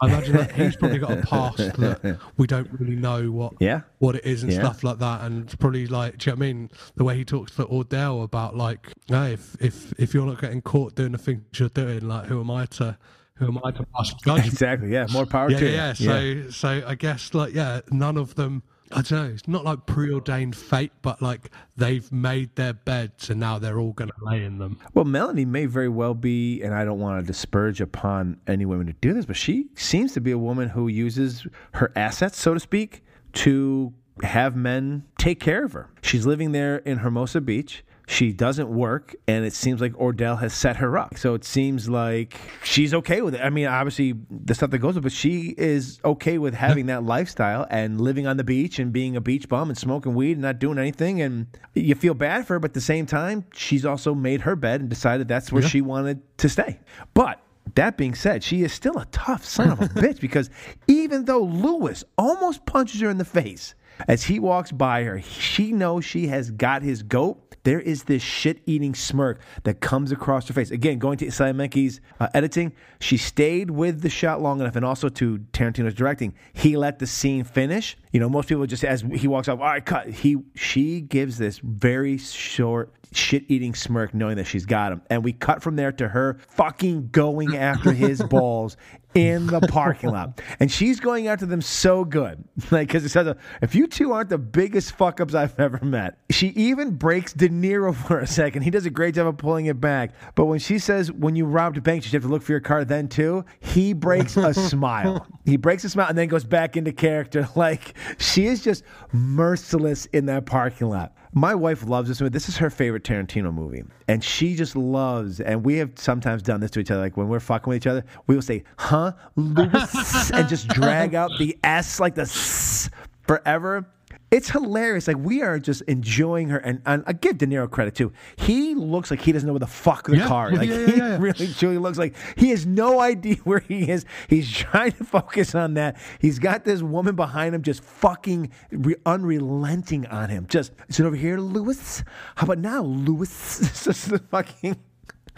I 0.00 0.06
imagine 0.06 0.36
that 0.36 0.52
he's 0.52 0.76
probably 0.76 0.98
got 0.98 1.10
a 1.18 1.22
past 1.22 1.56
that 1.58 2.18
we 2.36 2.46
don't 2.46 2.68
really 2.78 2.96
know 2.96 3.30
what 3.30 3.54
Yeah. 3.60 3.80
what 3.98 4.14
it 4.16 4.24
is 4.24 4.42
and 4.42 4.52
Yeah. 4.52 4.60
stuff 4.60 4.84
like 4.84 4.98
that. 4.98 5.22
And 5.22 5.58
probably 5.58 5.86
like, 5.86 6.18
do 6.18 6.30
you 6.30 6.36
know 6.36 6.38
what 6.40 6.44
I 6.44 6.52
mean? 6.52 6.70
The 6.96 7.04
way 7.04 7.16
he 7.16 7.24
talks 7.24 7.54
to 7.56 7.64
Ordell 7.66 8.22
about 8.22 8.56
like, 8.56 8.92
hey, 9.08 9.32
if 9.34 9.56
if 9.60 9.92
if 9.98 10.14
you're 10.14 10.26
not 10.26 10.40
getting 10.40 10.62
caught 10.62 10.94
doing 10.94 11.12
the 11.12 11.18
things 11.18 11.42
you're 11.58 11.68
doing, 11.68 12.06
like, 12.06 12.26
who 12.26 12.40
am 12.40 12.50
I 12.50 12.66
to 12.66 12.96
who 13.34 13.46
am 13.46 13.58
I 13.64 13.70
to 13.72 13.84
pass 13.96 14.12
judgment? 14.14 14.46
Exactly. 14.46 14.90
Yeah. 14.92 15.06
More 15.12 15.26
power 15.26 15.50
yeah, 15.50 15.58
to 15.58 15.70
yeah, 15.70 15.94
you. 15.96 16.08
yeah. 16.10 16.42
So 16.44 16.50
so 16.50 16.82
I 16.86 16.94
guess 16.94 17.34
like 17.34 17.54
yeah, 17.54 17.80
none 17.90 18.16
of 18.16 18.34
them. 18.34 18.62
I 18.92 19.02
don't 19.02 19.12
know. 19.12 19.24
It's 19.32 19.46
not 19.46 19.64
like 19.64 19.86
preordained 19.86 20.56
fate, 20.56 20.92
but 21.02 21.20
like 21.20 21.50
they've 21.76 22.10
made 22.10 22.54
their 22.56 22.72
beds 22.72 23.30
and 23.30 23.38
now 23.38 23.58
they're 23.58 23.78
all 23.78 23.92
going 23.92 24.10
to 24.10 24.24
lay 24.24 24.44
in 24.44 24.58
them. 24.58 24.78
Well, 24.94 25.04
Melanie 25.04 25.44
may 25.44 25.66
very 25.66 25.88
well 25.88 26.14
be, 26.14 26.62
and 26.62 26.74
I 26.74 26.84
don't 26.84 26.98
want 26.98 27.20
to 27.20 27.26
disparage 27.26 27.80
upon 27.80 28.40
any 28.46 28.64
women 28.64 28.86
to 28.86 28.94
do 28.94 29.12
this, 29.12 29.26
but 29.26 29.36
she 29.36 29.68
seems 29.74 30.12
to 30.14 30.20
be 30.20 30.30
a 30.30 30.38
woman 30.38 30.70
who 30.70 30.88
uses 30.88 31.46
her 31.74 31.92
assets, 31.96 32.40
so 32.40 32.54
to 32.54 32.60
speak, 32.60 33.04
to 33.34 33.92
have 34.22 34.56
men 34.56 35.04
take 35.18 35.40
care 35.40 35.64
of 35.64 35.72
her. 35.72 35.90
She's 36.02 36.26
living 36.26 36.52
there 36.52 36.78
in 36.78 36.98
Hermosa 36.98 37.40
Beach. 37.40 37.84
She 38.10 38.32
doesn't 38.32 38.70
work, 38.70 39.14
and 39.26 39.44
it 39.44 39.52
seems 39.52 39.82
like 39.82 39.92
Ordell 39.92 40.40
has 40.40 40.54
set 40.54 40.76
her 40.78 40.96
up. 40.96 41.18
So 41.18 41.34
it 41.34 41.44
seems 41.44 41.90
like 41.90 42.40
she's 42.64 42.94
okay 42.94 43.20
with 43.20 43.34
it. 43.34 43.42
I 43.42 43.50
mean, 43.50 43.66
obviously, 43.66 44.14
the 44.30 44.54
stuff 44.54 44.70
that 44.70 44.78
goes 44.78 44.94
with 44.94 45.02
it, 45.02 45.08
but 45.08 45.12
she 45.12 45.54
is 45.58 46.00
okay 46.02 46.38
with 46.38 46.54
having 46.54 46.86
that 46.86 47.04
lifestyle 47.04 47.66
and 47.68 48.00
living 48.00 48.26
on 48.26 48.38
the 48.38 48.44
beach 48.44 48.78
and 48.78 48.94
being 48.94 49.14
a 49.14 49.20
beach 49.20 49.46
bum 49.46 49.68
and 49.68 49.76
smoking 49.76 50.14
weed 50.14 50.32
and 50.32 50.40
not 50.40 50.58
doing 50.58 50.78
anything. 50.78 51.20
And 51.20 51.48
you 51.74 51.94
feel 51.94 52.14
bad 52.14 52.46
for 52.46 52.54
her, 52.54 52.58
but 52.60 52.70
at 52.70 52.74
the 52.74 52.80
same 52.80 53.04
time, 53.04 53.44
she's 53.52 53.84
also 53.84 54.14
made 54.14 54.40
her 54.40 54.56
bed 54.56 54.80
and 54.80 54.88
decided 54.88 55.28
that's 55.28 55.52
where 55.52 55.62
she 55.62 55.82
wanted 55.82 56.22
to 56.38 56.48
stay. 56.48 56.80
But 57.12 57.42
that 57.74 57.98
being 57.98 58.14
said, 58.14 58.42
she 58.42 58.62
is 58.62 58.72
still 58.72 58.96
a 58.96 59.06
tough 59.06 59.44
son 59.44 59.70
of 59.70 59.80
a 59.80 59.84
bitch 59.88 60.20
because 60.20 60.48
even 60.86 61.26
though 61.26 61.42
Louis 61.42 62.02
almost 62.16 62.64
punches 62.64 63.00
her 63.02 63.10
in 63.10 63.18
the 63.18 63.24
face 63.24 63.74
as 64.06 64.24
he 64.24 64.38
walks 64.38 64.72
by 64.72 65.02
her, 65.04 65.20
she 65.20 65.72
knows 65.72 66.04
she 66.04 66.28
has 66.28 66.50
got 66.50 66.82
his 66.82 67.02
goat. 67.02 67.47
There 67.68 67.80
is 67.80 68.04
this 68.04 68.22
shit 68.22 68.62
eating 68.64 68.94
smirk 68.94 69.42
that 69.64 69.82
comes 69.82 70.10
across 70.10 70.48
her 70.48 70.54
face. 70.54 70.70
Again, 70.70 70.98
going 70.98 71.18
to 71.18 71.30
Sally 71.30 71.52
Menke's 71.52 72.00
uh, 72.18 72.28
editing, 72.32 72.72
she 72.98 73.18
stayed 73.18 73.70
with 73.70 74.00
the 74.00 74.08
shot 74.08 74.40
long 74.40 74.62
enough, 74.62 74.74
and 74.74 74.86
also 74.86 75.10
to 75.10 75.40
Tarantino's 75.52 75.92
directing, 75.92 76.32
he 76.54 76.78
let 76.78 76.98
the 76.98 77.06
scene 77.06 77.44
finish. 77.44 77.98
You 78.10 78.20
know, 78.20 78.30
most 78.30 78.48
people 78.48 78.64
just 78.64 78.84
as 78.84 79.02
he 79.02 79.28
walks 79.28 79.48
off, 79.48 79.58
all 79.58 79.66
right, 79.66 79.84
cut. 79.84 80.08
He 80.08 80.38
she 80.54 81.02
gives 81.02 81.36
this 81.36 81.58
very 81.58 82.16
short 82.16 82.94
shit 83.12 83.44
eating 83.48 83.74
smirk 83.74 84.14
knowing 84.14 84.36
that 84.36 84.46
she's 84.46 84.64
got 84.64 84.92
him. 84.92 85.02
And 85.10 85.22
we 85.22 85.34
cut 85.34 85.62
from 85.62 85.76
there 85.76 85.92
to 85.92 86.08
her 86.08 86.38
fucking 86.48 87.08
going 87.08 87.54
after 87.54 87.92
his 87.92 88.22
balls 88.30 88.78
in 89.14 89.46
the 89.46 89.60
parking 89.60 90.10
lot. 90.10 90.40
And 90.60 90.70
she's 90.70 90.98
going 90.98 91.28
after 91.28 91.46
them 91.46 91.60
so 91.60 92.04
good. 92.04 92.44
Like, 92.70 92.88
because 92.88 93.04
it 93.04 93.08
says, 93.10 93.34
if 93.62 93.74
you 93.74 93.86
two 93.86 94.12
aren't 94.12 94.28
the 94.28 94.36
biggest 94.38 94.92
fuck 94.92 95.20
ups 95.20 95.34
I've 95.34 95.58
ever 95.58 95.82
met. 95.82 96.18
She 96.30 96.48
even 96.48 96.90
breaks 96.96 97.32
De 97.32 97.48
Niro 97.48 97.94
for 98.06 98.18
a 98.18 98.26
second. 98.26 98.62
He 98.62 98.70
does 98.70 98.84
a 98.84 98.90
great 98.90 99.14
job 99.14 99.26
of 99.26 99.38
pulling 99.38 99.66
it 99.66 99.80
back. 99.80 100.12
But 100.34 100.46
when 100.46 100.58
she 100.58 100.78
says, 100.78 101.10
when 101.10 101.34
you 101.34 101.46
robbed 101.46 101.78
a 101.78 101.80
bank, 101.80 102.02
you 102.02 102.08
should 102.08 102.14
have 102.14 102.22
to 102.24 102.28
look 102.28 102.42
for 102.42 102.52
your 102.52 102.60
car 102.60 102.84
then 102.84 103.08
too, 103.08 103.44
he 103.60 103.92
breaks 103.94 104.36
a 104.36 104.52
smile. 104.52 105.26
He 105.46 105.56
breaks 105.56 105.84
a 105.84 105.88
smile 105.88 106.08
and 106.08 106.18
then 106.18 106.28
goes 106.28 106.44
back 106.44 106.76
into 106.76 106.92
character. 106.92 107.48
Like, 107.56 107.94
she 108.18 108.46
is 108.46 108.62
just 108.62 108.84
merciless 109.12 110.06
in 110.06 110.26
that 110.26 110.46
parking 110.46 110.88
lot. 110.88 111.14
My 111.32 111.54
wife 111.54 111.86
loves 111.86 112.08
this 112.08 112.20
movie. 112.20 112.30
This 112.30 112.48
is 112.48 112.56
her 112.56 112.70
favorite 112.70 113.04
Tarantino 113.04 113.52
movie. 113.52 113.84
And 114.08 114.22
she 114.22 114.54
just 114.54 114.76
loves, 114.76 115.40
and 115.40 115.64
we 115.64 115.76
have 115.76 115.92
sometimes 115.96 116.42
done 116.42 116.60
this 116.60 116.70
to 116.72 116.80
each 116.80 116.90
other. 116.90 117.00
Like 117.00 117.16
when 117.16 117.28
we're 117.28 117.40
fucking 117.40 117.70
with 117.70 117.76
each 117.76 117.86
other, 117.86 118.04
we 118.26 118.34
will 118.34 118.42
say, 118.42 118.64
huh, 118.78 119.12
Louis, 119.36 120.30
and 120.32 120.48
just 120.48 120.68
drag 120.68 121.14
out 121.14 121.30
the 121.38 121.58
S 121.62 122.00
like 122.00 122.14
the 122.14 122.22
S 122.22 122.88
forever. 123.22 123.86
It's 124.30 124.50
hilarious. 124.50 125.08
Like 125.08 125.16
we 125.16 125.40
are 125.42 125.58
just 125.58 125.80
enjoying 125.82 126.48
her, 126.50 126.58
and, 126.58 126.82
and 126.84 127.02
I 127.06 127.14
give 127.14 127.38
De 127.38 127.46
Niro 127.46 127.70
credit 127.70 127.94
too. 127.94 128.12
He 128.36 128.74
looks 128.74 129.10
like 129.10 129.20
he 129.22 129.32
doesn't 129.32 129.46
know 129.46 129.54
where 129.54 129.60
the 129.60 129.66
fuck 129.66 130.06
the 130.06 130.18
Yeah, 130.18 130.26
car. 130.28 130.48
is. 130.48 130.52
yeah, 130.52 130.58
Like 130.58 130.68
yeah, 130.68 130.76
he 130.86 130.96
yeah, 130.98 131.08
yeah. 131.08 131.18
really 131.18 131.52
truly 131.54 131.78
looks 131.78 131.96
like 131.96 132.14
he 132.36 132.50
has 132.50 132.66
no 132.66 133.00
idea 133.00 133.36
where 133.44 133.60
he 133.60 133.90
is. 133.90 134.04
He's 134.28 134.50
trying 134.52 134.92
to 134.92 135.04
focus 135.04 135.54
on 135.54 135.74
that. 135.74 135.96
He's 136.18 136.38
got 136.38 136.64
this 136.64 136.82
woman 136.82 137.16
behind 137.16 137.54
him, 137.54 137.62
just 137.62 137.82
fucking 137.82 138.50
re- 138.70 138.96
unrelenting 139.06 140.06
on 140.06 140.28
him. 140.28 140.46
Just 140.48 140.72
is 140.88 141.00
it 141.00 141.04
over 141.06 141.16
here, 141.16 141.38
Louis? 141.38 142.04
How 142.36 142.44
about 142.44 142.58
now, 142.58 142.82
Louis? 142.82 143.28
It's 143.68 143.84
just 143.84 144.10
the 144.10 144.18
fucking. 144.18 144.76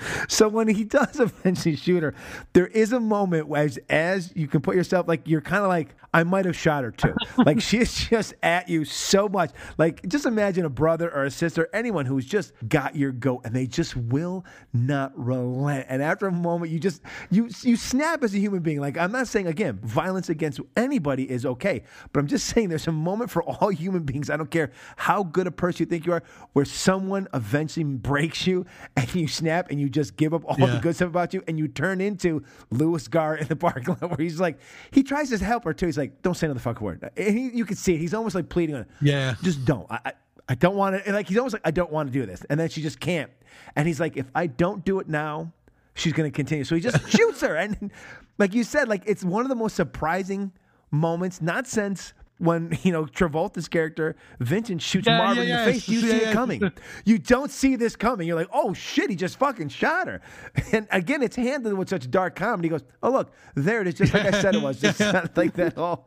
So 0.28 0.48
when 0.48 0.68
he 0.68 0.84
does 0.84 1.18
eventually 1.18 1.76
shoot 1.76 2.02
her, 2.02 2.14
there 2.52 2.66
is 2.68 2.92
a 2.92 3.00
moment 3.00 3.48
where 3.48 3.64
as, 3.64 3.78
as 3.88 4.32
you 4.34 4.46
can 4.46 4.60
put 4.60 4.76
yourself 4.76 5.08
like 5.08 5.26
you're 5.26 5.40
kind 5.40 5.62
of 5.62 5.68
like 5.68 5.94
I 6.12 6.24
might 6.24 6.44
have 6.44 6.56
shot 6.56 6.84
her 6.84 6.90
too. 6.90 7.14
like 7.38 7.60
she 7.60 7.78
is 7.78 7.94
just 7.94 8.34
at 8.42 8.68
you 8.68 8.84
so 8.84 9.28
much. 9.28 9.50
Like 9.78 10.06
just 10.08 10.26
imagine 10.26 10.64
a 10.64 10.70
brother 10.70 11.10
or 11.10 11.24
a 11.24 11.30
sister, 11.30 11.68
anyone 11.72 12.06
who's 12.06 12.26
just 12.26 12.52
got 12.68 12.96
your 12.96 13.12
goat 13.12 13.42
and 13.44 13.54
they 13.54 13.66
just 13.66 13.96
will 13.96 14.44
not 14.72 15.12
relent. 15.16 15.86
And 15.88 16.02
after 16.02 16.26
a 16.26 16.32
moment, 16.32 16.72
you 16.72 16.80
just 16.80 17.02
you 17.30 17.48
you 17.62 17.76
snap 17.76 18.24
as 18.24 18.34
a 18.34 18.38
human 18.38 18.60
being. 18.60 18.80
Like 18.80 18.98
I'm 18.98 19.12
not 19.12 19.28
saying 19.28 19.46
again, 19.46 19.78
violence 19.82 20.28
against 20.28 20.60
anybody 20.76 21.30
is 21.30 21.46
okay, 21.46 21.82
but 22.12 22.20
I'm 22.20 22.26
just 22.26 22.46
saying 22.46 22.68
there's 22.68 22.88
a 22.88 22.92
moment 22.92 23.30
for 23.30 23.42
all 23.42 23.68
human 23.68 24.02
beings. 24.02 24.30
I 24.30 24.36
don't 24.36 24.50
care 24.50 24.72
how 24.96 25.22
good 25.22 25.46
a 25.46 25.52
person 25.52 25.84
you 25.84 25.86
think 25.86 26.06
you 26.06 26.12
are, 26.12 26.22
where 26.52 26.64
someone 26.64 27.28
eventually 27.34 27.84
breaks 27.84 28.46
you 28.46 28.66
and 28.96 29.14
you 29.14 29.28
snap 29.28 29.70
and 29.70 29.80
you 29.80 29.88
just 29.90 30.16
give 30.16 30.34
up 30.34 30.44
all 30.46 30.56
the 30.56 30.78
good 30.80 30.96
stuff 30.96 31.08
about 31.08 31.34
you 31.34 31.42
and 31.48 31.58
you 31.58 31.68
turn 31.68 32.00
into 32.00 32.42
Louis 32.70 33.06
Gara 33.08 33.40
in 33.40 33.48
the 33.48 33.56
parking 33.56 33.96
lot 34.00 34.10
where 34.10 34.18
he's 34.18 34.40
like, 34.40 34.58
he 34.90 35.02
tries 35.02 35.30
to 35.30 35.44
help 35.44 35.64
her 35.64 35.74
too. 35.74 35.86
He's 35.86 35.98
like, 35.98 36.22
don't 36.22 36.34
say 36.34 36.46
another 36.46 36.60
fucking 36.60 36.84
word. 36.84 37.10
And 37.16 37.38
he, 37.38 37.50
you 37.50 37.64
can 37.64 37.76
see 37.76 37.94
it. 37.94 37.98
He's 37.98 38.14
almost 38.14 38.34
like 38.34 38.48
pleading 38.48 38.76
on 38.76 38.82
it. 38.82 38.88
Yeah. 39.00 39.34
Just 39.42 39.64
don't. 39.64 39.86
I, 39.90 40.00
I, 40.04 40.12
I 40.48 40.54
don't 40.54 40.76
want 40.76 41.04
to. 41.04 41.12
Like, 41.12 41.28
he's 41.28 41.38
almost 41.38 41.52
like, 41.52 41.62
I 41.64 41.70
don't 41.70 41.92
want 41.92 42.08
to 42.08 42.12
do 42.12 42.26
this. 42.26 42.44
And 42.50 42.58
then 42.58 42.68
she 42.68 42.82
just 42.82 42.98
can't. 42.98 43.30
And 43.76 43.86
he's 43.86 44.00
like, 44.00 44.16
if 44.16 44.26
I 44.34 44.46
don't 44.48 44.84
do 44.84 44.98
it 44.98 45.08
now, 45.08 45.52
she's 45.94 46.12
going 46.12 46.30
to 46.30 46.34
continue. 46.34 46.64
So 46.64 46.74
he 46.74 46.80
just 46.80 47.08
shoots 47.16 47.40
her. 47.42 47.54
And 47.54 47.92
like 48.38 48.54
you 48.54 48.64
said, 48.64 48.88
like, 48.88 49.02
it's 49.06 49.22
one 49.22 49.44
of 49.44 49.48
the 49.48 49.54
most 49.54 49.76
surprising 49.76 50.52
moments, 50.90 51.40
not 51.40 51.66
since 51.66 52.14
when 52.40 52.76
you 52.82 52.90
know 52.90 53.04
Travolta's 53.04 53.68
character 53.68 54.16
Vincent 54.40 54.82
shoots 54.82 55.06
Yeah, 55.06 55.18
Marvin 55.18 55.46
yeah, 55.46 55.60
in 55.60 55.66
the 55.66 55.70
yeah, 55.70 55.72
face. 55.72 55.88
You 55.88 56.00
see 56.10 56.16
it 56.16 56.32
coming. 56.32 56.72
You 57.04 57.18
don't 57.18 57.50
see 57.50 57.76
this 57.76 57.94
coming. 57.94 58.26
You're 58.26 58.36
like, 58.36 58.48
oh 58.52 58.74
shit, 58.74 59.10
he 59.10 59.16
just 59.16 59.38
fucking 59.38 59.68
shot 59.68 60.08
her. 60.08 60.20
And 60.72 60.86
again, 60.90 61.22
it's 61.22 61.36
handled 61.36 61.74
with 61.78 61.88
such 61.88 62.10
dark 62.10 62.34
comedy. 62.36 62.66
He 62.68 62.70
goes, 62.70 62.84
oh 63.02 63.10
look, 63.10 63.32
there 63.54 63.80
it 63.82 63.88
is, 63.88 63.94
just 63.94 64.14
like 64.14 64.26
I 64.26 64.40
said 64.40 64.54
it 64.54 64.62
was, 64.62 64.80
just 64.80 65.00
like 65.36 65.54
that. 65.54 65.76
All 65.78 66.06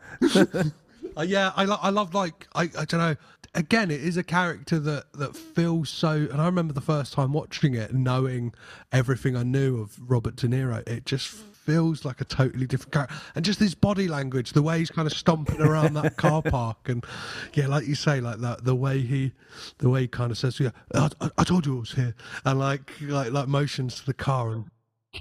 Uh, 1.15 1.21
yeah, 1.21 1.51
I, 1.55 1.65
lo- 1.65 1.77
I 1.81 1.89
love 1.91 2.13
like 2.15 2.47
I, 2.55 2.63
I 2.63 2.86
don't 2.86 2.99
know. 2.99 3.15
Again, 3.55 3.91
it 3.91 4.01
is 4.03 4.17
a 4.17 4.23
character 4.23 4.79
that 4.79 5.13
that 5.13 5.36
feels 5.36 5.89
so. 5.89 6.09
And 6.09 6.41
I 6.41 6.45
remember 6.47 6.73
the 6.73 6.81
first 6.81 7.13
time 7.13 7.34
watching 7.34 7.75
it, 7.75 7.93
knowing 7.93 8.51
everything 8.91 9.36
I 9.36 9.43
knew 9.43 9.79
of 9.79 9.95
Robert 10.09 10.36
De 10.38 10.47
Niro, 10.47 10.88
it 10.89 11.05
just 11.05 11.27
feels 11.66 12.05
like 12.05 12.22
a 12.22 12.26
totally 12.26 12.68
different 12.68 12.91
character. 12.91 13.16
And 13.36 13.43
just 13.43 13.59
his 13.59 13.76
body 13.76 14.07
language, 14.07 14.53
the 14.53 14.61
way 14.61 14.80
he's 14.80 14.91
kind 14.91 15.07
of 15.07 15.14
stomping 15.14 15.61
around 15.61 15.93
that 15.95 16.18
car 16.18 16.41
park, 16.41 16.89
and 16.89 17.05
yeah, 17.53 17.68
like 17.68 17.88
you 17.88 17.95
say, 17.95 18.22
like 18.22 18.39
that, 18.39 18.64
the 18.64 18.76
way 18.76 19.01
he, 19.01 19.32
the 19.80 19.89
way 19.89 20.01
he 20.01 20.07
kind 20.07 20.32
of 20.32 20.38
says, 20.38 20.59
"Yeah, 20.59 20.72
I, 20.93 21.09
I, 21.22 21.30
I 21.39 21.43
told 21.43 21.66
you 21.66 21.78
I 21.78 21.80
was 21.80 21.91
here," 21.91 22.16
and 22.45 22.59
like 22.59 22.91
like 23.01 23.32
like 23.32 23.47
motions 23.47 23.95
to 23.95 24.05
the 24.05 24.14
car, 24.14 24.51
and 24.51 24.66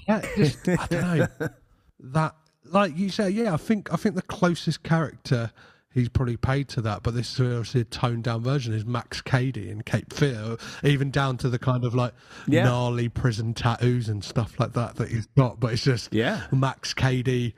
yeah, 0.08 0.22
just 0.36 0.68
I 0.68 0.86
don't 0.86 1.18
know 1.18 1.26
that 2.00 2.34
like 2.64 2.96
you 2.96 3.08
say 3.10 3.28
yeah 3.28 3.52
i 3.52 3.56
think 3.56 3.92
i 3.92 3.96
think 3.96 4.14
the 4.14 4.22
closest 4.22 4.82
character 4.82 5.52
he's 5.94 6.08
probably 6.08 6.36
paid 6.36 6.68
to 6.68 6.80
that 6.80 7.02
but 7.02 7.14
this 7.14 7.34
is 7.34 7.40
obviously 7.40 7.80
a 7.82 7.84
toned 7.84 8.24
down 8.24 8.42
version 8.42 8.72
is 8.74 8.84
max 8.84 9.20
cady 9.20 9.70
in 9.70 9.82
cape 9.82 10.12
fear 10.12 10.56
even 10.84 11.10
down 11.10 11.36
to 11.36 11.48
the 11.48 11.58
kind 11.58 11.84
of 11.84 11.94
like 11.94 12.12
Yeah. 12.46 12.64
gnarly 12.64 13.08
prison 13.08 13.54
tattoos 13.54 14.08
and 14.08 14.22
stuff 14.24 14.58
like 14.58 14.72
that 14.74 14.96
that 14.96 15.08
he's 15.08 15.26
got 15.36 15.60
but 15.60 15.72
it's 15.72 15.84
just 15.84 16.12
Yeah. 16.12 16.42
max 16.50 16.92
cady 16.94 17.54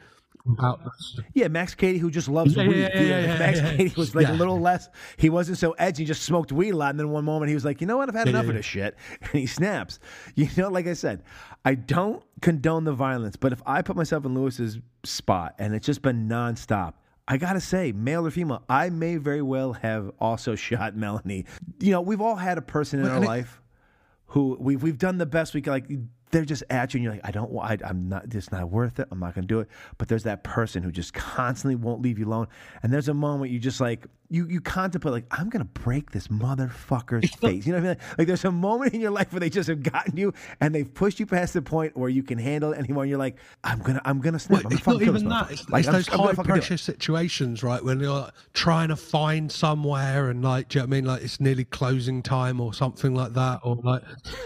Yeah, 1.32 1.48
Max 1.48 1.74
Cady, 1.74 1.96
who 1.98 2.10
just 2.10 2.28
loves 2.28 2.54
Yeah, 2.54 2.68
weed. 2.68 2.76
yeah, 2.80 3.00
yeah, 3.02 3.38
Max. 3.38 3.60
Cady 3.60 3.94
was 3.96 4.14
like 4.14 4.28
a 4.28 4.32
little 4.34 4.60
less. 4.60 4.90
He 5.16 5.30
wasn't 5.30 5.56
so 5.56 5.72
edgy. 5.72 6.04
Just 6.04 6.22
smoked 6.22 6.52
weed 6.52 6.74
a 6.74 6.76
lot, 6.76 6.90
and 6.90 7.00
then 7.00 7.08
one 7.08 7.24
moment 7.24 7.48
he 7.48 7.54
was 7.54 7.64
like, 7.64 7.80
"You 7.80 7.86
know 7.86 7.96
what? 7.96 8.10
I've 8.10 8.14
had 8.14 8.28
enough 8.28 8.46
of 8.48 8.54
this 8.54 8.66
shit," 8.66 8.94
and 9.22 9.30
he 9.32 9.46
snaps. 9.46 9.98
You 10.34 10.48
know, 10.58 10.68
like 10.68 10.86
I 10.86 10.92
said, 10.92 11.22
I 11.64 11.74
don't 11.74 12.22
condone 12.42 12.84
the 12.84 12.92
violence, 12.92 13.36
but 13.36 13.52
if 13.52 13.62
I 13.64 13.80
put 13.80 13.96
myself 13.96 14.26
in 14.26 14.34
Louis's 14.34 14.78
spot 15.02 15.54
and 15.58 15.74
it's 15.74 15.86
just 15.86 16.02
been 16.02 16.28
nonstop. 16.28 16.92
I 17.26 17.36
gotta 17.38 17.60
say, 17.60 17.92
male 17.92 18.26
or 18.26 18.30
female, 18.30 18.62
I 18.68 18.90
may 18.90 19.16
very 19.16 19.42
well 19.42 19.72
have 19.74 20.10
also 20.20 20.54
shot 20.66 20.94
Melanie. 20.96 21.46
You 21.80 21.92
know, 21.92 22.00
we've 22.00 22.20
all 22.20 22.36
had 22.36 22.58
a 22.58 22.62
person 22.62 23.00
in 23.00 23.06
But- 23.06 23.10
our 23.10 23.16
and 23.16 23.24
it- 23.24 23.28
life 23.28 23.60
who 24.28 24.56
we've 24.58 24.82
we've 24.82 24.98
done 24.98 25.18
the 25.18 25.26
best 25.26 25.54
we 25.54 25.60
can. 25.62 25.72
Like 25.72 25.86
they're 26.30 26.44
just 26.44 26.64
at 26.68 26.92
you, 26.92 26.98
and 26.98 27.04
you're 27.04 27.12
like, 27.12 27.20
I 27.24 27.30
don't, 27.30 27.56
I, 27.58 27.78
I'm 27.84 28.08
not, 28.08 28.34
it's 28.34 28.50
not 28.50 28.68
worth 28.68 28.98
it. 28.98 29.06
I'm 29.12 29.20
not 29.20 29.34
gonna 29.34 29.46
do 29.46 29.60
it. 29.60 29.68
But 29.98 30.08
there's 30.08 30.24
that 30.24 30.42
person 30.42 30.82
who 30.82 30.90
just 30.90 31.14
constantly 31.14 31.76
won't 31.76 32.02
leave 32.02 32.18
you 32.18 32.26
alone. 32.26 32.48
And 32.82 32.92
there's 32.92 33.08
a 33.08 33.14
moment 33.14 33.52
you 33.52 33.60
just 33.60 33.80
like 33.80 34.06
you 34.34 34.46
you 34.48 34.60
contemplate 34.60 35.12
like 35.12 35.26
I'm 35.30 35.48
gonna 35.48 35.64
break 35.64 36.10
this 36.10 36.28
motherfucker's 36.28 37.34
face. 37.40 37.66
You 37.66 37.72
know 37.72 37.78
what 37.80 37.86
I 37.86 37.88
mean? 37.94 37.98
Like, 38.18 38.26
there's 38.26 38.44
a 38.44 38.50
moment 38.52 38.94
in 38.94 39.00
your 39.00 39.10
life 39.10 39.32
where 39.32 39.40
they 39.40 39.50
just 39.50 39.68
have 39.68 39.82
gotten 39.82 40.16
you 40.16 40.32
and 40.60 40.74
they've 40.74 40.92
pushed 40.92 41.20
you 41.20 41.26
past 41.26 41.54
the 41.54 41.62
point 41.62 41.96
where 41.96 42.08
you 42.10 42.22
can 42.22 42.38
handle 42.38 42.72
it 42.72 42.78
anymore. 42.78 43.04
And 43.04 43.10
you're 43.10 43.18
like, 43.18 43.36
I'm 43.62 43.80
gonna 43.80 44.02
I'm 44.04 44.20
gonna 44.20 44.38
snap. 44.38 44.64
Well, 44.64 44.66
I'm 44.66 44.70
gonna 44.70 44.78
it's 44.78 44.86
not 44.86 44.94
fucking 44.94 45.04
kill 45.04 45.12
this 45.14 45.22
even 45.22 45.28
that. 45.30 45.50
It's, 45.50 45.68
Like, 45.68 45.80
it's 45.80 45.88
I'm 45.88 45.94
those 45.94 46.08
I'm 46.08 46.20
high 46.20 46.32
do 46.32 46.42
pressure 46.42 46.76
situations, 46.76 47.62
right? 47.62 47.82
When 47.84 48.00
you're 48.00 48.10
like, 48.12 48.32
trying 48.52 48.88
to 48.88 48.96
find 48.96 49.50
somewhere 49.50 50.28
and 50.30 50.42
like, 50.42 50.68
do 50.68 50.78
you 50.78 50.82
know 50.82 50.88
what 50.88 50.94
I 50.94 50.96
mean? 50.96 51.04
Like 51.06 51.22
it's 51.22 51.40
nearly 51.40 51.64
closing 51.64 52.22
time 52.22 52.60
or 52.60 52.74
something 52.74 53.14
like 53.14 53.34
that, 53.34 53.60
or 53.62 53.76
like, 53.76 54.02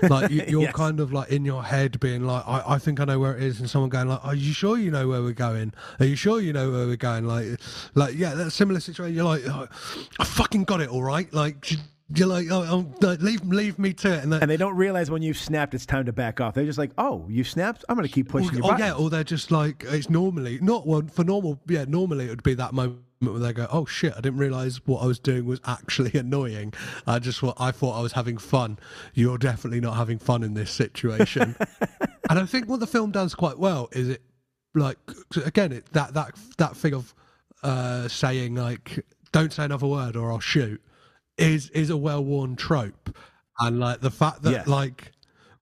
like 0.09 0.31
you, 0.31 0.43
you're 0.49 0.63
Yes. 0.63 0.75
kind 0.75 1.01
of 1.01 1.13
like 1.13 1.31
in 1.31 1.45
your 1.45 1.63
head 1.63 1.99
being 2.01 2.25
like, 2.27 2.43
I, 2.47 2.63
I 2.75 2.79
think 2.79 3.01
I 3.01 3.05
know 3.05 3.19
where 3.19 3.37
it 3.37 3.43
is, 3.43 3.61
and 3.61 3.71
someone 3.71 3.89
going 3.91 4.09
like, 4.09 4.25
Are 4.25 4.35
you 4.35 4.53
sure 4.53 4.77
you 4.77 4.91
know 4.91 5.09
where 5.09 5.23
we're 5.23 5.33
going? 5.33 5.73
Are 6.01 6.07
you 6.07 6.17
sure 6.17 6.41
you 6.41 6.53
know 6.53 6.71
where 6.71 6.87
we're 6.87 6.97
going? 6.97 7.27
Like, 7.27 7.47
like 7.95 8.15
yeah, 8.17 8.35
that's 8.35 8.49
a 8.49 8.51
similar 8.51 8.81
situation. 8.81 9.15
You're 9.15 9.25
like, 9.25 9.43
oh, 9.49 9.69
I 10.19 10.25
fucking 10.25 10.65
got 10.65 10.81
it, 10.81 10.89
all 10.89 11.03
right. 11.03 11.33
Like 11.33 11.73
you're 12.15 12.29
like, 12.29 12.47
oh, 12.51 12.65
oh 12.71 13.07
like, 13.07 13.21
leave 13.21 13.45
leave 13.45 13.79
me 13.79 13.93
to 13.93 14.15
it, 14.15 14.25
and, 14.25 14.33
And 14.33 14.51
they 14.51 14.57
don't 14.57 14.77
realize 14.77 15.11
when 15.11 15.23
you've 15.23 15.37
snapped, 15.37 15.75
it's 15.75 15.85
time 15.85 16.07
to 16.07 16.13
back 16.13 16.41
off. 16.41 16.55
They're 16.55 16.65
just 16.65 16.79
like, 16.79 16.93
oh, 16.97 17.27
you 17.29 17.45
snapped? 17.45 17.85
I'm 17.89 17.97
going 17.97 18.09
to 18.09 18.13
keep 18.13 18.29
pushing 18.29 18.57
or, 18.57 18.65
or 18.65 18.71
buttons. 18.73 18.81
yeah, 18.81 18.93
or 18.95 19.11
they're 19.11 19.25
just 19.25 19.51
like 19.51 19.85
it's 19.85 20.09
normally 20.09 20.59
not 20.61 20.87
one 20.87 21.09
for 21.09 21.25
normal. 21.25 21.61
Yeah, 21.69 21.85
normally 21.87 22.27
it 22.27 22.31
would 22.31 22.43
be 22.43 22.55
that 22.55 22.73
moment 22.73 23.03
where 23.21 23.39
they 23.39 23.53
go, 23.53 23.67
"Oh 23.71 23.85
shit, 23.85 24.15
I 24.17 24.21
didn't 24.21 24.39
realize 24.39 24.81
what 24.87 25.03
I 25.03 25.07
was 25.07 25.19
doing 25.19 25.45
was 25.45 25.61
actually 25.67 26.13
annoying. 26.19 26.73
I 27.07 27.19
just 27.19 27.41
thought 27.41 27.57
I 27.59 27.73
thought 27.73 27.99
I 27.99 28.03
was 28.03 28.13
having 28.13 28.39
fun. 28.39 28.79
You're 29.13 29.39
definitely 29.39 29.81
not 29.81 29.97
having 29.97 30.19
fun 30.19 30.43
in 30.43 30.55
this 30.55 30.71
situation." 30.71 31.57
and 32.31 32.39
I 32.39 32.47
think 32.47 32.69
what 32.69 32.81
the 32.81 32.87
film 32.87 33.11
does 33.11 33.35
quite 33.35 33.59
well 33.59 33.91
is 33.93 34.09
it 34.09 34.23
like 34.75 34.99
again 35.45 35.73
it, 35.73 35.87
that 35.93 36.15
that 36.15 36.35
that 36.57 36.77
thing 36.77 36.95
of 36.95 37.15
uh, 37.63 38.09
saying 38.09 38.55
like 38.55 39.05
don't 39.33 39.53
say 39.53 39.65
another 39.65 39.87
word 39.87 40.17
or 40.17 40.31
I'll 40.33 40.41
shoot 40.41 40.81
is 41.37 41.71
is 41.71 41.91
a 41.91 41.97
well 41.97 42.25
worn 42.25 42.57
trope, 42.57 43.17
and 43.61 43.79
like 43.81 44.01
the 44.01 44.11
fact 44.11 44.43
that 44.43 44.51
Yes. 44.53 44.67
like. 44.67 45.13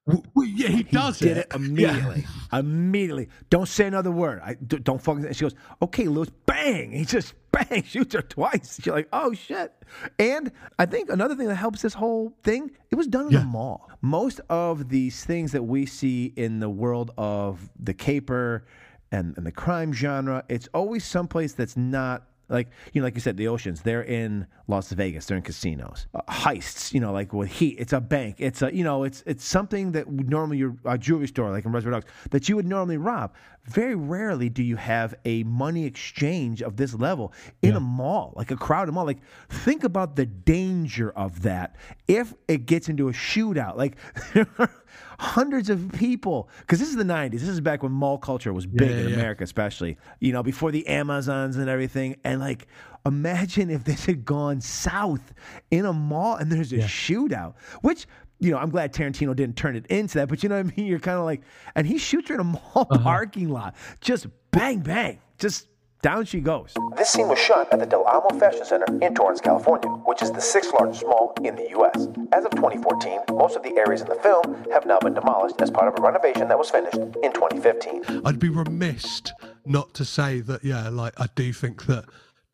w- 0.06 0.24
w- 0.36 0.52
yeah, 0.54 0.68
he 0.68 0.82
does 0.84 1.18
did 1.18 1.36
it 1.36 1.48
Yeah. 1.50 1.56
immediately. 1.56 2.26
Immediately. 2.52 3.28
Don't 3.50 3.66
say 3.68 3.86
another 3.86 4.12
word. 4.12 4.40
I 4.44 4.54
d- 4.54 4.78
don't 4.78 5.02
fucking. 5.02 5.32
She 5.32 5.40
goes, 5.40 5.54
okay, 5.82 6.04
Louis. 6.06 6.30
Bang. 6.46 6.92
He 6.92 7.04
just 7.04 7.34
bang 7.52 7.82
shoots 7.82 8.14
her 8.14 8.22
twice. 8.22 8.80
You're 8.84 8.94
like, 8.94 9.08
oh 9.12 9.32
shit. 9.34 9.72
And 10.18 10.52
I 10.78 10.86
think 10.86 11.10
another 11.10 11.34
thing 11.34 11.48
that 11.48 11.56
helps 11.56 11.82
this 11.82 11.94
whole 11.94 12.32
thing, 12.44 12.70
it 12.90 12.94
was 12.94 13.06
done 13.08 13.26
in 13.26 13.32
Yeah. 13.32 13.40
a 13.42 13.44
mall. 13.44 13.90
Most 14.00 14.40
of 14.48 14.88
these 14.90 15.24
things 15.24 15.50
that 15.52 15.64
we 15.64 15.86
see 15.86 16.32
in 16.36 16.60
the 16.60 16.70
world 16.70 17.10
of 17.18 17.68
the 17.78 17.92
caper 17.94 18.64
and, 19.12 19.36
and 19.36 19.44
the 19.46 19.52
crime 19.52 19.92
genre, 19.92 20.44
it's 20.48 20.68
always 20.72 21.04
someplace 21.04 21.52
that's 21.52 21.76
not 21.76 22.28
like 22.48 22.68
you 22.92 23.00
know, 23.00 23.06
like 23.06 23.14
you 23.14 23.20
said, 23.20 23.36
the 23.36 23.48
oceans. 23.48 23.82
They're 23.82 24.02
in 24.02 24.46
Las 24.68 24.90
Vegas. 24.92 25.26
They're 25.26 25.36
in 25.36 25.42
casinos, 25.42 26.06
uh, 26.14 26.20
heists. 26.28 26.92
You 26.92 27.00
know, 27.00 27.12
like 27.12 27.32
with 27.32 27.50
heat. 27.50 27.76
It's 27.78 27.92
a 27.92 28.00
bank. 28.00 28.36
It's 28.38 28.62
a 28.62 28.74
you 28.74 28.84
know, 28.84 29.04
it's 29.04 29.22
it's 29.26 29.44
something 29.44 29.92
that 29.92 30.08
would 30.08 30.30
normally 30.30 30.58
your 30.58 30.76
a 30.84 30.96
jewelry 30.96 31.28
store, 31.28 31.50
like 31.50 31.64
in 31.64 31.72
Reservoir 31.72 32.00
Dogs, 32.00 32.12
that 32.30 32.48
you 32.48 32.56
would 32.56 32.66
normally 32.66 32.96
rob. 32.96 33.34
Very 33.68 33.94
rarely 33.94 34.48
do 34.48 34.62
you 34.62 34.76
have 34.76 35.14
a 35.24 35.42
money 35.44 35.84
exchange 35.86 36.62
of 36.62 36.76
this 36.76 36.94
level 36.94 37.32
in 37.62 37.74
a 37.74 37.80
mall, 37.80 38.32
like 38.36 38.50
a 38.50 38.56
crowded 38.56 38.92
mall. 38.92 39.04
Like 39.06 39.18
think 39.48 39.84
about 39.84 40.16
the 40.16 40.26
danger 40.26 41.10
of 41.10 41.42
that 41.42 41.76
if 42.06 42.32
it 42.48 42.66
gets 42.66 42.88
into 42.88 43.08
a 43.08 43.12
shootout. 43.12 43.76
Like. 43.76 43.96
Hundreds 45.18 45.70
of 45.70 45.90
people, 45.94 46.50
because 46.60 46.78
this 46.78 46.90
is 46.90 46.96
the 46.96 47.02
'90s. 47.02 47.32
This 47.32 47.48
is 47.48 47.60
back 47.62 47.82
when 47.82 47.90
mall 47.90 48.18
culture 48.18 48.52
was 48.52 48.66
big 48.66 48.90
Yeah, 48.90 48.96
in 48.98 49.08
yeah. 49.08 49.14
America, 49.14 49.44
especially. 49.44 49.96
You 50.20 50.32
know, 50.32 50.42
before 50.42 50.70
the 50.70 50.86
Amazons 50.88 51.56
and 51.56 51.70
everything. 51.70 52.16
And 52.22 52.38
like, 52.38 52.66
imagine 53.06 53.70
if 53.70 53.84
this 53.84 54.04
had 54.04 54.26
gone 54.26 54.60
south 54.60 55.32
in 55.70 55.86
a 55.86 55.92
mall 55.94 56.36
and 56.36 56.52
there's 56.52 56.72
a 56.72 56.78
shootout, 56.78 57.54
which. 57.80 58.06
You 58.38 58.50
know, 58.50 58.58
I'm 58.58 58.70
glad 58.70 58.92
Tarantino 58.92 59.34
didn't 59.34 59.56
turn 59.56 59.76
it 59.76 59.86
into 59.86 60.18
that, 60.18 60.28
but 60.28 60.42
you 60.42 60.48
know 60.48 60.56
what 60.56 60.72
I 60.72 60.76
mean? 60.76 60.86
You're 60.86 60.98
kind 60.98 61.18
of 61.18 61.24
like, 61.24 61.42
and 61.74 61.86
he 61.86 61.98
shoots 61.98 62.28
her 62.28 62.34
in 62.34 62.40
a 62.40 62.44
mall 62.44 62.62
uh-huh. 62.90 62.98
parking 62.98 63.48
lot. 63.48 63.74
Just 64.00 64.26
bang, 64.50 64.80
bang. 64.80 65.20
Just 65.38 65.68
down 66.02 66.24
she 66.24 66.40
goes. 66.40 66.72
This 66.96 67.08
scene 67.08 67.28
was 67.28 67.38
shot 67.38 67.72
at 67.72 67.80
the 67.80 67.86
Del 67.86 68.04
Amo 68.06 68.38
Fashion 68.38 68.64
Center 68.64 68.86
in 69.02 69.14
Torrance, 69.14 69.40
California, 69.40 69.88
which 69.88 70.22
is 70.22 70.30
the 70.30 70.40
sixth 70.40 70.72
largest 70.72 71.04
mall 71.04 71.32
in 71.42 71.56
the 71.56 71.68
U.S. 71.70 72.08
As 72.32 72.44
of 72.44 72.52
2014, 72.52 73.20
most 73.32 73.56
of 73.56 73.62
the 73.62 73.76
areas 73.76 74.02
in 74.02 74.08
the 74.08 74.14
film 74.16 74.64
have 74.72 74.86
now 74.86 74.98
been 74.98 75.14
demolished 75.14 75.60
as 75.60 75.70
part 75.70 75.88
of 75.88 75.98
a 75.98 76.02
renovation 76.02 76.48
that 76.48 76.58
was 76.58 76.70
finished 76.70 76.96
in 76.96 77.32
2015. 77.32 78.22
I'd 78.24 78.38
be 78.38 78.48
remiss 78.48 79.22
not 79.64 79.94
to 79.94 80.04
say 80.04 80.40
that, 80.42 80.62
yeah, 80.62 80.88
like 80.88 81.18
I 81.18 81.26
do 81.34 81.52
think 81.52 81.86
that 81.86 82.04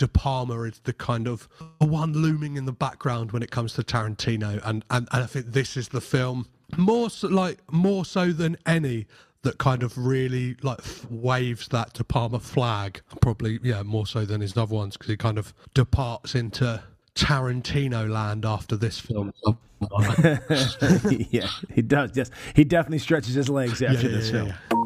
De 0.03 0.09
Palma 0.09 0.62
is 0.62 0.80
the 0.80 0.92
kind 0.92 1.28
of 1.28 1.48
one 1.78 2.12
looming 2.12 2.57
in 2.57 2.64
the 2.64 2.72
background 2.72 3.30
when 3.30 3.40
it 3.40 3.53
comes 3.53 3.74
to 3.74 3.84
Tarantino, 3.84 4.61
and 4.64 4.84
and, 4.90 5.07
and 5.12 5.22
I 5.22 5.26
think 5.26 5.53
this 5.53 5.76
is 5.76 5.90
the 5.90 6.00
film 6.00 6.48
more 6.76 7.09
so, 7.09 7.28
like 7.28 7.61
more 7.70 8.05
so 8.05 8.32
than 8.32 8.57
any 8.66 9.07
that 9.42 9.59
kind 9.59 9.84
of 9.84 9.96
really 9.96 10.57
like 10.61 10.80
f- 10.80 11.07
waves 11.09 11.68
that 11.68 11.92
De 11.92 12.03
Palma 12.03 12.40
flag. 12.40 13.00
Probably, 13.20 13.61
yeah, 13.62 13.84
more 13.84 14.05
so 14.05 14.24
than 14.24 14.40
his 14.40 14.57
other 14.57 14.74
ones 14.74 14.96
because 14.96 15.09
he 15.09 15.16
kind 15.16 15.38
of 15.38 15.55
departs 15.72 16.34
into 16.34 16.82
Tarantino 17.14 18.11
land 18.11 18.44
after 18.44 18.74
this 18.74 18.98
film. 18.98 19.32
yeah, 21.30 21.46
he 21.72 21.82
does. 21.82 22.11
Yes, 22.14 22.32
he 22.57 22.64
definitely 22.64 22.98
stretches 22.98 23.34
his 23.34 23.48
legs 23.48 23.80
after 23.80 24.09
yeah, 24.09 24.16
this 24.16 24.30
yeah, 24.32 24.53
film. 24.68 24.82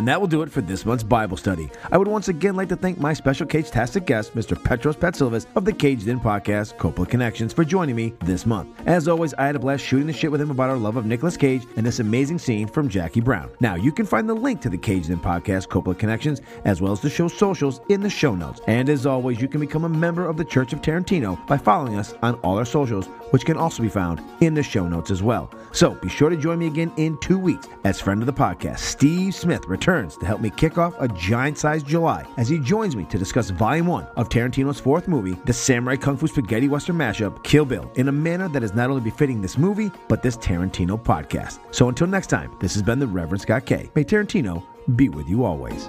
And 0.00 0.08
that 0.08 0.18
will 0.18 0.28
do 0.28 0.40
it 0.40 0.50
for 0.50 0.60
this 0.62 0.86
month's 0.86 1.02
Bible 1.02 1.36
study. 1.36 1.68
I 1.92 1.98
would 1.98 2.08
once 2.08 2.28
again 2.28 2.54
like 2.54 2.70
to 2.70 2.76
thank 2.76 2.98
my 2.98 3.12
special 3.12 3.46
cage-tastic 3.46 4.06
guest, 4.06 4.34
Mr. 4.34 4.56
Petros 4.62 4.96
Patsilivas 4.96 5.46
of 5.56 5.64
the 5.64 5.72
Caged 5.72 6.08
In 6.08 6.18
podcast, 6.20 6.78
Coppola 6.78 7.06
Connections, 7.06 7.52
for 7.52 7.64
joining 7.64 7.96
me 7.96 8.14
this 8.24 8.46
month. 8.46 8.68
As 8.86 9.08
always, 9.08 9.34
I 9.34 9.44
had 9.44 9.56
a 9.56 9.58
blast 9.58 9.84
shooting 9.84 10.06
the 10.06 10.12
shit 10.12 10.30
with 10.30 10.40
him 10.40 10.50
about 10.50 10.70
our 10.70 10.78
love 10.78 10.96
of 10.96 11.04
Nicolas 11.04 11.36
Cage 11.36 11.66
and 11.76 11.84
this 11.84 11.98
amazing 11.98 12.38
scene 12.38 12.66
from 12.66 12.88
Jackie 12.88 13.20
Brown. 13.20 13.50
Now, 13.60 13.74
you 13.74 13.92
can 13.92 14.06
find 14.06 14.26
the 14.26 14.34
link 14.34 14.62
to 14.62 14.70
the 14.70 14.78
Caged 14.78 15.10
In 15.10 15.18
podcast, 15.18 15.68
Coppola 15.68 15.98
Connections, 15.98 16.40
as 16.64 16.80
well 16.80 16.92
as 16.92 17.00
the 17.00 17.10
show's 17.10 17.36
socials 17.36 17.80
in 17.90 18.00
the 18.00 18.08
show 18.08 18.34
notes. 18.34 18.62
And 18.68 18.88
as 18.88 19.04
always, 19.04 19.40
you 19.40 19.48
can 19.48 19.60
become 19.60 19.84
a 19.84 19.88
member 19.88 20.26
of 20.26 20.36
the 20.36 20.44
Church 20.44 20.72
of 20.72 20.80
Tarantino 20.80 21.46
by 21.46 21.58
following 21.58 21.96
us 21.96 22.14
on 22.22 22.36
all 22.36 22.56
our 22.56 22.64
socials, 22.64 23.06
which 23.32 23.44
can 23.44 23.56
also 23.56 23.82
be 23.82 23.88
found 23.88 24.22
in 24.40 24.54
the 24.54 24.62
show 24.62 24.86
notes 24.88 25.10
as 25.10 25.22
well. 25.22 25.50
So 25.72 25.94
be 25.94 26.08
sure 26.08 26.30
to 26.30 26.36
join 26.36 26.58
me 26.58 26.66
again 26.66 26.92
in 26.96 27.18
two 27.18 27.38
weeks 27.38 27.68
as 27.84 28.00
friend 28.00 28.22
of 28.22 28.26
the 28.26 28.32
podcast, 28.32 28.78
Steve 28.78 29.34
Smith 29.34 29.66
returns 29.66 30.16
to 30.18 30.26
help 30.26 30.40
me 30.40 30.50
kick 30.50 30.78
off 30.78 30.94
a 30.98 31.08
giant 31.08 31.58
sized 31.58 31.86
July 31.86 32.26
as 32.36 32.48
he 32.48 32.58
joins 32.58 32.96
me 32.96 33.04
to 33.04 33.18
discuss 33.18 33.50
Volume 33.50 33.86
1 33.86 34.06
of 34.16 34.28
Tarantino's 34.28 34.80
fourth 34.80 35.08
movie, 35.08 35.36
the 35.44 35.52
Samurai 35.52 35.96
Kung 35.96 36.16
Fu 36.16 36.26
Spaghetti 36.26 36.68
Western 36.68 36.96
mashup, 36.96 37.42
Kill 37.44 37.64
Bill, 37.64 37.90
in 37.96 38.08
a 38.08 38.12
manner 38.12 38.48
that 38.48 38.62
is 38.62 38.74
not 38.74 38.90
only 38.90 39.02
befitting 39.02 39.40
this 39.40 39.58
movie, 39.58 39.90
but 40.08 40.22
this 40.22 40.36
Tarantino 40.36 41.00
podcast. 41.00 41.58
So 41.70 41.88
until 41.88 42.06
next 42.06 42.28
time, 42.28 42.56
this 42.60 42.74
has 42.74 42.82
been 42.82 42.98
the 42.98 43.06
Reverend 43.06 43.42
Scott 43.42 43.66
K. 43.66 43.90
May 43.94 44.04
Tarantino 44.04 44.62
be 44.96 45.08
with 45.08 45.28
you 45.28 45.44
always. 45.44 45.88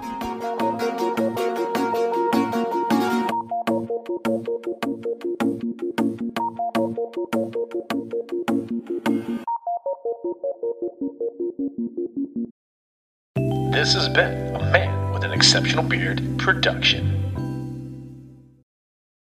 This 13.52 13.92
has 13.92 14.08
been 14.08 14.54
a 14.56 14.58
Man 14.72 15.12
with 15.12 15.24
an 15.24 15.32
Exceptional 15.32 15.84
Beard 15.84 16.22
production. 16.38 17.21